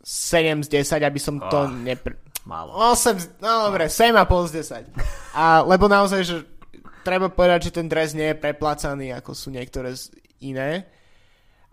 7 0.01 0.65
z 0.65 0.87
10, 0.87 1.03
aby 1.03 1.19
som 1.21 1.37
oh, 1.37 1.45
to 1.51 1.59
nepr... 1.69 2.17
Málo. 2.47 2.73
8, 2.73 3.43
no 3.43 3.69
dobre, 3.69 3.91
7,5 3.91 4.49
z 4.49 4.51
10. 4.89 5.37
A, 5.37 5.61
lebo 5.67 5.85
naozaj, 5.91 6.21
že 6.25 6.37
treba 7.03 7.27
povedať, 7.27 7.69
že 7.69 7.75
ten 7.75 7.91
dres 7.91 8.15
nie 8.15 8.31
je 8.31 8.39
preplácaný, 8.39 9.11
ako 9.13 9.35
sú 9.35 9.51
niektoré 9.51 9.91
iné. 10.39 10.87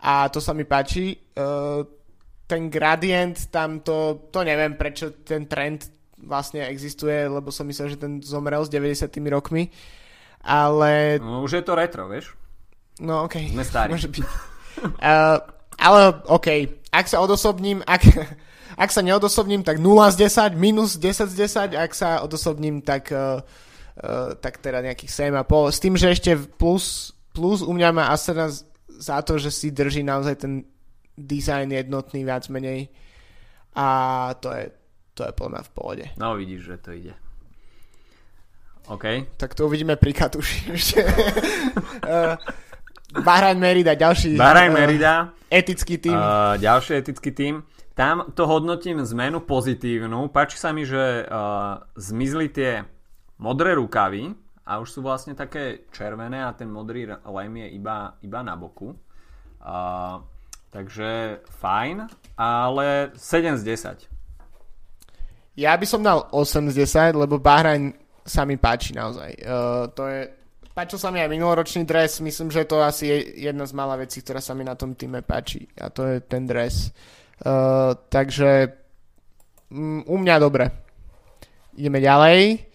A 0.03 0.27
to 0.27 0.43
sa 0.43 0.51
mi 0.51 0.67
páči. 0.67 1.15
Uh, 1.31 1.87
ten 2.45 2.69
gradient, 2.69 3.49
tam 3.49 3.81
to, 3.81 4.29
to 4.29 4.45
neviem, 4.45 4.77
prečo 4.77 5.11
ten 5.25 5.49
trend 5.49 5.89
vlastne 6.25 6.65
existuje, 6.69 7.25
lebo 7.25 7.49
som 7.49 7.65
myslel, 7.69 7.93
že 7.93 8.01
ten 8.01 8.21
zomrel 8.21 8.65
s 8.65 8.69
90 8.69 9.09
rokmi. 9.29 9.69
Ale... 10.45 11.17
No, 11.21 11.41
už 11.41 11.61
je 11.61 11.63
to 11.65 11.73
retro, 11.73 12.05
vieš? 12.05 12.37
No, 13.01 13.25
okej. 13.25 13.49
Okay. 13.49 13.53
Sme 13.53 13.65
starí. 13.65 13.89
Môže 13.97 14.09
byť. 14.09 14.23
uh, 15.01 15.37
ale 15.81 16.01
OK, 16.29 16.47
ak 16.93 17.05
sa 17.09 17.17
odosobním, 17.19 17.81
ak, 17.81 18.01
ak 18.83 18.89
sa 18.93 19.01
neodosobním, 19.01 19.65
tak 19.65 19.81
0 19.81 20.13
z 20.13 20.29
10, 20.29 20.53
minus 20.53 21.01
10 21.01 21.33
z 21.33 21.35
10, 21.73 21.73
ak 21.73 21.91
sa 21.97 22.21
odosobním, 22.21 22.85
tak, 22.85 23.09
uh, 23.09 23.41
uh, 23.41 24.37
tak 24.37 24.61
teda 24.61 24.85
nejakých 24.85 25.33
7,5. 25.33 25.73
S 25.73 25.79
tým, 25.81 25.95
že 25.97 26.13
ešte 26.13 26.31
plus, 26.37 27.09
plus 27.33 27.65
u 27.65 27.73
mňa 27.73 27.89
má 27.89 28.03
Asana 28.13 28.53
za 28.95 29.17
to, 29.25 29.41
že 29.41 29.49
si 29.49 29.73
drží 29.73 30.05
naozaj 30.05 30.35
ten 30.45 30.63
design 31.17 31.71
jednotný 31.71 32.27
viac 32.27 32.47
menej. 32.51 32.91
A 33.75 33.87
to 34.39 34.51
je, 34.55 34.71
to 35.15 35.27
je 35.27 35.31
podľa 35.35 35.67
v 35.67 35.69
pohode. 35.75 36.05
No 36.15 36.35
vidíš, 36.35 36.61
že 36.63 36.75
to 36.79 36.91
ide. 36.95 37.13
OK. 38.87 39.35
Tak 39.35 39.57
to 39.57 39.65
uvidíme 39.65 39.97
pri 39.97 40.13
Katuši 40.13 40.59
ešte. 40.71 41.01
uh, 41.03 42.37
Bahrain 43.25 43.57
Merida, 43.57 43.97
ďalší 43.97 44.37
Bahrain 44.37 44.69
uh, 44.71 44.77
Merida, 44.77 45.33
etický 45.49 45.97
tým. 45.97 46.13
Uh, 46.13 46.55
ďalší 46.61 47.01
etický 47.01 47.33
tým. 47.33 47.65
Tam 47.95 48.29
to 48.35 48.43
hodnotím 48.45 48.99
zmenu 49.01 49.39
pozitívnu. 49.41 50.27
Páči 50.29 50.59
sa 50.59 50.75
mi, 50.75 50.83
že 50.83 51.25
uh, 51.25 51.79
zmizli 51.95 52.51
tie 52.51 52.83
modré 53.39 53.79
rukavy 53.79 54.35
a 54.67 54.77
už 54.83 54.87
sú 54.91 54.99
vlastne 54.99 55.33
také 55.33 55.87
červené 55.95 56.43
a 56.43 56.51
ten 56.51 56.67
modrý 56.67 57.07
lem 57.07 57.53
je 57.65 57.67
iba, 57.79 58.19
iba 58.21 58.39
na 58.43 58.53
boku. 58.59 58.93
Uh, 59.63 60.19
takže 60.75 61.39
fajn, 61.63 62.11
ale 62.35 63.15
7 63.15 63.55
z 63.55 63.63
10. 63.63 65.55
Ja 65.55 65.71
by 65.79 65.87
som 65.87 66.03
dal 66.03 66.27
8 66.35 66.67
z 66.75 66.83
10, 66.83 67.15
lebo 67.15 67.39
Bahrain 67.39 67.95
sa 68.27 68.43
mi 68.43 68.59
páči 68.59 68.91
naozaj. 68.91 69.39
Uh, 69.39 69.87
to 69.95 70.03
je, 70.03 70.27
páčil 70.75 70.99
sa 70.99 71.15
mi 71.15 71.23
aj 71.23 71.31
minuloročný 71.31 71.87
dres, 71.87 72.19
myslím, 72.19 72.51
že 72.51 72.67
to 72.67 72.83
asi 72.83 73.07
je 73.07 73.17
jedna 73.47 73.63
z 73.63 73.71
malá 73.71 73.95
vecí, 73.95 74.19
ktorá 74.19 74.43
sa 74.43 74.51
mi 74.51 74.67
na 74.67 74.75
tom 74.75 74.99
týme 74.99 75.23
páči. 75.23 75.63
A 75.79 75.87
to 75.87 76.03
je 76.03 76.19
ten 76.27 76.43
dres. 76.43 76.91
Uh, 77.39 77.95
takže 78.11 78.75
um, 79.71 80.03
u 80.03 80.15
mňa 80.19 80.35
dobre. 80.43 80.67
Ideme 81.79 82.03
ďalej. 82.03 82.67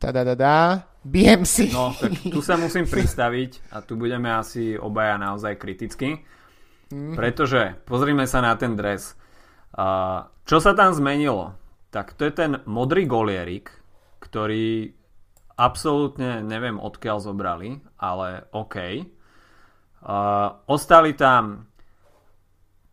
Tadadada. 0.00 0.88
BMC. 1.04 1.74
No, 1.74 1.92
tak 1.98 2.14
tu 2.30 2.38
sa 2.40 2.54
musím 2.54 2.86
pristaviť 2.86 3.74
a 3.74 3.82
tu 3.82 3.98
budeme 3.98 4.30
asi 4.30 4.78
obaja 4.78 5.18
naozaj 5.18 5.58
kriticky. 5.58 6.22
Mm. 6.92 7.16
Pretože, 7.16 7.80
pozrime 7.88 8.28
sa 8.28 8.44
na 8.44 8.52
ten 8.60 8.76
dres. 8.76 9.16
Čo 10.44 10.56
sa 10.60 10.76
tam 10.76 10.92
zmenilo? 10.92 11.56
tak 11.92 12.16
to 12.16 12.24
je 12.24 12.32
ten 12.32 12.64
modrý 12.64 13.04
golierik, 13.04 13.68
ktorý 14.24 14.96
absolútne 15.60 16.40
neviem 16.40 16.80
odkiaľ 16.80 17.20
zobrali, 17.20 17.84
ale 18.00 18.48
OK. 18.56 18.76
Ostali 20.72 21.12
tam 21.12 21.68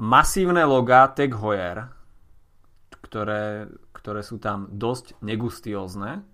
masívne 0.03 0.67
logá 0.67 1.07
Tag 1.15 1.31
Heuer, 1.31 1.87
ktoré, 2.99 3.71
ktoré 3.95 4.21
sú 4.21 4.35
tam 4.35 4.67
dosť 4.67 5.15
negustiózne. 5.23 6.27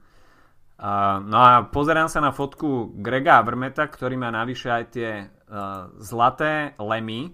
Uh, 0.76 1.24
no 1.24 1.40
a 1.40 1.64
pozerám 1.72 2.12
sa 2.12 2.20
na 2.20 2.36
fotku 2.36 3.00
Grega 3.00 3.40
Avermeta, 3.40 3.88
ktorý 3.88 4.20
má 4.20 4.28
navyše 4.28 4.68
aj 4.68 4.84
tie 4.92 5.24
uh, 5.24 5.88
zlaté 6.04 6.76
lemy, 6.76 7.32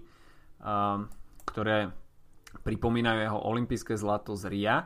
ktoré 1.44 1.90
pripomínajú 2.62 3.18
jeho 3.18 3.38
olympijské 3.42 3.98
zlato 3.98 4.38
z 4.38 4.48
Ria. 4.48 4.76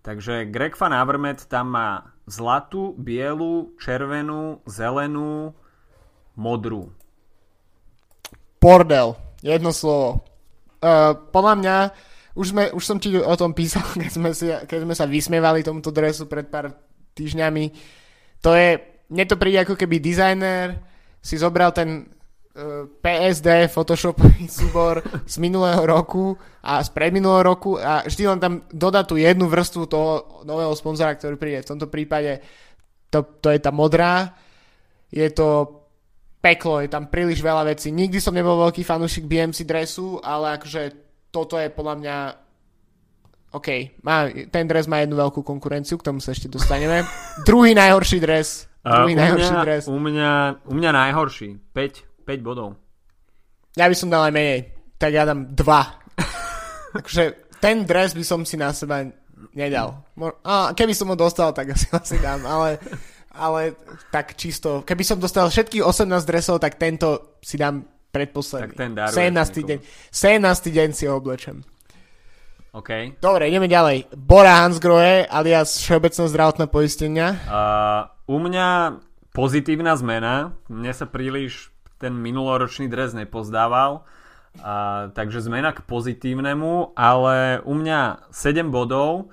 Takže 0.00 0.48
Greg 0.48 0.78
Van 0.78 0.94
Avermaet 0.94 1.44
tam 1.50 1.74
má 1.74 2.14
zlatú, 2.24 2.94
bielu, 2.96 3.74
červenú, 3.76 4.62
zelenú, 4.64 5.52
modrú. 6.38 6.94
Bordel. 8.62 9.18
Jedno 9.42 9.74
slovo. 9.74 10.22
Uh, 10.78 11.14
podľa 11.34 11.54
mňa, 11.58 11.76
už, 12.38 12.46
sme, 12.54 12.64
už 12.70 12.84
som 12.86 12.98
ti 13.02 13.10
o 13.18 13.34
tom 13.34 13.52
písal, 13.52 13.82
keď 14.02 14.10
sme, 14.10 14.30
si, 14.32 14.46
keď 14.48 14.78
sme 14.86 14.94
sa 14.94 15.06
vysmievali 15.10 15.66
tomuto 15.66 15.90
dresu 15.90 16.30
pred 16.30 16.46
pár 16.46 16.72
týždňami. 17.18 17.64
To 18.46 18.54
je, 18.54 18.78
mne 19.10 19.24
to 19.26 19.34
príde 19.34 19.66
ako 19.66 19.74
keby 19.74 19.98
dizajner 19.98 20.78
si 21.18 21.34
zobral 21.34 21.74
ten 21.74 22.06
PSD 22.98 23.70
Photoshopový 23.70 24.50
súbor 24.50 25.02
z 25.32 25.36
minulého 25.38 25.82
roku 25.86 26.34
a 26.62 26.82
z 26.82 26.90
predminulého 26.90 27.44
roku 27.46 27.78
a 27.78 28.02
vždy 28.02 28.24
len 28.26 28.38
tam 28.42 28.52
dodá 28.74 29.06
tú 29.06 29.14
jednu 29.14 29.46
vrstvu 29.46 29.86
toho 29.86 30.42
nového 30.42 30.74
sponzora, 30.74 31.14
ktorý 31.14 31.38
príde. 31.38 31.62
V 31.62 31.70
tomto 31.74 31.86
prípade 31.86 32.42
to, 33.08 33.22
to 33.38 33.54
je 33.54 33.60
tá 33.62 33.70
modrá. 33.70 34.34
Je 35.08 35.28
to 35.32 35.78
peklo, 36.42 36.82
je 36.82 36.90
tam 36.90 37.08
príliš 37.08 37.40
veľa 37.40 37.70
vecí. 37.70 37.94
Nikdy 37.94 38.18
som 38.18 38.36
nebol 38.36 38.58
veľký 38.68 38.82
fanúšik 38.82 39.24
BMC 39.24 39.64
dresu, 39.64 40.18
ale 40.20 40.58
akože 40.58 40.82
toto 41.30 41.56
je 41.56 41.68
podľa 41.70 41.94
mňa 41.98 42.16
OK, 43.48 43.96
má, 44.04 44.28
ten 44.52 44.68
dres 44.68 44.84
má 44.84 45.00
jednu 45.00 45.16
veľkú 45.16 45.40
konkurenciu, 45.40 45.96
k 45.96 46.04
tomu 46.12 46.20
sa 46.20 46.36
ešte 46.36 46.52
dostaneme. 46.52 47.00
druhý 47.48 47.72
najhorší 47.72 48.20
dres. 48.20 48.68
Druhý 48.84 49.16
uh, 49.16 49.20
najhorší 49.24 49.54
mňa, 49.56 49.64
dres. 49.64 49.82
U 49.88 49.96
mňa, 49.96 50.32
u 50.68 50.72
mňa 50.76 50.90
najhorší. 50.92 51.48
5. 51.72 52.07
5 52.28 52.44
bodov. 52.44 52.76
Ja 53.72 53.88
by 53.88 53.96
som 53.96 54.12
dal 54.12 54.28
aj 54.28 54.34
menej. 54.36 54.60
Tak 55.00 55.10
ja 55.16 55.24
dám 55.24 55.56
2. 55.56 55.56
Takže 57.00 57.48
ten 57.56 57.88
dres 57.88 58.12
by 58.12 58.24
som 58.26 58.44
si 58.44 58.60
na 58.60 58.76
seba 58.76 59.08
nedal. 59.56 60.04
A 60.44 60.76
keby 60.76 60.92
som 60.92 61.08
ho 61.08 61.16
dostal, 61.16 61.56
tak 61.56 61.72
asi 61.72 61.88
asi 61.90 62.20
dám, 62.20 62.44
ale, 62.44 62.76
ale 63.32 63.78
tak 64.12 64.36
čisto. 64.36 64.84
Keby 64.84 65.02
som 65.06 65.16
dostal 65.16 65.48
všetkých 65.48 65.82
18 65.82 66.28
dresov, 66.28 66.60
tak 66.60 66.76
tento 66.76 67.38
si 67.40 67.56
dám 67.56 67.86
predposledný. 68.12 68.74
Tak 68.74 68.76
ten 68.76 68.92
17. 68.94 69.68
deň. 69.68 69.78
17. 70.12 70.76
deň 70.76 70.88
si 70.92 71.04
ho 71.06 71.16
oblečem. 71.18 71.62
OK. 72.76 73.18
Dobre, 73.18 73.48
ideme 73.48 73.66
ďalej. 73.66 74.12
Bora 74.14 74.62
Hansgrohe 74.62 75.24
alias 75.26 75.80
Všeobecná 75.80 76.24
zdravotná 76.28 76.66
poistenia. 76.68 77.34
Uh, 77.48 78.06
u 78.28 78.36
mňa 78.38 79.00
pozitívna 79.32 79.96
zmena. 79.96 80.52
Mne 80.68 80.92
sa 80.92 81.08
príliš 81.08 81.72
ten 81.98 82.14
minuloročný 82.14 82.86
dres 82.86 83.12
nepozdával. 83.12 84.06
A, 84.58 85.10
takže 85.12 85.44
zmena 85.44 85.76
k 85.76 85.84
pozitívnemu, 85.84 86.96
ale 86.98 87.62
u 87.62 87.74
mňa 87.74 88.30
7 88.32 88.70
bodov. 88.72 89.30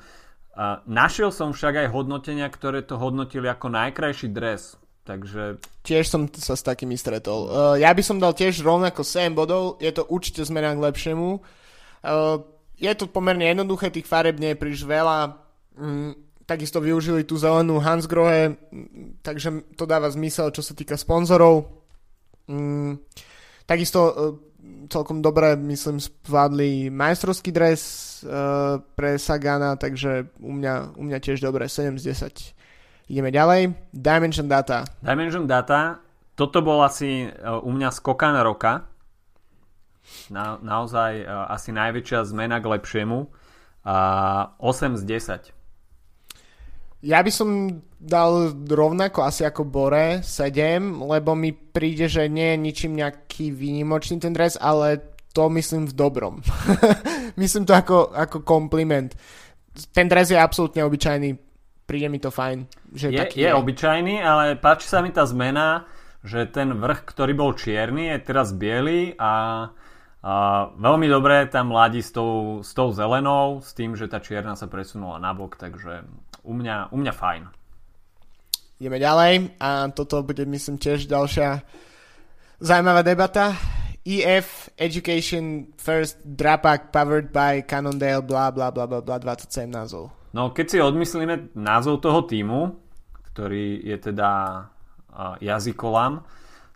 A, 0.53 0.81
našiel 0.89 1.29
som 1.29 1.53
však 1.53 1.85
aj 1.85 1.93
hodnotenia, 1.93 2.49
ktoré 2.49 2.81
to 2.81 2.97
hodnotili 2.97 3.49
ako 3.49 3.71
najkrajší 3.71 4.29
dres. 4.33 4.77
Takže... 5.05 5.61
Tiež 5.85 6.09
som 6.09 6.25
sa 6.33 6.57
s 6.57 6.65
takými 6.65 6.97
stretol. 6.97 7.45
Uh, 7.45 7.75
ja 7.77 7.93
by 7.93 8.01
som 8.01 8.17
dal 8.17 8.33
tiež 8.33 8.65
rovnako 8.65 9.05
7 9.05 9.37
bodov. 9.37 9.77
Je 9.77 9.93
to 9.93 10.01
určite 10.09 10.41
zmena 10.49 10.73
k 10.73 10.81
lepšiemu. 10.81 11.37
Uh, 12.01 12.41
je 12.75 12.89
to 12.97 13.05
pomerne 13.05 13.45
jednoduché, 13.45 13.93
tých 13.93 14.09
fareb 14.09 14.41
nie 14.41 14.57
je 14.57 14.59
príliš 14.59 14.81
veľa. 14.81 15.37
Mm, 15.77 16.17
takisto 16.49 16.81
využili 16.81 17.21
tú 17.21 17.37
zelenú 17.37 17.77
Hansgrohe, 17.77 18.57
takže 19.21 19.77
to 19.77 19.85
dáva 19.85 20.09
zmysel, 20.09 20.49
čo 20.49 20.65
sa 20.65 20.73
týka 20.73 20.97
sponzorov. 20.97 21.84
Mm, 22.45 23.01
takisto 23.65 23.99
uh, 24.05 24.13
celkom 24.89 25.21
dobre, 25.21 25.55
myslím, 25.55 25.97
zvládli 25.99 26.89
majstrovský 26.89 27.51
dres 27.51 27.81
uh, 28.21 28.81
pre 28.95 29.17
Sagana, 29.17 29.75
takže 29.75 30.29
u 30.41 30.51
mňa, 30.53 30.97
u 30.97 31.03
mňa 31.05 31.17
tiež 31.21 31.41
dobre, 31.41 31.69
7 31.69 31.97
z 31.97 32.13
10. 32.13 33.09
Ideme 33.09 33.29
ďalej. 33.29 33.73
Dimension 33.93 34.49
Data. 34.49 34.85
Dimension 35.01 35.45
Data, 35.45 36.01
toto 36.33 36.65
bol 36.65 36.81
asi 36.81 37.29
uh, 37.29 37.61
u 37.61 37.69
mňa 37.69 37.89
skokan 37.93 38.37
roka. 38.41 38.89
Na, 40.29 40.61
naozaj 40.61 41.25
uh, 41.25 41.49
asi 41.49 41.73
najväčšia 41.73 42.25
zmena 42.29 42.61
k 42.61 42.69
lepšiemu. 42.77 43.29
Uh, 43.85 44.49
8 44.57 44.97
z 44.97 45.03
10. 45.05 45.64
Ja 47.05 47.21
by 47.21 47.29
som 47.29 47.49
dal 48.01 48.49
rovnako 48.65 49.21
asi 49.21 49.45
ako 49.45 49.61
Bore 49.69 50.25
7, 50.25 51.05
lebo 51.05 51.37
mi 51.37 51.53
príde, 51.53 52.09
že 52.09 52.25
nie 52.25 52.53
je 52.53 52.57
ničím 52.57 52.97
nejaký 52.97 53.53
výnimočný 53.53 54.17
ten 54.17 54.33
dres, 54.33 54.57
ale 54.57 55.13
to 55.29 55.45
myslím 55.53 55.85
v 55.85 55.93
dobrom. 55.93 56.41
myslím 57.41 57.69
to 57.69 57.77
ako, 57.77 58.09
ako 58.09 58.41
kompliment. 58.41 59.13
Ten 59.93 60.09
dres 60.09 60.33
je 60.33 60.39
absolútne 60.39 60.81
obyčajný, 60.81 61.37
príde 61.85 62.07
mi 62.09 62.17
to 62.17 62.33
fajn. 62.33 62.65
Že 62.95 63.07
je, 63.13 63.19
taký 63.21 63.37
je, 63.43 63.49
je 63.51 63.53
obyčajný, 63.53 64.15
ale 64.25 64.57
páči 64.57 64.89
sa 64.89 65.05
mi 65.05 65.13
tá 65.13 65.27
zmena, 65.29 65.85
že 66.25 66.49
ten 66.49 66.73
vrch, 66.73 67.05
ktorý 67.05 67.37
bol 67.37 67.53
čierny, 67.53 68.09
je 68.15 68.17
teraz 68.25 68.49
biely 68.49 69.13
a, 69.21 69.33
a 70.25 70.33
veľmi 70.73 71.05
dobre 71.05 71.45
tam 71.53 71.69
ladí 71.69 72.01
s 72.01 72.09
tou, 72.09 72.65
s 72.65 72.73
tou 72.73 72.89
zelenou, 72.89 73.61
s 73.61 73.77
tým, 73.77 73.93
že 73.93 74.09
tá 74.09 74.17
čierna 74.17 74.57
sa 74.57 74.65
presunula 74.65 75.21
nabok, 75.21 75.59
takže 75.59 76.07
u 76.45 76.53
mňa, 76.53 76.93
u 76.93 76.97
mňa 77.01 77.13
fajn. 77.13 77.43
Ideme 78.77 78.99
ďalej 78.99 79.33
a 79.57 79.87
toto 79.95 80.21
bude 80.21 80.43
myslím 80.45 80.75
tiež 80.75 81.07
ďalšia 81.07 81.63
zaujímavá 82.59 83.01
debata. 83.07 83.55
EF 84.05 84.69
Education 84.77 85.73
First 85.81 86.21
Drapak 86.21 86.93
powered 86.93 87.33
by 87.33 87.65
Cannondale 87.65 88.21
bla 88.21 88.53
bla 88.53 88.69
bla 88.69 88.85
bla 88.85 89.01
bla 89.01 89.17
27 89.17 89.65
názov. 89.65 90.13
No 90.35 90.53
keď 90.53 90.65
si 90.69 90.77
odmyslíme 90.77 91.55
názov 91.57 92.05
toho 92.05 92.21
týmu, 92.27 92.77
ktorý 93.33 93.81
je 93.81 93.97
teda 94.11 94.31
uh, 95.09 95.39
jazykolam, 95.41 96.21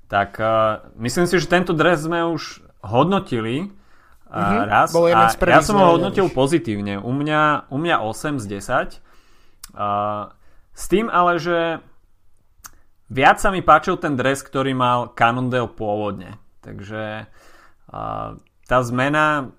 tak 0.10 0.42
uh, 0.42 0.82
myslím 0.98 1.28
si, 1.30 1.38
že 1.38 1.52
tento 1.52 1.76
dres 1.76 2.02
sme 2.02 2.26
už 2.26 2.66
hodnotili 2.82 3.68
uh, 3.68 4.34
mm-hmm, 4.34 4.64
raz 4.66 4.90
a 4.96 5.30
ja 5.36 5.62
som 5.62 5.78
ho 5.78 6.00
hodnotil 6.00 6.32
už. 6.32 6.34
pozitívne. 6.34 6.98
U 6.98 7.12
mňa, 7.12 7.70
u 7.70 7.78
mňa 7.78 7.96
8 8.08 8.40
z 8.40 8.46
10 8.98 9.09
Uh, 9.80 10.28
s 10.76 10.92
tým 10.92 11.08
ale, 11.08 11.40
že 11.40 11.80
viac 13.08 13.40
sa 13.40 13.48
mi 13.48 13.64
páčil 13.64 13.96
ten 13.96 14.20
dres, 14.20 14.44
ktorý 14.44 14.76
mal 14.76 15.16
Cannondale 15.16 15.72
pôvodne. 15.72 16.36
Takže 16.60 17.32
uh, 17.88 18.36
tá 18.68 18.78
zmena, 18.84 19.56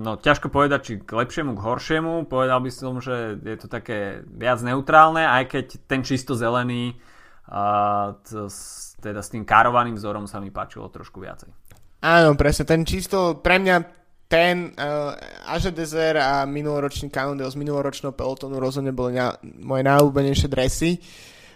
no 0.00 0.16
ťažko 0.16 0.48
povedať, 0.48 0.80
či 0.80 0.92
k 1.04 1.12
lepšiemu, 1.12 1.52
k 1.52 1.60
horšiemu. 1.60 2.24
Povedal 2.24 2.64
by 2.64 2.70
som, 2.72 2.96
že 3.04 3.36
je 3.44 3.56
to 3.60 3.68
také 3.68 4.24
viac 4.24 4.64
neutrálne, 4.64 5.20
aj 5.20 5.52
keď 5.52 5.64
ten 5.84 6.00
čisto 6.00 6.32
zelený 6.32 6.96
a 7.44 8.16
t- 8.24 8.48
s- 8.48 8.96
teda 9.04 9.20
s 9.20 9.28
tým 9.28 9.44
károvaným 9.44 10.00
vzorom 10.00 10.24
sa 10.24 10.40
mi 10.40 10.48
páčilo 10.48 10.88
trošku 10.88 11.20
viacej. 11.20 11.52
Áno, 12.00 12.38
presne, 12.40 12.64
ten 12.64 12.88
čisto, 12.88 13.36
pre 13.42 13.60
mňa 13.60 13.97
ten 14.28 14.76
uh, 14.76 15.16
Aže 15.48 15.72
Dezer 15.72 16.20
a 16.20 16.44
minuloročný 16.44 17.08
Cannondale 17.08 17.48
z 17.48 17.56
minuloročného 17.56 18.12
pelotonu 18.12 18.60
rozhodne 18.60 18.92
boli 18.92 19.16
na, 19.16 19.32
moje 19.40 19.82
najúbenejšie 19.88 20.48
dresy. 20.52 21.00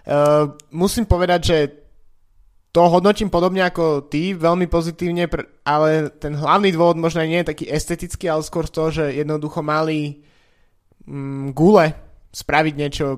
Uh, 0.09 0.57
musím 0.73 1.05
povedať, 1.05 1.41
že 1.45 1.59
to 2.73 2.89
hodnotím 2.89 3.29
podobne 3.29 3.61
ako 3.61 4.09
ty, 4.09 4.33
veľmi 4.33 4.65
pozitívne, 4.73 5.29
ale 5.69 6.09
ten 6.17 6.33
hlavný 6.33 6.73
dôvod 6.73 6.97
možno 6.97 7.21
nie 7.21 7.45
je 7.45 7.53
taký 7.53 7.69
estetický, 7.69 8.33
ale 8.33 8.41
skôr 8.41 8.65
to, 8.65 8.89
že 8.89 9.13
jednoducho 9.13 9.61
mali 9.61 10.25
mm, 11.05 11.53
gule 11.53 11.93
spraviť 12.33 12.75
niečo, 12.75 13.09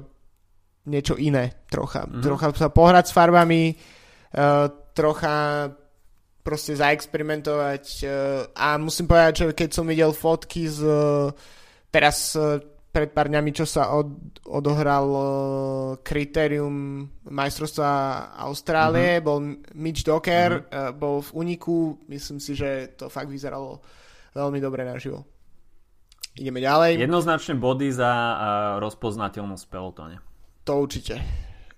niečo 0.90 1.14
iné 1.14 1.62
trocha. 1.70 2.02
Mm-hmm. 2.02 2.22
Trocha 2.26 2.46
sa 2.58 2.68
pohrať 2.74 3.04
s 3.06 3.14
farbami, 3.14 3.62
uh, 3.70 4.66
trocha 4.90 5.70
proste 6.44 6.76
zaexperimentovať 6.76 7.84
uh, 8.04 8.12
a 8.52 8.76
musím 8.76 9.08
povedať, 9.08 9.32
že 9.34 9.44
keď 9.56 9.70
som 9.72 9.88
videl 9.88 10.12
fotky 10.12 10.68
z 10.68 10.84
uh, 10.84 11.32
teraz 11.88 12.36
uh, 12.36 12.60
pred 12.94 13.10
pár 13.10 13.26
dňami, 13.26 13.50
čo 13.50 13.66
sa 13.66 13.90
od, 13.90 14.38
odohral 14.46 15.10
kritérium 16.06 17.02
majstrovstva 17.26 17.90
Austrálie, 18.38 19.18
mm-hmm. 19.18 19.26
bol 19.26 19.38
Mitch 19.74 20.06
Docker, 20.06 20.62
mm-hmm. 20.62 20.94
bol 20.94 21.18
v 21.18 21.30
Uniku, 21.34 21.98
myslím 22.06 22.38
si, 22.38 22.54
že 22.54 22.94
to 22.94 23.10
fakt 23.10 23.26
vyzeralo 23.26 23.82
veľmi 24.30 24.62
dobre 24.62 24.86
naživo. 24.86 25.26
Ideme 26.38 26.62
ďalej. 26.62 27.02
Jednoznačne 27.02 27.58
body 27.58 27.90
za 27.90 28.10
rozpoznateľnosť 28.78 29.62
v 29.66 29.70
pelotone. 29.74 30.16
To 30.62 30.78
určite. 30.78 31.18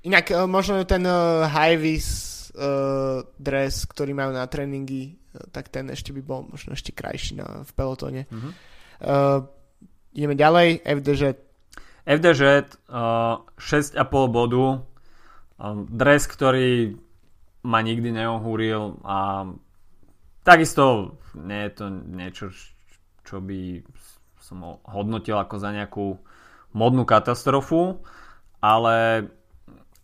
Inak 0.06 0.30
uh, 0.30 0.46
možno 0.46 0.86
ten 0.86 1.02
uh, 1.02 1.50
high-vis 1.50 2.06
uh, 2.54 3.26
dres, 3.36 3.84
ktorý 3.90 4.14
majú 4.14 4.30
na 4.30 4.46
tréningy, 4.46 5.18
uh, 5.34 5.50
tak 5.50 5.68
ten 5.74 5.90
ešte 5.90 6.14
by 6.14 6.22
bol 6.22 6.46
možno 6.46 6.78
ešte 6.78 6.94
krajší 6.94 7.42
na, 7.42 7.66
v 7.66 7.70
pelotone. 7.74 8.30
Mm-hmm. 8.30 8.52
Uh, 9.02 9.50
ideme 10.14 10.38
ďalej, 10.38 10.86
FDŽ. 10.86 11.22
FDŽ 12.06 12.40
uh, 12.86 13.42
6,5 13.58 13.98
bodu. 14.30 14.86
Uh, 15.58 15.82
dres, 15.90 16.30
ktorý 16.30 16.94
ma 17.66 17.82
nikdy 17.82 18.14
neohúril 18.14 19.02
a 19.02 19.50
takisto 20.46 21.18
nie 21.34 21.66
je 21.66 21.70
to 21.74 21.84
niečo, 21.90 22.46
čo 23.26 23.42
by 23.42 23.82
som 24.38 24.62
ho 24.62 24.72
hodnotil 24.86 25.34
ako 25.34 25.58
za 25.58 25.74
nejakú 25.74 26.14
modnú 26.70 27.02
katastrofu, 27.02 28.06
ale 28.62 29.26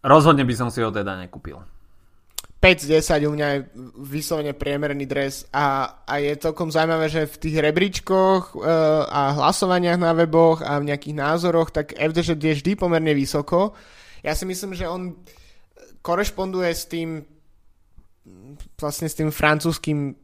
rozhodne 0.02 0.44
by 0.44 0.54
som 0.54 0.68
si 0.68 0.82
ho 0.82 0.90
teda 0.90 1.16
nekúpil. 1.18 1.58
5 2.62 2.78
z 2.78 3.02
10 3.02 3.26
u 3.26 3.32
mňa 3.34 3.46
je 3.50 3.58
vyslovene 4.06 4.54
priemerný 4.54 5.02
dres 5.02 5.50
a, 5.50 5.98
a 6.06 6.22
je 6.22 6.38
celkom 6.38 6.70
zaujímavé, 6.70 7.10
že 7.10 7.26
v 7.26 7.40
tých 7.42 7.56
rebríčkoch 7.58 8.54
uh, 8.54 8.62
a 9.10 9.34
hlasovaniach 9.34 9.98
na 9.98 10.14
weboch 10.14 10.62
a 10.62 10.78
v 10.78 10.94
nejakých 10.94 11.18
názoroch, 11.18 11.74
tak 11.74 11.98
FDŽ 11.98 12.38
je 12.38 12.54
vždy 12.54 12.78
pomerne 12.78 13.10
vysoko. 13.18 13.74
Ja 14.22 14.38
si 14.38 14.46
myslím, 14.46 14.78
že 14.78 14.86
on 14.86 15.18
korešponduje 16.06 16.70
s 16.70 16.86
tým 16.86 17.26
vlastne 18.78 19.10
s 19.10 19.18
tým 19.18 19.34
francúzským 19.34 20.14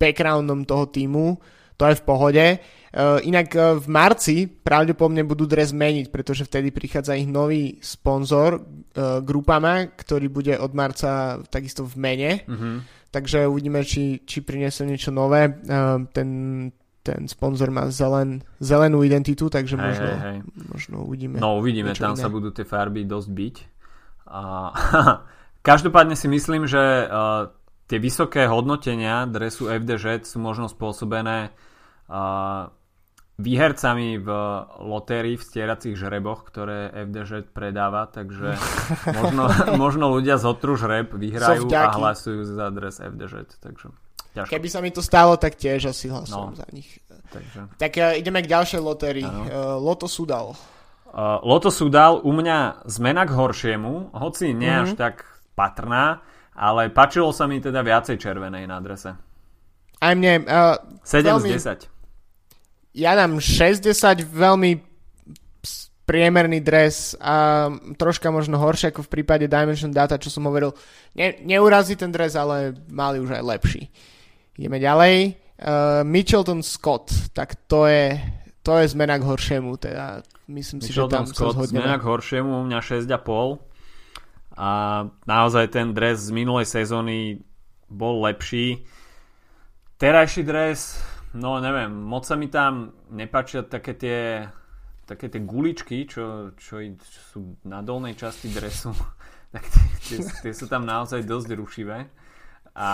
backgroundom 0.00 0.64
toho 0.64 0.88
týmu, 0.88 1.36
to 1.76 1.84
je 1.88 2.00
v 2.00 2.06
pohode. 2.08 2.46
Uh, 2.94 3.18
inak 3.26 3.50
uh, 3.58 3.74
v 3.74 3.86
marci 3.90 4.36
pravdepodobne 4.46 5.26
budú 5.26 5.50
dres 5.50 5.74
meniť, 5.74 6.14
pretože 6.14 6.46
vtedy 6.46 6.70
prichádza 6.70 7.18
ich 7.18 7.26
nový 7.26 7.82
sponzor 7.82 8.62
uh, 8.62 9.18
Grupama, 9.18 9.90
ktorý 9.90 10.30
bude 10.30 10.54
od 10.54 10.70
marca 10.78 11.42
takisto 11.50 11.82
v 11.82 11.94
mene. 11.98 12.30
Mm-hmm. 12.46 12.76
Takže 13.10 13.50
uvidíme, 13.50 13.82
či, 13.82 14.22
či 14.22 14.46
priniesie 14.46 14.86
niečo 14.86 15.14
nové. 15.14 15.46
Ten, 16.10 16.28
ten 17.06 17.20
sponzor 17.30 17.70
má 17.70 17.86
zelen, 17.86 18.42
zelenú 18.58 19.06
identitu, 19.06 19.46
takže 19.46 19.78
hej, 19.78 19.86
možno, 19.86 20.06
hej, 20.08 20.18
hej. 20.18 20.38
možno 20.72 20.96
uvidíme. 21.06 21.36
No 21.38 21.62
uvidíme, 21.62 21.94
tam 21.94 22.18
iné. 22.18 22.22
sa 22.22 22.26
budú 22.26 22.50
tie 22.50 22.66
farby 22.66 23.06
dosť 23.06 23.28
byť. 23.30 23.56
A, 24.34 24.40
každopádne 25.68 26.18
si 26.18 26.26
myslím, 26.26 26.66
že 26.66 27.06
uh, 27.06 27.54
tie 27.86 27.98
vysoké 28.00 28.50
hodnotenia 28.50 29.30
dresu 29.30 29.70
FDŽ 29.70 30.26
sú 30.26 30.42
možno 30.42 30.66
spôsobené 30.66 31.54
uh, 32.10 32.66
výhercami 33.34 34.22
v 34.22 34.28
lotérii 34.78 35.34
v 35.34 35.42
stieracích 35.42 35.98
žreboch, 35.98 36.46
ktoré 36.46 36.94
FDŽ 37.10 37.50
predáva, 37.50 38.06
takže 38.06 38.54
možno, 39.18 39.44
možno 39.74 40.04
ľudia 40.14 40.38
z 40.38 40.44
otru 40.46 40.78
žreb 40.78 41.10
vyhrajú 41.10 41.66
a 41.74 41.90
hlasujú 41.90 42.46
za 42.46 42.70
dres 42.70 43.02
FDŽ, 43.02 43.58
takže 43.58 43.90
ťažko. 44.38 44.50
Keby 44.54 44.68
sa 44.70 44.78
mi 44.78 44.94
to 44.94 45.02
stalo, 45.02 45.34
tak 45.34 45.58
tiež 45.58 45.90
asi 45.90 46.06
hlasujem 46.06 46.54
no, 46.54 46.58
za 46.58 46.66
nich. 46.70 47.02
Takže. 47.34 47.74
Tak 47.74 47.92
uh, 47.98 48.14
ideme 48.14 48.38
k 48.42 48.50
ďalšej 48.50 48.80
lotérii. 48.82 49.26
Uh, 49.26 49.82
Loto 49.82 50.06
Sudal. 50.06 50.54
Uh, 51.10 51.42
Loto 51.42 51.74
Sudal 51.74 52.22
u 52.22 52.30
mňa 52.30 52.86
zmena 52.86 53.26
k 53.26 53.34
horšiemu, 53.34 54.14
hoci 54.14 54.54
nie 54.54 54.70
mm-hmm. 54.70 54.86
až 54.86 54.90
tak 54.94 55.26
patrná, 55.58 56.22
ale 56.54 56.86
páčilo 56.90 57.34
sa 57.34 57.50
mi 57.50 57.58
teda 57.58 57.82
viacej 57.82 58.14
červenej 58.14 58.70
na 58.70 58.78
drese. 58.78 59.18
Aj 59.98 60.14
mne. 60.14 60.46
Uh, 60.46 60.78
7 61.02 61.34
veľmi... 61.34 61.50
z 61.58 61.90
10 61.90 61.93
ja 62.94 63.12
dám 63.18 63.42
60, 63.42 63.90
veľmi 64.22 64.94
priemerný 66.04 66.60
dres 66.60 67.16
a 67.16 67.68
troška 67.96 68.28
možno 68.28 68.60
horšie 68.60 68.92
ako 68.92 69.08
v 69.08 69.12
prípade 69.20 69.48
Dimension 69.48 69.90
Data, 69.90 70.20
čo 70.20 70.28
som 70.28 70.44
hovoril. 70.44 70.76
Ne, 71.16 71.40
neurazí 71.42 71.96
ten 71.96 72.12
dres, 72.12 72.36
ale 72.36 72.76
mali 72.92 73.18
už 73.18 73.40
aj 73.40 73.42
lepší. 73.42 73.88
Ideme 74.60 74.78
ďalej. 74.78 75.16
Uh, 75.54 76.04
Mitchelton 76.04 76.60
Scott, 76.60 77.32
tak 77.32 77.56
to 77.66 77.88
je, 77.88 78.20
to 78.60 78.78
je 78.78 78.92
zmena 78.92 79.16
k 79.16 79.24
horšiemu. 79.24 79.80
Teda 79.80 80.20
myslím 80.52 80.84
si, 80.84 80.92
Mitchelton 80.92 81.24
že 81.24 81.32
tam 81.32 81.56
Scott, 81.56 81.56
zmena 81.72 81.96
k 81.96 82.04
horšiemu, 82.04 82.52
u 82.52 82.64
mňa 82.68 82.80
6,5. 82.84 83.58
A 84.54 84.70
naozaj 85.26 85.72
ten 85.72 85.96
dres 85.96 86.28
z 86.28 86.30
minulej 86.30 86.68
sezóny 86.68 87.42
bol 87.88 88.22
lepší. 88.22 88.84
Terajší 89.98 90.42
dres 90.44 91.00
No 91.34 91.58
neviem, 91.58 91.90
moc 91.90 92.22
sa 92.22 92.38
mi 92.38 92.46
tam 92.46 92.94
nepáčia 93.10 93.66
také 93.66 93.98
tie, 93.98 94.46
také 95.02 95.26
tie 95.26 95.42
guličky, 95.42 96.06
čo, 96.06 96.54
čo, 96.54 96.78
čo 96.94 97.20
sú 97.34 97.40
na 97.66 97.82
dolnej 97.82 98.14
časti 98.14 98.54
dresu. 98.54 98.94
tak 99.54 99.66
tie, 99.66 99.86
tie, 100.06 100.18
tie 100.22 100.52
sú 100.54 100.70
tam 100.70 100.86
naozaj 100.86 101.26
dosť 101.26 101.58
rušivé. 101.58 102.06
A, 102.78 102.90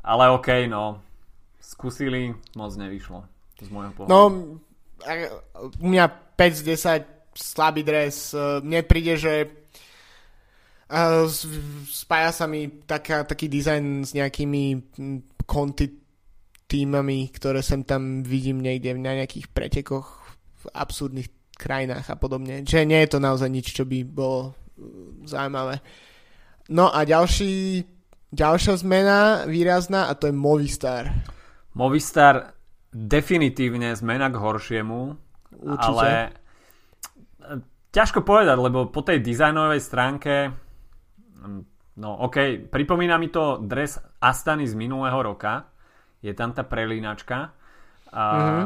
ale 0.00 0.24
OK, 0.32 0.64
no. 0.68 1.00
Skúsili, 1.60 2.32
moc 2.56 2.72
nevyšlo. 2.76 3.24
Z 3.60 3.68
môjho 3.72 3.92
pohľadu. 3.96 4.12
No, 4.12 4.20
u 5.80 5.86
mňa 5.86 6.06
5 6.36 6.60
z 6.60 6.62
10 7.32 7.36
slabý 7.36 7.82
dres. 7.84 8.32
Mne 8.36 8.80
príde, 8.84 9.16
že 9.16 9.48
spája 11.88 12.30
sa 12.32 12.44
mi 12.44 12.68
taká, 12.84 13.24
taký 13.24 13.48
dizajn 13.48 14.04
s 14.04 14.12
nejakými 14.12 14.92
konti 15.48 16.03
týmami, 16.66 17.28
ktoré 17.30 17.60
sem 17.60 17.84
tam 17.84 18.24
vidím 18.24 18.64
niekde 18.64 18.96
na 18.96 19.14
nejakých 19.14 19.52
pretekoch 19.52 20.24
v 20.62 20.64
absurdných 20.72 21.28
krajinách 21.54 22.10
a 22.10 22.16
podobne. 22.16 22.64
Že 22.64 22.88
nie 22.88 23.00
je 23.04 23.10
to 23.14 23.18
naozaj 23.20 23.48
nič, 23.50 23.66
čo 23.76 23.84
by 23.86 24.02
bolo 24.02 24.50
uh, 24.50 24.52
zaujímavé. 25.28 25.78
No 26.72 26.88
a 26.88 27.04
ďalší, 27.04 27.84
ďalšia 28.32 28.80
zmena 28.80 29.44
výrazná 29.44 30.08
a 30.08 30.16
to 30.16 30.32
je 30.32 30.34
Movistar. 30.34 31.12
Movistar 31.76 32.56
definitívne 32.94 33.92
zmena 33.92 34.30
k 34.30 34.40
horšiemu, 34.40 35.00
Určite. 35.60 35.90
ale 35.90 36.08
e, 36.16 36.28
ťažko 37.90 38.22
povedať, 38.22 38.56
lebo 38.56 38.88
po 38.88 39.02
tej 39.02 39.20
dizajnovej 39.20 39.80
stránke 39.82 40.48
mm, 40.48 41.74
no 42.00 42.10
ok, 42.26 42.70
pripomína 42.70 43.18
mi 43.18 43.28
to 43.28 43.60
dres 43.62 43.98
Astany 44.22 44.66
z 44.66 44.74
minulého 44.78 45.18
roka, 45.20 45.73
je 46.24 46.32
tam 46.32 46.56
tá 46.56 46.64
prelínačka. 46.64 47.52
A, 48.08 48.24
mm-hmm. 48.24 48.64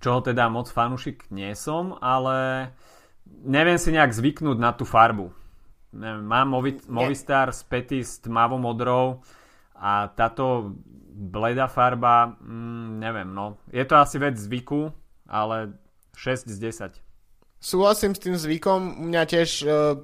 Čoho 0.00 0.20
teda 0.24 0.48
moc 0.48 0.68
fanúšik 0.68 1.28
nie 1.32 1.52
som, 1.56 1.96
ale 2.00 2.68
neviem 3.44 3.76
si 3.76 3.92
nejak 3.92 4.12
zvyknúť 4.12 4.56
na 4.56 4.72
tú 4.72 4.88
farbu. 4.88 5.32
Neviem, 5.94 6.24
mám 6.24 6.48
Movi- 6.48 6.84
Movistar 6.88 7.52
spätý 7.52 8.04
s 8.04 8.20
tmavou 8.20 8.60
modrou 8.60 9.24
a 9.76 10.12
táto 10.12 10.76
bledá 11.14 11.70
farba, 11.70 12.36
mm, 12.36 13.00
neviem, 13.00 13.28
no. 13.30 13.56
Je 13.70 13.84
to 13.86 13.96
asi 13.96 14.18
vec 14.18 14.34
zvyku, 14.34 14.90
ale 15.30 15.78
6 16.18 16.50
z 16.50 16.58
10. 16.58 17.00
Súhlasím 17.62 18.12
s 18.12 18.20
tým 18.20 18.36
zvykom, 18.36 19.08
mňa 19.08 19.22
tiež 19.24 19.50
uh, 19.64 19.96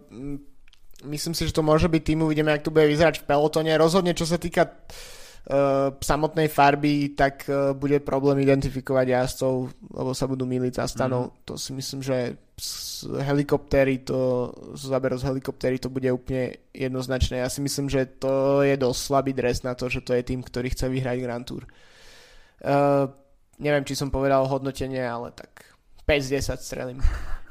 myslím 1.05 1.34
si, 1.34 1.48
že 1.48 1.57
to 1.57 1.66
môže 1.66 1.88
byť 1.88 2.03
tým, 2.05 2.24
uvidíme, 2.24 2.53
ak 2.53 2.64
to 2.64 2.72
bude 2.72 2.88
vyzerať 2.88 3.20
v 3.20 3.26
pelotone. 3.28 3.72
Rozhodne, 3.76 4.12
čo 4.16 4.24
sa 4.28 4.36
týka 4.36 4.68
samotnej 6.01 6.47
farby, 6.53 7.16
tak 7.16 7.49
uh, 7.49 7.72
bude 7.74 7.99
problém 8.05 8.45
identifikovať 8.45 9.07
jazdcov, 9.09 9.55
lebo 9.91 10.11
sa 10.14 10.30
budú 10.30 10.47
miliť 10.47 10.72
za 10.78 10.86
stanov. 10.86 11.32
Mm. 11.32 11.34
To 11.49 11.55
si 11.59 11.70
myslím, 11.74 12.01
že 12.05 12.36
z 12.61 13.09
helikoptéry 13.24 14.05
to, 14.05 14.53
z 14.76 14.82
záberu 14.93 15.16
z 15.16 15.26
helikoptéry 15.32 15.80
to 15.80 15.88
bude 15.88 16.07
úplne 16.12 16.61
jednoznačné. 16.76 17.41
Ja 17.41 17.49
si 17.49 17.64
myslím, 17.64 17.88
že 17.88 18.05
to 18.07 18.61
je 18.62 18.76
dosť 18.76 19.01
slabý 19.01 19.32
dres 19.32 19.64
na 19.64 19.72
to, 19.72 19.88
že 19.88 20.05
to 20.05 20.12
je 20.12 20.22
tým, 20.22 20.45
ktorý 20.45 20.70
chce 20.70 20.86
vyhrať 20.93 21.16
Grand 21.24 21.47
Tour. 21.49 21.64
Uh, 22.61 23.09
neviem, 23.57 23.82
či 23.88 23.97
som 23.97 24.12
povedal 24.12 24.45
hodnotenie, 24.45 25.01
ale 25.01 25.32
tak 25.32 25.72
5 26.05 26.20
z 26.20 26.28
10 26.36 26.61
strelím. 26.61 27.01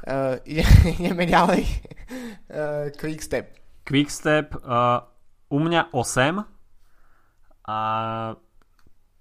Uh, 0.06 0.38
ideme 1.02 1.26
ďalej. 1.26 1.66
Uh, 2.48 2.94
quickstep. 2.96 3.58
Quickstep 3.84 4.54
uh, 4.62 5.02
u 5.50 5.58
mňa 5.58 5.90
8 5.90 6.59
a 7.70 7.76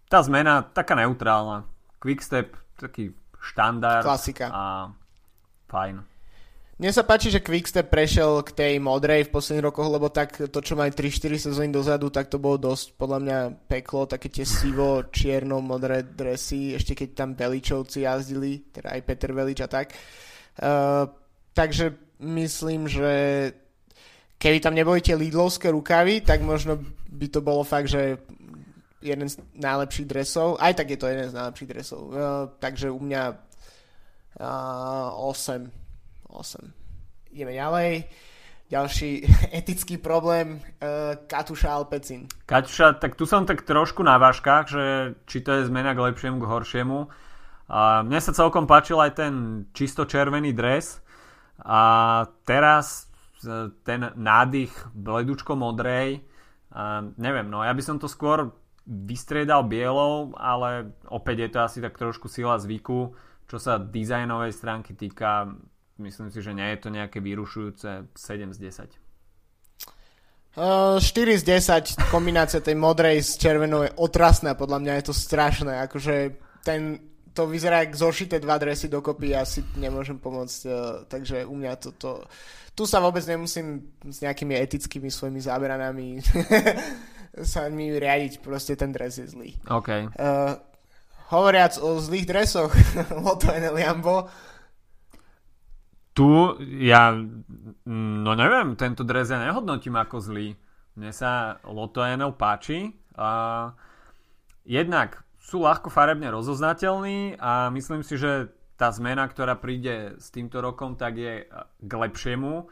tá 0.08 0.18
zmena 0.24 0.64
taká 0.64 0.96
neutrálna. 0.96 1.68
Quickstep 2.00 2.56
taký 2.80 3.12
štandard. 3.36 4.00
Klasika. 4.00 4.48
A 4.48 4.62
fajn. 5.68 6.00
Mne 6.78 6.94
sa 6.94 7.02
páči, 7.02 7.34
že 7.34 7.42
Quickstep 7.42 7.90
prešiel 7.90 8.38
k 8.46 8.54
tej 8.54 8.72
modrej 8.78 9.26
v 9.26 9.34
posledných 9.34 9.66
rokoch, 9.66 9.90
lebo 9.90 10.14
tak 10.14 10.38
to, 10.38 10.58
čo 10.62 10.78
majú 10.78 10.94
3-4 10.94 11.50
sezóny 11.50 11.74
dozadu, 11.74 12.06
tak 12.06 12.30
to 12.30 12.38
bolo 12.38 12.54
dosť 12.54 12.94
podľa 12.94 13.18
mňa 13.18 13.38
peklo, 13.66 14.06
také 14.06 14.30
tie 14.30 14.46
sivo, 14.46 15.02
čierno, 15.10 15.58
modré 15.58 16.06
dresy, 16.06 16.78
ešte 16.78 16.94
keď 16.94 17.08
tam 17.18 17.30
Veličovci 17.34 18.06
jazdili, 18.06 18.70
teda 18.70 18.94
aj 18.94 19.00
Peter 19.02 19.34
Velič 19.34 19.58
a 19.58 19.68
tak. 19.68 19.90
Uh, 20.54 21.10
takže 21.50 21.98
myslím, 22.22 22.86
že 22.86 23.10
keby 24.38 24.62
tam 24.62 24.78
neboli 24.78 25.02
tie 25.02 25.18
Lidlovské 25.18 25.74
rukavy, 25.74 26.22
tak 26.22 26.46
možno 26.46 26.78
by 27.10 27.26
to 27.26 27.42
bolo 27.42 27.66
fakt, 27.66 27.90
že 27.90 28.22
jeden 28.98 29.28
z 29.28 29.38
najlepších 29.54 30.06
dresov, 30.06 30.58
aj 30.58 30.74
tak 30.74 30.90
je 30.90 30.98
to 30.98 31.06
jeden 31.06 31.30
z 31.30 31.34
najlepších 31.34 31.70
dresov, 31.70 32.00
uh, 32.10 32.50
takže 32.58 32.90
u 32.90 32.98
mňa 32.98 33.22
uh, 34.40 35.28
8 35.30 35.88
8. 36.28 37.32
Ideme 37.32 37.52
ďalej. 37.56 37.90
Ďalší 38.68 39.24
etický 39.64 39.96
problém, 39.96 40.60
uh, 40.60 41.16
Katuša 41.24 41.72
Alpecin. 41.72 42.28
Katuša, 42.44 43.00
tak 43.00 43.16
tu 43.16 43.24
som 43.24 43.48
tak 43.48 43.64
trošku 43.64 44.04
na 44.04 44.20
váškach, 44.20 44.68
že 44.68 44.84
či 45.24 45.40
to 45.40 45.56
je 45.56 45.68
zmena 45.72 45.96
k 45.96 46.04
lepšiemu, 46.04 46.36
k 46.36 46.48
horšiemu. 46.48 47.08
A 47.68 48.00
mne 48.04 48.20
sa 48.20 48.32
celkom 48.32 48.64
páčil 48.64 48.96
aj 49.00 49.12
ten 49.16 49.32
čisto 49.76 50.08
červený 50.08 50.56
dres. 50.56 51.04
A 51.60 52.24
teraz 52.48 53.12
e, 53.44 53.68
ten 53.84 54.08
nádych 54.16 54.72
bledučko 54.96 55.52
modrej. 55.52 56.24
A 56.72 57.04
neviem, 57.20 57.44
no 57.52 57.60
ja 57.60 57.76
by 57.76 57.82
som 57.84 58.00
to 58.00 58.08
skôr 58.08 58.48
vystriedal 58.88 59.68
bielou, 59.68 60.32
ale 60.40 60.96
opäť 61.12 61.36
je 61.44 61.50
to 61.52 61.58
asi 61.60 61.78
tak 61.84 62.00
trošku 62.00 62.32
sila 62.32 62.56
zvyku. 62.56 63.12
Čo 63.48 63.56
sa 63.60 63.76
dizajnovej 63.76 64.52
stránky 64.56 64.96
týka, 64.96 65.52
Myslím 65.98 66.30
si, 66.30 66.38
že 66.38 66.54
nie 66.54 66.70
je 66.70 66.78
to 66.78 66.94
nejaké 66.94 67.18
vyrušujúce 67.18 68.06
7 68.14 68.54
z 68.54 68.58
10. 68.70 68.94
Uh, 70.58 70.98
4 71.02 71.42
z 71.42 71.44
10 71.98 72.10
kombinácia 72.10 72.62
tej 72.62 72.78
modrej 72.78 73.22
s 73.22 73.34
červenou 73.34 73.82
je 73.82 73.94
otrasná, 73.98 74.54
podľa 74.54 74.78
mňa 74.78 74.92
je 74.98 75.04
to 75.10 75.14
strašné, 75.14 75.74
akože 75.86 76.14
ten, 76.62 76.98
to 77.34 77.46
vyzerá 77.50 77.82
ako 77.82 78.10
zošité 78.10 78.38
dva 78.38 78.58
dresy 78.58 78.86
dokopy, 78.86 79.34
ja 79.34 79.42
si 79.42 79.62
nemôžem 79.74 80.18
pomôcť, 80.18 80.60
uh, 80.66 80.72
takže 81.10 81.46
u 81.46 81.54
mňa 81.58 81.72
toto, 81.78 82.26
tu 82.74 82.86
sa 82.86 83.02
vôbec 83.02 83.22
nemusím 83.26 83.90
s 84.06 84.22
nejakými 84.22 84.54
etickými 84.54 85.10
svojimi 85.10 85.42
záberanami 85.42 86.22
sa 87.44 87.68
mi 87.68 87.92
riadiť, 87.92 88.40
proste 88.40 88.74
ten 88.78 88.94
dres 88.94 89.18
je 89.20 89.26
zlý. 89.28 89.54
Okay. 89.68 90.08
Uh, 90.16 90.56
hovoriac 91.28 91.76
o 91.80 92.00
zlých 92.00 92.26
dresoch, 92.26 92.72
Lotto 93.24 93.52
NL 93.52 93.76
Jambo, 93.76 94.28
tu 96.18 96.58
ja, 96.82 97.14
no 97.86 98.30
neviem, 98.34 98.74
tento 98.74 99.06
dres 99.06 99.30
ja 99.30 99.38
nehodnotím 99.38 99.94
ako 99.94 100.18
zlý. 100.18 100.58
Mne 100.98 101.14
sa 101.14 101.62
Lotto 101.62 102.02
NL 102.02 102.34
páči. 102.34 102.90
A 103.14 103.70
jednak 104.66 105.22
sú 105.38 105.62
ľahko 105.62 105.94
farebne 105.94 106.34
rozoznateľní 106.34 107.38
a 107.38 107.70
myslím 107.70 108.02
si, 108.02 108.18
že 108.18 108.50
tá 108.74 108.90
zmena, 108.90 109.30
ktorá 109.30 109.54
príde 109.58 110.18
s 110.18 110.34
týmto 110.34 110.58
rokom, 110.58 110.98
tak 110.98 111.22
je 111.22 111.46
k 111.82 111.92
lepšiemu. 111.94 112.66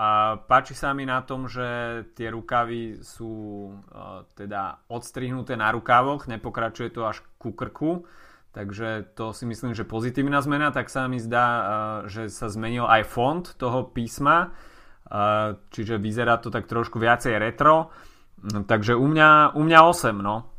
A 0.00 0.40
páči 0.48 0.72
sa 0.72 0.96
mi 0.96 1.04
na 1.04 1.20
tom, 1.20 1.44
že 1.44 1.68
tie 2.16 2.32
rukavy 2.32 3.04
sú 3.04 3.68
uh, 3.68 4.24
teda 4.32 4.88
odstrihnuté 4.88 5.60
na 5.60 5.68
rukávoch, 5.68 6.24
nepokračuje 6.24 6.88
to 6.88 7.04
až 7.04 7.20
ku 7.36 7.52
krku 7.52 8.08
Takže 8.50 9.14
to 9.14 9.30
si 9.30 9.46
myslím, 9.46 9.78
že 9.78 9.86
pozitívna 9.86 10.42
zmena, 10.42 10.74
tak 10.74 10.90
sa 10.90 11.06
mi 11.06 11.22
zdá, 11.22 11.46
eh, 11.46 11.66
že 12.10 12.22
sa 12.26 12.50
zmenil 12.50 12.82
aj 12.82 13.06
font 13.06 13.46
toho 13.54 13.86
písma, 13.86 14.50
eh, 14.50 15.54
čiže 15.70 16.02
vyzerá 16.02 16.42
to 16.42 16.50
tak 16.50 16.66
trošku 16.66 16.98
viacej 16.98 17.38
retro. 17.38 17.94
No, 18.42 18.66
takže 18.66 18.98
u 18.98 19.06
mňa, 19.06 19.54
u 19.54 19.62
mňa 19.62 19.78
8, 19.86 20.18
no. 20.18 20.50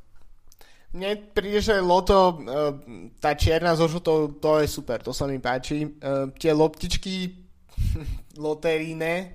Mne 0.91 1.17
príde, 1.31 1.63
že 1.63 1.79
loto, 1.79 2.43
tá 3.23 3.31
čierna 3.31 3.79
so 3.79 3.87
žutou, 3.87 4.27
to 4.27 4.59
je 4.59 4.67
super, 4.67 4.99
to 4.99 5.15
sa 5.15 5.23
mi 5.23 5.39
páči. 5.39 5.87
Tie 6.35 6.51
loptičky 6.51 7.31
loteríne, 8.45 9.33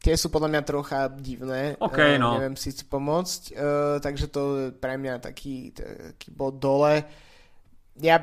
tie 0.00 0.14
sú 0.16 0.32
podľa 0.32 0.48
mňa 0.56 0.62
trocha 0.64 1.08
divné. 1.12 1.76
Okay, 1.76 2.16
no. 2.16 2.38
Neviem 2.38 2.56
si 2.56 2.72
pomôcť. 2.72 3.54
Takže 4.00 4.26
to 4.32 4.40
je 4.56 4.66
pre 4.72 4.96
mňa 4.96 5.20
taký, 5.20 5.76
taký 5.76 6.28
bod 6.32 6.56
dole 6.56 7.04
ja 8.00 8.16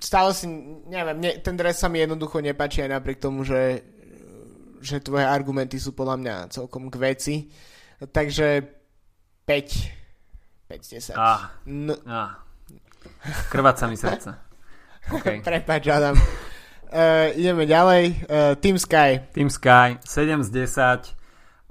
stále 0.00 0.30
si, 0.36 0.46
neviem, 0.90 1.18
ne, 1.20 1.30
ten 1.40 1.56
dres 1.56 1.80
sa 1.80 1.88
mi 1.88 2.02
jednoducho 2.02 2.42
nepáči 2.42 2.84
aj 2.84 2.90
napriek 3.00 3.18
tomu, 3.18 3.42
že, 3.42 3.82
že 4.84 5.00
tvoje 5.00 5.24
argumenty 5.24 5.80
sú 5.80 5.96
podľa 5.96 6.16
mňa 6.20 6.36
celkom 6.52 6.92
k 6.92 6.96
veci. 7.00 7.36
Takže 8.02 8.60
5. 9.48 10.68
5 10.68 10.84
z 10.84 10.88
10. 11.14 11.16
Ah, 11.16 11.54
no. 11.66 11.96
ah. 12.04 12.42
Krváca 13.48 13.88
mi 13.88 13.96
srdce. 13.96 14.30
Okay. 15.04 15.44
Prepač, 15.44 15.84
Adam. 15.92 16.16
Uh, 16.94 17.34
ideme 17.34 17.66
ďalej. 17.66 18.02
Uh, 18.30 18.54
Team 18.62 18.78
Sky. 18.78 19.26
Team 19.34 19.50
Sky, 19.50 19.98
7 20.06 20.46
z 20.46 20.50
10. 20.70 21.10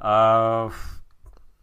Uh, 0.04 0.68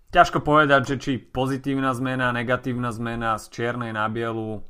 ťažko 0.08 0.40
povedať, 0.40 0.96
že 0.96 0.96
či 0.96 1.12
pozitívna 1.20 1.92
zmena, 1.92 2.32
negatívna 2.32 2.88
zmena 2.88 3.36
z 3.36 3.52
čiernej 3.52 3.92
na 3.92 4.08
bielu 4.08 4.64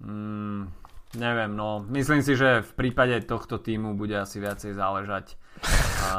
Mm, 0.00 0.68
neviem, 1.16 1.56
no 1.56 1.80
myslím 1.88 2.20
si, 2.20 2.36
že 2.36 2.60
v 2.60 2.72
prípade 2.76 3.16
tohto 3.24 3.56
týmu 3.56 3.96
bude 3.96 4.12
asi 4.12 4.36
viacej 4.40 4.76
záležať 4.76 5.40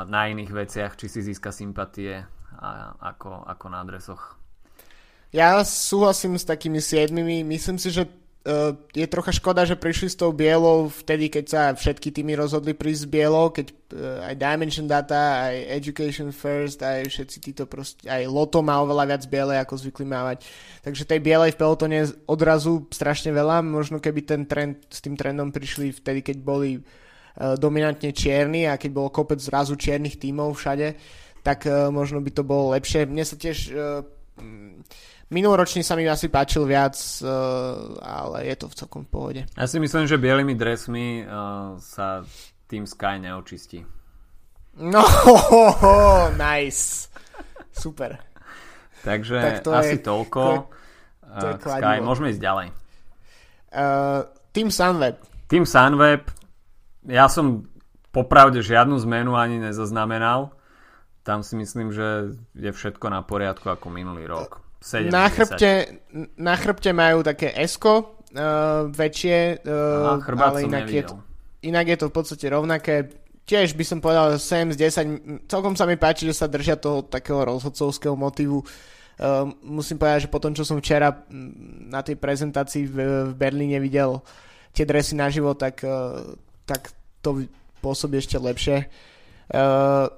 na 0.09 0.25
iných 0.33 0.49
veciach, 0.49 0.97
či 0.97 1.05
si 1.05 1.21
získa 1.21 1.53
sympatie 1.53 2.25
a, 2.57 2.97
ako, 3.13 3.45
ako 3.45 3.65
na 3.69 3.85
adresoch. 3.85 4.33
Ja 5.29 5.61
súhlasím 5.61 6.41
s 6.41 6.49
takými 6.49 6.81
siedmimi. 6.81 7.45
Myslím 7.45 7.77
si, 7.77 7.93
že 7.93 8.09
uh, 8.09 8.11
je 8.95 9.07
trocha 9.11 9.35
škoda, 9.35 9.67
že 9.67 9.75
prišli 9.75 10.07
s 10.07 10.19
tou 10.19 10.31
bielou 10.31 10.87
vtedy, 10.87 11.27
keď 11.27 11.45
sa 11.45 11.61
všetky 11.75 12.15
týmy 12.15 12.39
rozhodli 12.39 12.71
prísť 12.71 13.01
s 13.03 13.11
bielou, 13.11 13.51
keď 13.51 13.67
uh, 13.69 14.27
aj 14.31 14.35
Dimension 14.39 14.87
Data, 14.87 15.51
aj 15.51 15.55
Education 15.83 16.31
First, 16.31 16.79
aj 16.79 17.11
všetci 17.11 17.37
títo 17.43 17.63
proste, 17.67 18.07
aj 18.07 18.23
Loto 18.31 18.63
má 18.63 18.79
oveľa 18.79 19.03
viac 19.15 19.23
biele, 19.27 19.59
ako 19.59 19.83
zvykli 19.83 20.07
mávať. 20.07 20.47
Takže 20.79 21.03
tej 21.03 21.19
bielej 21.19 21.53
v 21.53 21.59
pelotone 21.59 21.99
odrazu 22.23 22.87
strašne 22.87 23.35
veľa. 23.35 23.59
Možno 23.67 23.99
keby 23.99 24.23
ten 24.23 24.47
trend, 24.47 24.87
s 24.87 25.03
tým 25.03 25.19
trendom 25.19 25.51
prišli 25.51 25.91
vtedy, 25.91 26.23
keď 26.23 26.37
boli 26.39 26.79
uh, 26.79 27.59
dominantne 27.59 28.15
čierni 28.15 28.65
a 28.71 28.79
keď 28.79 28.91
bolo 28.95 29.11
kopec 29.11 29.43
zrazu 29.43 29.75
čiernych 29.75 30.15
tímov 30.15 30.55
všade, 30.55 30.95
tak 31.43 31.63
možno 31.95 32.19
by 32.19 32.27
to 32.35 32.43
bolo 32.43 32.75
lepšie. 32.75 33.07
Mne 33.07 33.23
sa 33.23 33.39
tiež 33.39 33.71
Minuloročný 35.27 35.83
sa 35.83 35.99
mi 35.99 36.07
asi 36.07 36.31
páčil 36.31 36.63
viac, 36.63 36.95
uh, 37.19 37.99
ale 37.99 38.47
je 38.47 38.55
to 38.55 38.71
v 38.71 38.77
celkom 38.79 39.03
pohode. 39.03 39.43
Ja 39.43 39.67
si 39.67 39.75
myslím, 39.75 40.07
že 40.07 40.15
bielými 40.15 40.55
dresmi 40.55 41.27
uh, 41.27 41.75
sa 41.83 42.23
Team 42.71 42.87
Sky 42.87 43.19
neočistí. 43.19 43.83
No, 44.79 45.03
nice. 46.39 47.11
Super. 47.75 48.23
Takže 49.03 49.37
tak 49.41 49.55
to 49.67 49.71
asi 49.75 49.99
je, 49.99 50.05
toľko. 50.05 50.43
To 51.21 51.45
je, 51.47 51.53
to 51.59 51.67
je 51.69 51.75
Sky, 51.75 51.95
môžeme 51.99 52.31
ísť 52.31 52.41
ďalej. 52.41 52.67
Uh, 53.75 54.23
Team 54.55 54.71
Sunweb. 54.71 55.19
Team 55.51 55.67
Sunweb, 55.67 56.23
ja 57.03 57.27
som 57.27 57.67
popravde 58.15 58.63
žiadnu 58.63 58.95
zmenu 59.03 59.35
ani 59.35 59.59
nezaznamenal. 59.59 60.55
Tam 61.27 61.43
si 61.43 61.59
myslím, 61.59 61.91
že 61.91 62.39
je 62.55 62.71
všetko 62.71 63.11
na 63.11 63.19
poriadku 63.19 63.67
ako 63.67 63.91
minulý 63.91 64.23
rok. 64.31 64.63
7, 64.79 65.11
na, 65.11 65.27
chrbte, 65.27 65.99
na 66.39 66.55
chrbte 66.55 66.95
majú 66.95 67.19
také 67.19 67.51
esko 67.51 68.15
uh, 68.31 68.87
väčšie, 68.87 69.59
uh, 69.59 70.23
Aha, 70.23 70.31
ale 70.39 70.63
inak 70.63 70.87
je, 70.87 71.03
to, 71.03 71.19
inak 71.67 71.91
je 71.91 71.97
to 71.99 72.05
v 72.07 72.13
podstate 72.15 72.47
rovnaké. 72.47 73.11
Tiež 73.43 73.75
by 73.75 73.83
som 73.83 73.99
povedal 73.99 74.39
7 74.39 74.71
z 74.71 74.77
10. 75.43 75.51
Celkom 75.51 75.75
sa 75.75 75.83
mi 75.83 75.99
páči, 75.99 76.23
že 76.31 76.39
sa 76.39 76.47
držia 76.47 76.79
toho 76.79 77.03
takého 77.03 77.43
rozhodcovského 77.43 78.15
motivu. 78.15 78.63
Uh, 79.19 79.51
musím 79.67 79.99
povedať, 79.99 80.31
že 80.31 80.31
po 80.31 80.39
tom, 80.39 80.55
čo 80.55 80.63
som 80.63 80.79
včera 80.79 81.11
na 81.91 81.99
tej 82.07 82.15
prezentácii 82.15 82.87
v, 82.87 82.95
v 83.27 83.33
Berlíne 83.35 83.83
videl 83.83 84.23
tie 84.71 84.87
dresy 84.87 85.19
naživo, 85.19 85.59
tak, 85.59 85.83
uh, 85.83 86.39
tak 86.63 86.95
to 87.19 87.43
pôsobí 87.83 88.15
ešte 88.15 88.39
lepšie. 88.39 88.87
Uh, 88.87 89.16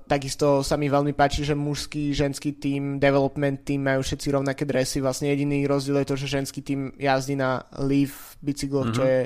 takisto 0.10 0.66
sa 0.66 0.74
mi 0.74 0.90
veľmi 0.90 1.14
páči, 1.14 1.46
že 1.46 1.54
mužský, 1.54 2.18
ženský 2.18 2.58
tým, 2.58 2.98
development 2.98 3.62
tým 3.62 3.86
majú 3.86 4.02
všetci 4.02 4.28
rovnaké 4.34 4.66
dresy. 4.66 5.06
Vlastne 5.06 5.30
jediný 5.30 5.70
rozdiel 5.70 6.02
je 6.02 6.10
to, 6.10 6.18
že 6.18 6.34
ženský 6.34 6.66
tým 6.66 6.90
jazdí 6.98 7.38
na 7.38 7.62
Leaf 7.78 8.38
bicykloch, 8.42 8.90
mm-hmm. 8.90 8.98
čo 8.98 9.04
mhm. 9.06 9.12
je 9.14 9.22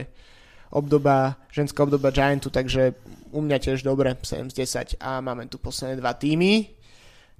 obdoba, 0.74 1.38
ženská 1.54 1.86
obdoba 1.86 2.10
Giantu, 2.10 2.50
takže 2.50 2.98
u 3.32 3.42
mňa 3.42 3.58
tiež 3.62 3.86
dobre, 3.86 4.18
7 4.18 4.50
z 4.50 4.98
10. 4.98 5.02
A 5.02 5.22
máme 5.22 5.46
tu 5.48 5.62
posledné 5.62 6.02
dva 6.02 6.18
týmy. 6.18 6.70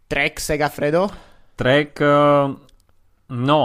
Trek, 0.08 0.38
Sega, 0.38 0.70
Fredo. 0.70 1.10
Trek, 1.58 1.98
eh, 2.02 2.46
no, 3.34 3.62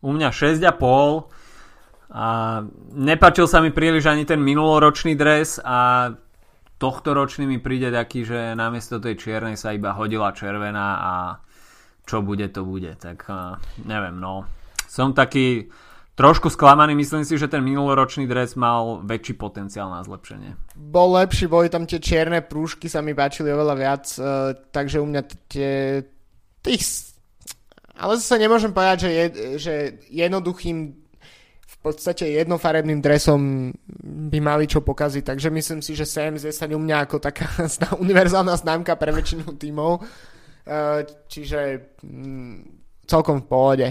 u 0.00 0.10
mňa 0.12 0.28
6,5 0.30 1.32
a 2.08 2.60
nepačil 2.96 3.44
sa 3.44 3.60
mi 3.60 3.68
príliš 3.68 4.08
ani 4.08 4.24
ten 4.24 4.40
minuloročný 4.40 5.12
dres 5.12 5.60
a 5.60 6.08
tohto 6.78 7.10
ročný 7.12 7.44
mi 7.44 7.58
príde 7.58 7.90
taký, 7.90 8.22
že 8.22 8.54
namiesto 8.54 9.02
tej 9.02 9.18
čiernej 9.18 9.58
sa 9.58 9.74
iba 9.74 9.92
hodila 9.98 10.30
červená 10.30 10.88
a 11.02 11.12
čo 12.06 12.22
bude, 12.24 12.48
to 12.48 12.64
bude. 12.64 12.94
Tak 12.96 13.26
uh, 13.28 13.58
neviem, 13.84 14.16
no. 14.16 14.46
Som 14.88 15.12
taký 15.12 15.68
trošku 16.14 16.48
sklamaný, 16.48 16.96
myslím 16.96 17.26
si, 17.26 17.36
že 17.36 17.50
ten 17.50 17.60
minuloročný 17.60 18.24
dres 18.24 18.56
mal 18.56 19.04
väčší 19.04 19.36
potenciál 19.36 19.92
na 19.92 20.00
zlepšenie. 20.06 20.78
Bol 20.78 21.18
lepší, 21.18 21.50
boli 21.50 21.68
tam 21.68 21.84
tie 21.84 22.00
čierne 22.00 22.40
prúžky, 22.40 22.88
sa 22.88 23.04
mi 23.04 23.12
páčili 23.12 23.52
oveľa 23.52 23.74
viac, 23.76 24.04
uh, 24.16 24.54
takže 24.70 25.02
u 25.02 25.06
mňa 25.06 25.22
tie 25.50 25.72
tých... 26.62 27.12
Ale 27.98 28.14
zase 28.14 28.38
nemôžem 28.38 28.70
povedať, 28.70 28.98
že, 29.06 29.10
je, 29.10 29.26
že 29.58 29.74
jednoduchým 30.14 31.07
v 31.78 31.94
podstate 31.94 32.26
jednofarebným 32.34 32.98
dresom 32.98 33.70
by 34.02 34.38
mali 34.42 34.66
čo 34.66 34.82
pokaziť, 34.82 35.22
takže 35.22 35.48
myslím 35.54 35.78
si, 35.78 35.94
že 35.94 36.10
Sam 36.10 36.34
je 36.34 36.74
u 36.74 36.82
mňa 36.82 37.06
ako 37.06 37.16
taká 37.22 37.46
univerzálna 38.04 38.58
známka 38.58 38.98
pre 38.98 39.14
väčšinu 39.14 39.54
tímov, 39.54 39.98
e, 39.98 40.00
čiže 41.30 41.94
mm, 42.02 42.56
celkom 43.06 43.46
v 43.46 43.46
pohode. 43.46 43.88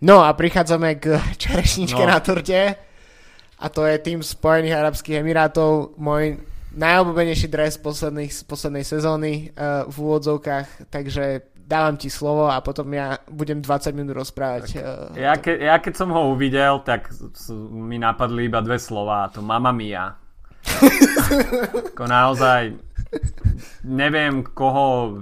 No 0.00 0.24
a 0.24 0.32
prichádzame 0.32 0.96
k 0.96 1.20
čerešničke 1.42 2.00
no. 2.00 2.10
na 2.10 2.18
torte 2.24 2.88
a 3.58 3.66
to 3.68 3.84
je 3.84 3.96
tým 3.98 4.22
Spojených 4.22 4.78
Arabských 4.78 5.20
Emirátov, 5.20 5.98
môj 5.98 6.38
najobľúbenejší 6.78 7.50
dres 7.50 7.74
posledných, 7.76 8.30
poslednej 8.46 8.86
sezóny 8.86 9.50
uh, 9.50 9.82
v 9.90 9.96
úvodzovkách, 9.98 10.88
takže 10.94 11.42
dávam 11.68 12.00
ti 12.00 12.08
slovo 12.08 12.48
a 12.48 12.64
potom 12.64 12.88
ja 12.96 13.20
budem 13.28 13.60
20 13.60 13.92
minút 13.92 14.16
rozprávať. 14.24 14.80
Uh, 14.80 15.12
ja, 15.20 15.36
ke, 15.36 15.52
ja 15.52 15.76
keď 15.76 15.94
som 16.00 16.08
ho 16.16 16.32
uvidel, 16.32 16.80
tak 16.80 17.12
mi 17.68 18.00
napadli 18.00 18.48
iba 18.48 18.64
dve 18.64 18.80
slova, 18.80 19.28
to 19.28 19.44
Mama 19.44 19.68
Mia. 19.76 20.16
Ako 21.92 22.08
naozaj 22.08 22.72
neviem, 23.84 24.40
koho 24.40 25.20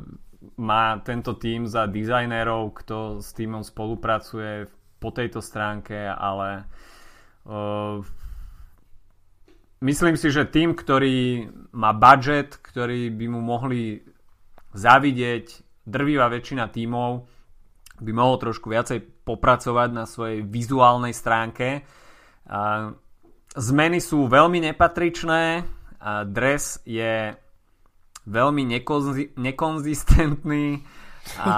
má 0.57 1.03
tento 1.03 1.35
tým 1.35 1.67
za 1.67 1.91
dizajnérov, 1.91 2.73
kto 2.79 2.97
s 3.21 3.35
týmom 3.35 3.67
spolupracuje 3.67 4.71
po 5.03 5.11
tejto 5.13 5.43
stránke, 5.43 5.99
ale 6.09 6.65
uh, 7.45 8.01
myslím 9.83 10.15
si, 10.17 10.33
že 10.33 10.49
tým, 10.49 10.73
ktorý 10.73 11.51
má 11.77 11.93
budget, 11.93 12.57
ktorý 12.63 13.13
by 13.13 13.27
mu 13.29 13.41
mohli 13.45 14.01
zavidieť 14.73 15.66
drvivá 15.87 16.27
väčšina 16.27 16.67
tímov 16.75 17.25
by 18.03 18.13
mohol 18.13 18.37
trošku 18.37 18.69
viacej 18.69 19.25
popracovať 19.25 19.89
na 19.95 20.05
svojej 20.05 20.45
vizuálnej 20.45 21.17
stránke. 21.17 21.87
Zmeny 23.57 23.99
sú 24.05 24.29
veľmi 24.29 24.61
nepatričné, 24.61 25.65
dres 26.29 26.85
je 26.85 27.33
veľmi 28.27 28.63
nekonzi- 28.69 29.33
nekonzistentný 29.39 30.85
a 31.41 31.55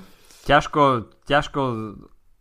ťažko, 0.48 0.82
ťažko 1.28 1.60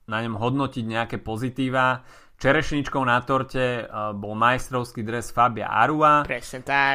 na 0.06 0.18
ňom 0.22 0.38
hodnotiť 0.38 0.86
nejaké 0.86 1.18
pozitíva. 1.20 2.06
Čerešničkou 2.36 3.00
na 3.04 3.20
torte 3.24 3.88
bol 4.16 4.36
majstrovský 4.36 5.02
dres 5.08 5.32
Fabia 5.32 5.72
Arua, 5.72 6.24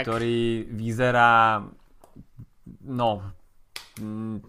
ktorý 0.04 0.68
vyzerá 0.68 1.64
no, 2.84 3.39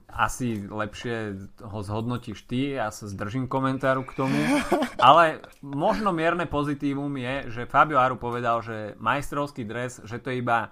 asi 0.08 0.66
lepšie 0.68 1.38
ho 1.62 1.80
zhodnotíš 1.84 2.48
ty, 2.48 2.76
ja 2.80 2.90
sa 2.90 3.06
zdržím 3.08 3.46
komentáru 3.52 4.04
k 4.08 4.16
tomu, 4.16 4.40
ale 5.00 5.44
možno 5.62 6.16
mierne 6.16 6.50
pozitívum 6.50 7.12
je, 7.20 7.54
že 7.54 7.70
Fabio 7.70 8.00
Aru 8.00 8.18
povedal, 8.18 8.64
že 8.64 8.98
majstrovský 8.98 9.64
dres, 9.68 10.02
že 10.04 10.18
to 10.18 10.34
je 10.34 10.42
iba 10.42 10.72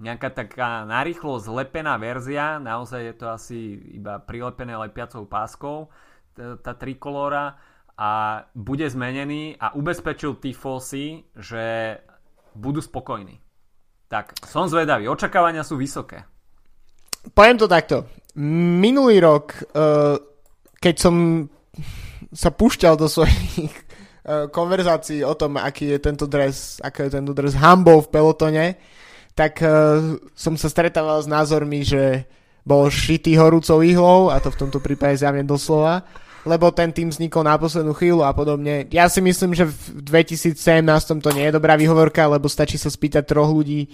nejaká 0.00 0.32
taká 0.32 0.88
narýchlo 0.88 1.36
zlepená 1.38 2.00
verzia, 2.00 2.56
naozaj 2.56 3.00
je 3.04 3.14
to 3.14 3.26
asi 3.28 3.58
iba 4.00 4.16
prilepené 4.16 4.72
lepiacou 4.72 5.28
páskou, 5.28 5.92
tá 6.38 6.72
trikolóra 6.72 7.60
a 8.00 8.42
bude 8.56 8.88
zmenený 8.88 9.60
a 9.60 9.76
ubezpečil 9.76 10.40
Tifosi, 10.40 11.28
že 11.36 11.98
budú 12.56 12.80
spokojní. 12.80 13.36
Tak, 14.08 14.40
som 14.48 14.66
zvedavý, 14.66 15.06
očakávania 15.06 15.62
sú 15.62 15.76
vysoké. 15.76 16.24
Poviem 17.36 17.60
to 17.60 17.68
takto 17.68 18.08
minulý 18.38 19.18
rok, 19.22 19.58
uh, 19.74 20.18
keď 20.78 20.94
som 20.96 21.46
sa 22.30 22.54
púšťal 22.54 22.94
do 22.94 23.10
svojich 23.10 23.74
uh, 24.24 24.46
konverzácií 24.50 25.26
o 25.26 25.34
tom, 25.34 25.58
aký 25.58 25.94
je 25.94 25.98
tento 25.98 26.26
dres, 26.30 26.78
aký 26.82 27.10
je 27.10 27.18
tento 27.18 27.32
dres 27.34 27.58
hambou 27.58 28.02
v 28.04 28.10
pelotone, 28.12 28.66
tak 29.34 29.62
uh, 29.62 30.18
som 30.34 30.54
sa 30.54 30.68
stretával 30.70 31.22
s 31.22 31.30
názormi, 31.30 31.82
že 31.82 32.26
bol 32.66 32.92
šitý 32.92 33.34
horúcou 33.40 33.80
ihlou, 33.80 34.28
a 34.28 34.38
to 34.38 34.52
v 34.52 34.60
tomto 34.66 34.78
prípade 34.78 35.18
zjavne 35.18 35.42
doslova, 35.42 36.04
lebo 36.44 36.72
ten 36.72 36.92
tým 36.92 37.12
vznikol 37.12 37.44
na 37.44 37.56
poslednú 37.60 37.92
chvíľu 37.92 38.24
a 38.24 38.32
podobne. 38.32 38.88
Ja 38.88 39.08
si 39.12 39.20
myslím, 39.20 39.52
že 39.52 39.68
v 39.68 40.00
2017 40.00 40.56
to 41.20 41.30
nie 41.36 41.48
je 41.48 41.56
dobrá 41.56 41.76
výhovorka, 41.76 42.28
lebo 42.28 42.48
stačí 42.48 42.80
sa 42.80 42.88
spýtať 42.88 43.28
troch 43.28 43.52
ľudí, 43.52 43.92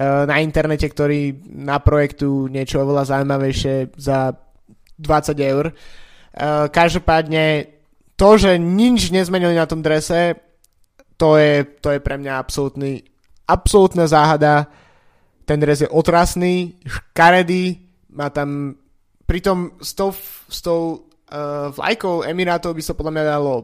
na 0.00 0.40
internete, 0.40 0.88
ktorí 0.88 1.44
naprojektujú 1.52 2.48
niečo 2.48 2.80
oveľa 2.80 3.12
zaujímavejšie 3.12 3.92
za 4.00 4.32
20 4.96 5.36
eur. 5.40 5.68
Eh, 6.32 6.66
každopádne 6.72 7.68
to, 8.16 8.28
že 8.40 8.56
nič 8.56 9.12
nezmenili 9.12 9.52
na 9.52 9.68
tom 9.68 9.84
drese, 9.84 10.40
to 11.20 11.36
je, 11.36 11.68
to 11.84 11.92
je 11.92 12.00
pre 12.00 12.16
mňa 12.16 12.40
absolútny, 12.40 13.04
absolútna 13.44 14.08
záhada. 14.08 14.72
Ten 15.44 15.60
dres 15.60 15.84
je 15.84 15.92
otrasný, 15.92 16.80
škaredý, 16.88 17.84
má 18.16 18.32
tam 18.32 18.80
pritom 19.28 19.76
s 19.82 19.92
tou, 19.92 20.10
s 20.48 20.58
tou 20.64 20.82
uh, 21.30 21.68
vlajkou 21.70 22.24
Emirátov 22.24 22.74
by 22.74 22.82
sa 22.82 22.96
podľa 22.96 23.12
mňa 23.12 23.24
dalo 23.28 23.54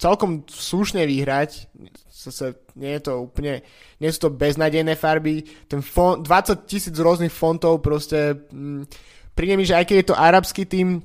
celkom 0.00 0.42
slušne 0.48 1.06
vyhrať 1.06 1.68
zase 2.10 2.58
nie 2.74 2.92
je 2.98 3.02
to 3.06 3.12
úplne, 3.30 3.62
nie 4.02 4.10
sú 4.10 4.28
to 4.28 4.30
beznadejné 4.34 4.98
farby, 4.98 5.46
ten 5.70 5.80
font, 5.80 6.22
20 6.22 6.66
tisíc 6.66 6.94
rôznych 6.94 7.30
fontov 7.30 7.82
proste, 7.82 8.46
mm, 8.50 8.82
príde 9.34 9.54
mi, 9.54 9.64
že 9.66 9.78
aj 9.78 9.84
keď 9.86 9.96
je 9.98 10.08
to 10.10 10.16
arabský 10.18 10.62
tým, 10.66 11.02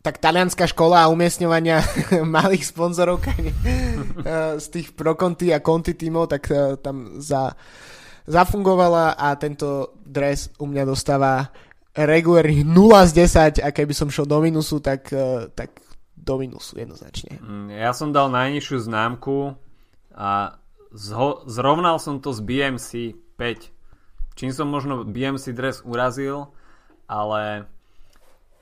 tak 0.00 0.16
talianská 0.16 0.64
škola 0.64 1.04
a 1.04 1.12
umiestňovania 1.12 1.84
malých 2.24 2.72
sponzorov 2.72 3.20
eh, 3.26 4.56
z 4.56 4.66
tých 4.72 4.96
prokonty 4.96 5.52
a 5.52 5.60
konty 5.60 5.96
tímov, 5.96 6.32
tak 6.32 6.48
eh, 6.52 6.76
tam 6.80 7.20
za, 7.20 7.52
zafungovala 8.24 9.16
a 9.16 9.36
tento 9.36 9.96
dres 10.00 10.52
u 10.56 10.68
mňa 10.68 10.84
dostáva 10.88 11.52
regulárnych 11.90 12.64
0 12.64 13.10
z 13.10 13.60
10 13.60 13.66
a 13.66 13.68
keby 13.74 13.92
som 13.92 14.08
šiel 14.08 14.24
do 14.24 14.40
minusu, 14.40 14.80
tak, 14.80 15.10
eh, 15.12 15.48
tak 15.52 15.80
do 16.16 16.36
minusu 16.40 16.80
jednoznačne. 16.80 17.40
Mm, 17.40 17.68
ja 17.76 17.92
som 17.92 18.12
dal 18.12 18.32
najnižšiu 18.32 18.76
známku 18.88 19.56
a 20.16 20.59
zho- 20.94 21.46
zrovnal 21.46 21.98
som 22.02 22.18
to 22.18 22.34
z 22.34 22.40
BMC 22.42 22.90
5. 23.38 23.70
Čím 24.34 24.50
som 24.50 24.70
možno 24.70 25.06
BMC 25.06 25.52
dres 25.54 25.82
urazil, 25.86 26.50
ale 27.10 27.66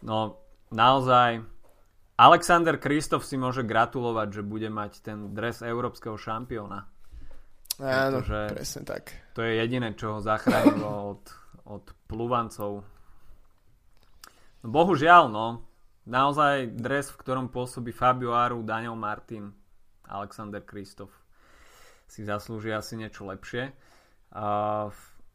no 0.03 0.41
naozaj 0.73 1.45
Alexander 2.19 2.75
Kristof 2.81 3.23
si 3.23 3.39
môže 3.39 3.63
gratulovať, 3.63 4.41
že 4.41 4.43
bude 4.43 4.67
mať 4.73 4.93
ten 5.05 5.19
dres 5.33 5.63
európskeho 5.63 6.19
šampióna. 6.19 6.89
Áno, 7.79 8.19
presne 8.27 8.83
tak. 8.83 9.15
To 9.39 9.47
je 9.47 9.63
jediné, 9.63 9.95
čo 9.95 10.19
ho 10.19 10.21
zachránilo 10.21 10.91
od, 11.15 11.23
od 11.63 11.85
pluvancov. 12.11 12.83
No, 14.65 14.67
bohužiaľ, 14.67 15.31
no. 15.31 15.63
Naozaj 16.09 16.75
dres, 16.75 17.13
v 17.13 17.21
ktorom 17.23 17.53
pôsobí 17.55 17.95
Fabio 17.95 18.35
Aru, 18.35 18.67
Daniel 18.67 18.99
Martin, 18.99 19.55
Alexander 20.09 20.65
Kristof 20.65 21.28
si 22.09 22.25
zaslúžia 22.25 22.81
asi 22.81 22.97
niečo 22.97 23.29
lepšie. 23.29 23.71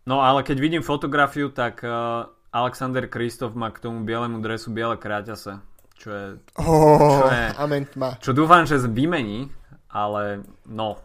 No 0.03 0.15
ale 0.19 0.43
keď 0.43 0.57
vidím 0.59 0.83
fotografiu, 0.83 1.47
tak 1.47 1.79
uh, 1.85 2.27
Alexander 2.51 3.07
Kristof 3.07 3.55
má 3.55 3.71
k 3.71 3.79
tomu 3.79 4.03
bielemu 4.03 4.43
dresu 4.43 4.69
biele 4.69 4.99
kráťase. 4.99 5.63
čo 5.95 6.09
je... 6.11 6.25
Oh, 6.59 7.23
čo, 7.23 7.25
je, 7.31 7.45
čo 8.19 8.31
dúfam, 8.35 8.67
že 8.67 8.83
vymení, 8.83 9.47
ale 9.87 10.43
no, 10.67 10.99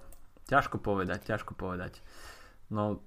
ťažko 0.51 0.83
povedať, 0.83 1.25
ťažko 1.29 1.55
povedať. 1.55 2.03
No, 2.73 2.99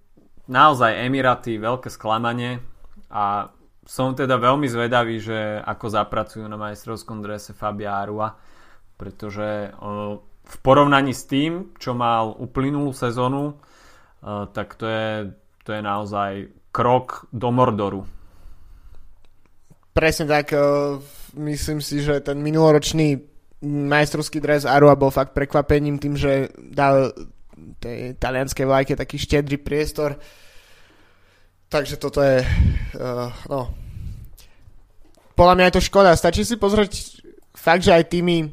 naozaj 0.48 1.06
Emiraty, 1.06 1.60
veľké 1.60 1.92
sklamanie 1.92 2.64
a 3.12 3.52
som 3.84 4.14
teda 4.16 4.38
veľmi 4.40 4.70
zvedavý, 4.70 5.20
že 5.20 5.60
ako 5.62 5.86
zapracujú 5.92 6.46
na 6.46 6.56
majstrovskom 6.56 7.20
drese 7.20 7.52
Fabia 7.52 8.00
Arua, 8.00 8.38
pretože 8.96 9.74
v 10.42 10.56
porovnaní 10.60 11.14
s 11.14 11.30
tým, 11.30 11.76
čo 11.80 11.96
mal 11.96 12.36
uplynulú 12.36 12.92
sezónu, 12.92 13.60
tak 14.52 14.76
to 14.76 14.86
je, 14.86 15.32
to 15.64 15.70
je 15.74 15.82
naozaj 15.82 16.32
krok 16.70 17.26
do 17.32 17.50
Mordoru. 17.52 18.04
Presne 19.92 20.28
tak, 20.28 20.56
myslím 21.36 21.80
si, 21.84 22.00
že 22.04 22.24
ten 22.24 22.40
minuloročný 22.40 23.20
majstrovský 23.66 24.42
dres 24.42 24.66
Arua 24.66 24.98
bol 24.98 25.14
fakt 25.14 25.38
prekvapením 25.38 26.02
tým, 26.02 26.18
že 26.18 26.50
dal 26.58 27.14
tej 27.78 28.18
talianskej 28.18 28.66
vlajke 28.66 28.94
taký 28.98 29.22
štedrý 29.22 29.62
priestor. 29.62 30.18
Takže 31.70 31.96
toto 32.02 32.20
je, 32.20 32.44
uh, 32.98 33.30
no, 33.48 33.72
podľa 35.38 35.56
mňa 35.56 35.66
je 35.70 35.76
to 35.78 35.88
škoda. 35.88 36.12
Stačí 36.18 36.44
si 36.44 36.60
pozrieť 36.60 37.24
fakt, 37.56 37.86
že 37.86 37.96
aj 37.96 38.12
tými 38.12 38.52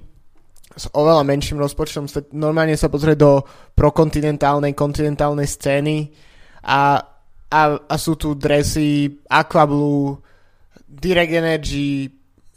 s 0.79 0.87
oveľa 0.95 1.27
menším 1.27 1.59
rozpočtom 1.59 2.07
normálne 2.39 2.79
sa 2.79 2.87
pozrieť 2.87 3.19
do 3.19 3.43
prokontinentálnej, 3.75 4.79
kontinentálnej 4.79 5.51
scény 5.51 6.15
a, 6.63 7.03
a, 7.51 7.61
a 7.83 7.95
sú 7.99 8.15
tu 8.15 8.39
dresy 8.39 9.19
Aquablue, 9.27 10.23
Direct 10.87 11.35
Energy, 11.35 12.07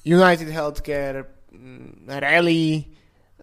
United 0.05 0.49
Healthcare, 0.53 1.49
mm, 1.49 2.05
Rally, 2.21 2.85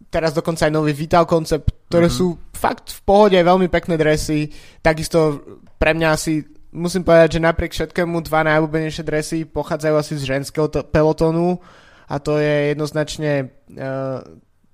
teraz 0.09 0.33
dokonca 0.33 0.71
aj 0.71 0.73
nový 0.73 0.95
Vital 0.95 1.27
Concept, 1.27 1.91
ktoré 1.91 2.07
mm-hmm. 2.07 2.23
sú 2.23 2.39
fakt 2.55 2.95
v 2.95 3.01
pohode, 3.03 3.39
veľmi 3.39 3.67
pekné 3.67 3.99
dresy. 3.99 4.49
Takisto 4.81 5.43
pre 5.77 5.93
mňa 5.93 6.09
asi 6.15 6.47
musím 6.73 7.05
povedať, 7.05 7.39
že 7.39 7.45
napriek 7.45 7.73
všetkému 7.73 8.23
dva 8.25 8.45
najobľúbenejšie 8.45 9.05
dresy 9.05 9.39
pochádzajú 9.45 9.95
asi 9.97 10.15
z 10.17 10.25
ženského 10.25 10.69
to- 10.69 10.85
pelotonu 10.85 11.61
a 12.09 12.17
to 12.21 12.41
je 12.41 12.73
jednoznačne 12.73 13.53
uh, 13.77 14.21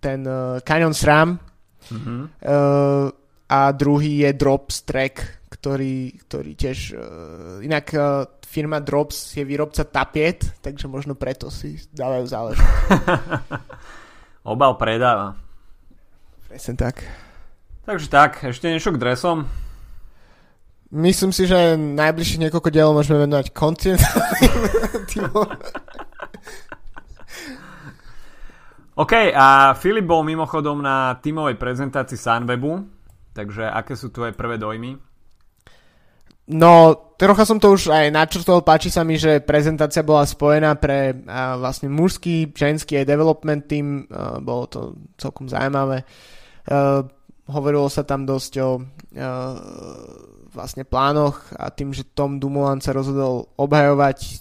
ten 0.04 0.20
uh, 0.28 0.60
Canyon 0.60 0.92
SRAM 0.92 1.40
mm-hmm. 1.88 2.20
uh, 2.44 3.08
a 3.48 3.60
druhý 3.72 4.28
je 4.28 4.30
Drops 4.36 4.84
Track, 4.84 5.48
ktorý, 5.48 6.12
ktorý 6.28 6.52
tiež 6.52 6.78
uh, 6.92 7.00
inak 7.64 7.86
uh, 7.96 8.28
firma 8.44 8.84
Drops 8.84 9.32
je 9.32 9.48
výrobca 9.48 9.88
tapiet, 9.88 10.60
takže 10.60 10.84
možno 10.92 11.16
preto 11.16 11.48
si 11.48 11.80
dávajú 11.88 12.24
záležať. 12.28 12.68
Obal 14.52 14.76
predáva. 14.76 15.40
Presne 16.52 16.76
tak. 16.76 17.00
Takže 17.88 18.06
tak, 18.12 18.44
ešte 18.44 18.68
niečo 18.68 18.92
k 18.92 19.00
dresom. 19.00 19.48
Myslím 20.94 21.34
si, 21.34 21.50
že 21.50 21.74
najbližších 21.74 22.46
niekoľko 22.46 22.70
dielov 22.70 22.94
môžeme 22.94 23.26
venovať 23.26 23.50
kontinentálnym 23.50 24.62
týmom. 25.10 25.48
OK, 28.94 29.34
a 29.34 29.74
Filip 29.74 30.06
bol 30.06 30.22
mimochodom 30.22 30.78
na 30.78 31.18
tímovej 31.18 31.58
prezentácii 31.58 32.14
Sunwebu, 32.14 32.86
takže 33.34 33.66
aké 33.66 33.98
sú 33.98 34.14
tvoje 34.14 34.30
prvé 34.30 34.54
dojmy? 34.54 34.94
No, 36.54 36.94
trocha 37.18 37.42
som 37.42 37.58
to 37.58 37.74
už 37.74 37.90
aj 37.90 38.14
načrtol, 38.14 38.62
páči 38.62 38.94
sa 38.94 39.02
mi, 39.02 39.18
že 39.18 39.42
prezentácia 39.42 40.06
bola 40.06 40.22
spojená 40.22 40.78
pre 40.78 41.24
a, 41.26 41.58
vlastne 41.58 41.90
mužský, 41.90 42.54
ženský 42.54 43.02
aj 43.02 43.10
development 43.10 43.66
team, 43.66 44.06
a, 44.06 44.38
bolo 44.38 44.64
to 44.70 44.80
celkom 45.18 45.50
zaujímavé. 45.50 46.06
A, 46.70 47.02
hovorilo 47.50 47.90
sa 47.90 48.06
tam 48.06 48.22
dosť 48.28 48.52
o 48.62 48.78
a, 48.78 48.82
vlastne 50.54 50.86
plánoch 50.86 51.50
a 51.58 51.66
tým, 51.74 51.90
že 51.90 52.06
Tom 52.14 52.38
Dumoulin 52.38 52.78
sa 52.78 52.94
rozhodol 52.94 53.50
obhajovať 53.58 54.18
uh, 54.22 54.36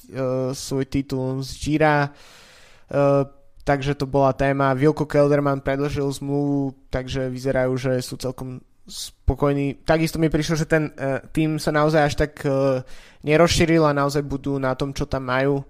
svoj 0.53 0.85
titul 0.85 1.41
z 1.41 1.51
Gira, 1.57 2.05
uh, 2.05 3.25
takže 3.63 3.95
to 3.95 4.05
bola 4.05 4.35
téma. 4.35 4.75
Vilko 4.75 5.07
Kelderman 5.07 5.63
predložil 5.63 6.07
zmluvu, 6.11 6.75
takže 6.91 7.31
vyzerajú, 7.31 7.73
že 7.79 7.91
sú 8.03 8.19
celkom 8.19 8.59
spokojní. 8.83 9.87
Takisto 9.87 10.19
mi 10.19 10.27
prišlo, 10.27 10.59
že 10.59 10.67
ten 10.67 10.91
uh, 10.91 11.23
tým 11.31 11.55
sa 11.55 11.71
naozaj 11.71 12.01
až 12.03 12.13
tak 12.19 12.43
uh, 12.43 12.83
nerozšíril 13.23 13.87
a 13.87 13.95
naozaj 13.95 14.23
budú 14.27 14.59
na 14.59 14.75
tom, 14.75 14.91
čo 14.91 15.07
tam 15.07 15.31
majú 15.31 15.63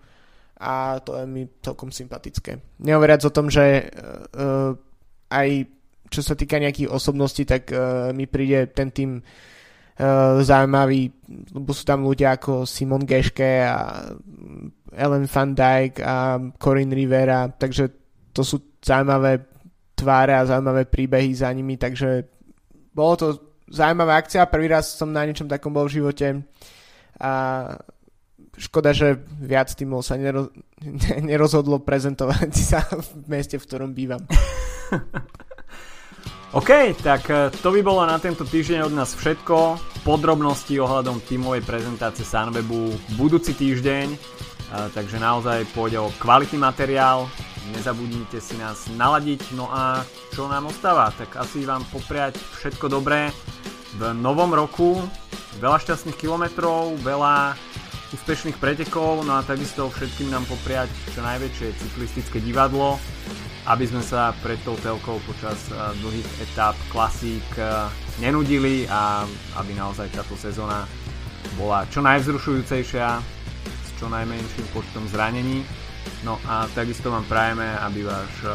a 0.64 0.98
to 1.04 1.20
je 1.22 1.26
mi 1.28 1.44
celkom 1.62 1.92
sympatické. 1.92 2.58
Nehovoriac 2.82 3.22
o 3.28 3.36
tom, 3.36 3.52
že 3.52 3.86
uh, 3.86 4.74
aj 5.30 5.50
čo 6.14 6.22
sa 6.22 6.38
týka 6.38 6.62
nejakých 6.62 6.94
osobností, 6.94 7.46
tak 7.46 7.74
uh, 7.74 8.14
mi 8.14 8.30
príde 8.30 8.70
ten 8.70 8.94
tým 8.94 9.22
uh, 10.00 10.40
zaujímavý, 10.42 11.12
lebo 11.54 11.70
sú 11.74 11.84
tam 11.86 12.06
ľudia 12.08 12.38
ako 12.38 12.66
Simon 12.66 13.06
Geške 13.06 13.66
a 13.66 14.10
Ellen 14.94 15.26
Van 15.26 15.52
Dijk 15.54 15.94
a 16.02 16.38
Corinne 16.58 16.94
Rivera, 16.94 17.50
takže 17.50 17.90
to 18.34 18.42
sú 18.46 18.78
zaujímavé 18.82 19.46
tváre 19.94 20.34
a 20.38 20.46
zaujímavé 20.46 20.86
príbehy 20.90 21.34
za 21.34 21.50
nimi, 21.54 21.78
takže 21.78 22.26
bolo 22.94 23.14
to 23.18 23.28
zaujímavá 23.70 24.22
akcia, 24.22 24.50
prvý 24.50 24.70
raz 24.70 24.94
som 24.94 25.10
na 25.10 25.26
niečom 25.26 25.50
takom 25.50 25.74
bol 25.74 25.90
v 25.90 26.02
živote 26.02 26.46
a 27.18 27.32
škoda, 28.58 28.94
že 28.94 29.18
viac 29.42 29.74
týmov 29.74 30.06
sa 30.06 30.18
neroz, 30.18 30.54
nerozhodlo 31.30 31.82
prezentovať 31.82 32.52
sa 32.54 32.86
v 32.86 33.26
meste, 33.30 33.58
v 33.58 33.66
ktorom 33.66 33.92
bývam. 33.98 34.22
OK, 36.54 36.94
tak 37.02 37.26
e, 37.34 37.50
to 37.50 37.74
by 37.74 37.82
bolo 37.82 38.06
na 38.06 38.22
tento 38.22 38.46
týždeň 38.46 38.86
od 38.86 38.94
nás 38.94 39.18
všetko. 39.18 39.74
Podrobnosti 40.06 40.78
ohľadom 40.78 41.26
tímovej 41.26 41.66
prezentácie 41.66 42.22
Sunwebu 42.22 42.94
budúci 43.18 43.58
týždeň, 43.58 44.14
e, 44.14 44.18
takže 44.94 45.18
naozaj 45.18 45.66
pôjde 45.74 46.06
o 46.06 46.14
kvalitný 46.22 46.62
materiál. 46.62 47.26
Nezabudnite 47.74 48.38
si 48.38 48.54
nás 48.62 48.86
naladiť, 48.86 49.58
no 49.58 49.66
a 49.74 50.06
čo 50.30 50.46
nám 50.46 50.70
ostáva, 50.70 51.10
tak 51.18 51.34
asi 51.42 51.66
vám 51.66 51.82
popriať 51.90 52.38
všetko 52.38 52.86
dobré 52.86 53.34
v 53.98 54.14
novom 54.14 54.54
roku, 54.54 55.02
veľa 55.58 55.82
šťastných 55.82 56.22
kilometrov, 56.22 57.02
veľa 57.02 57.58
úspešných 58.14 58.62
pretekov, 58.62 59.26
no 59.26 59.42
a 59.42 59.42
takisto 59.42 59.90
všetkým 59.90 60.30
nám 60.30 60.46
popriať 60.46 60.94
čo 61.18 61.26
najväčšie 61.26 61.82
cyklistické 61.82 62.38
divadlo, 62.46 63.02
aby 63.64 63.86
sme 63.88 64.04
sa 64.04 64.36
pred 64.44 64.60
tou 64.68 64.76
telkou 64.80 65.20
počas 65.24 65.58
eh, 65.72 65.78
dlhých 66.04 66.30
etáp 66.44 66.76
klasík 66.92 67.46
eh, 67.56 67.88
nenudili 68.20 68.84
a 68.92 69.24
aby 69.60 69.72
naozaj 69.76 70.12
táto 70.12 70.36
sezóna 70.36 70.84
bola 71.56 71.88
čo 71.88 72.04
najvzrušujúcejšia 72.04 73.08
s 73.64 73.90
čo 74.00 74.12
najmenším 74.12 74.66
počtom 74.76 75.08
zranení. 75.08 75.64
No 76.28 76.40
a 76.48 76.68
takisto 76.76 77.12
vám 77.12 77.24
prajeme, 77.32 77.68
aby 77.84 78.04
váš 78.04 78.34
eh, 78.44 78.54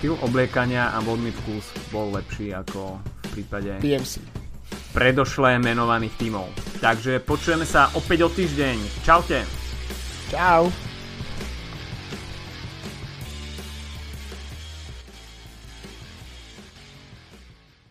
štýl 0.00 0.16
obliekania 0.24 0.96
a 0.96 0.98
vodný 1.04 1.30
vkus 1.44 1.68
bol 1.92 2.10
lepší 2.16 2.56
ako 2.56 2.98
v 2.98 3.28
prípade 3.36 3.70
PMC. 3.84 4.18
predošlé 4.96 5.60
menovaných 5.60 6.16
tímov. 6.16 6.48
Takže 6.80 7.20
počujeme 7.22 7.68
sa 7.68 7.92
opäť 7.94 8.26
o 8.26 8.28
týždeň. 8.32 8.76
Čaute. 9.04 9.44
Čau. 10.32 10.91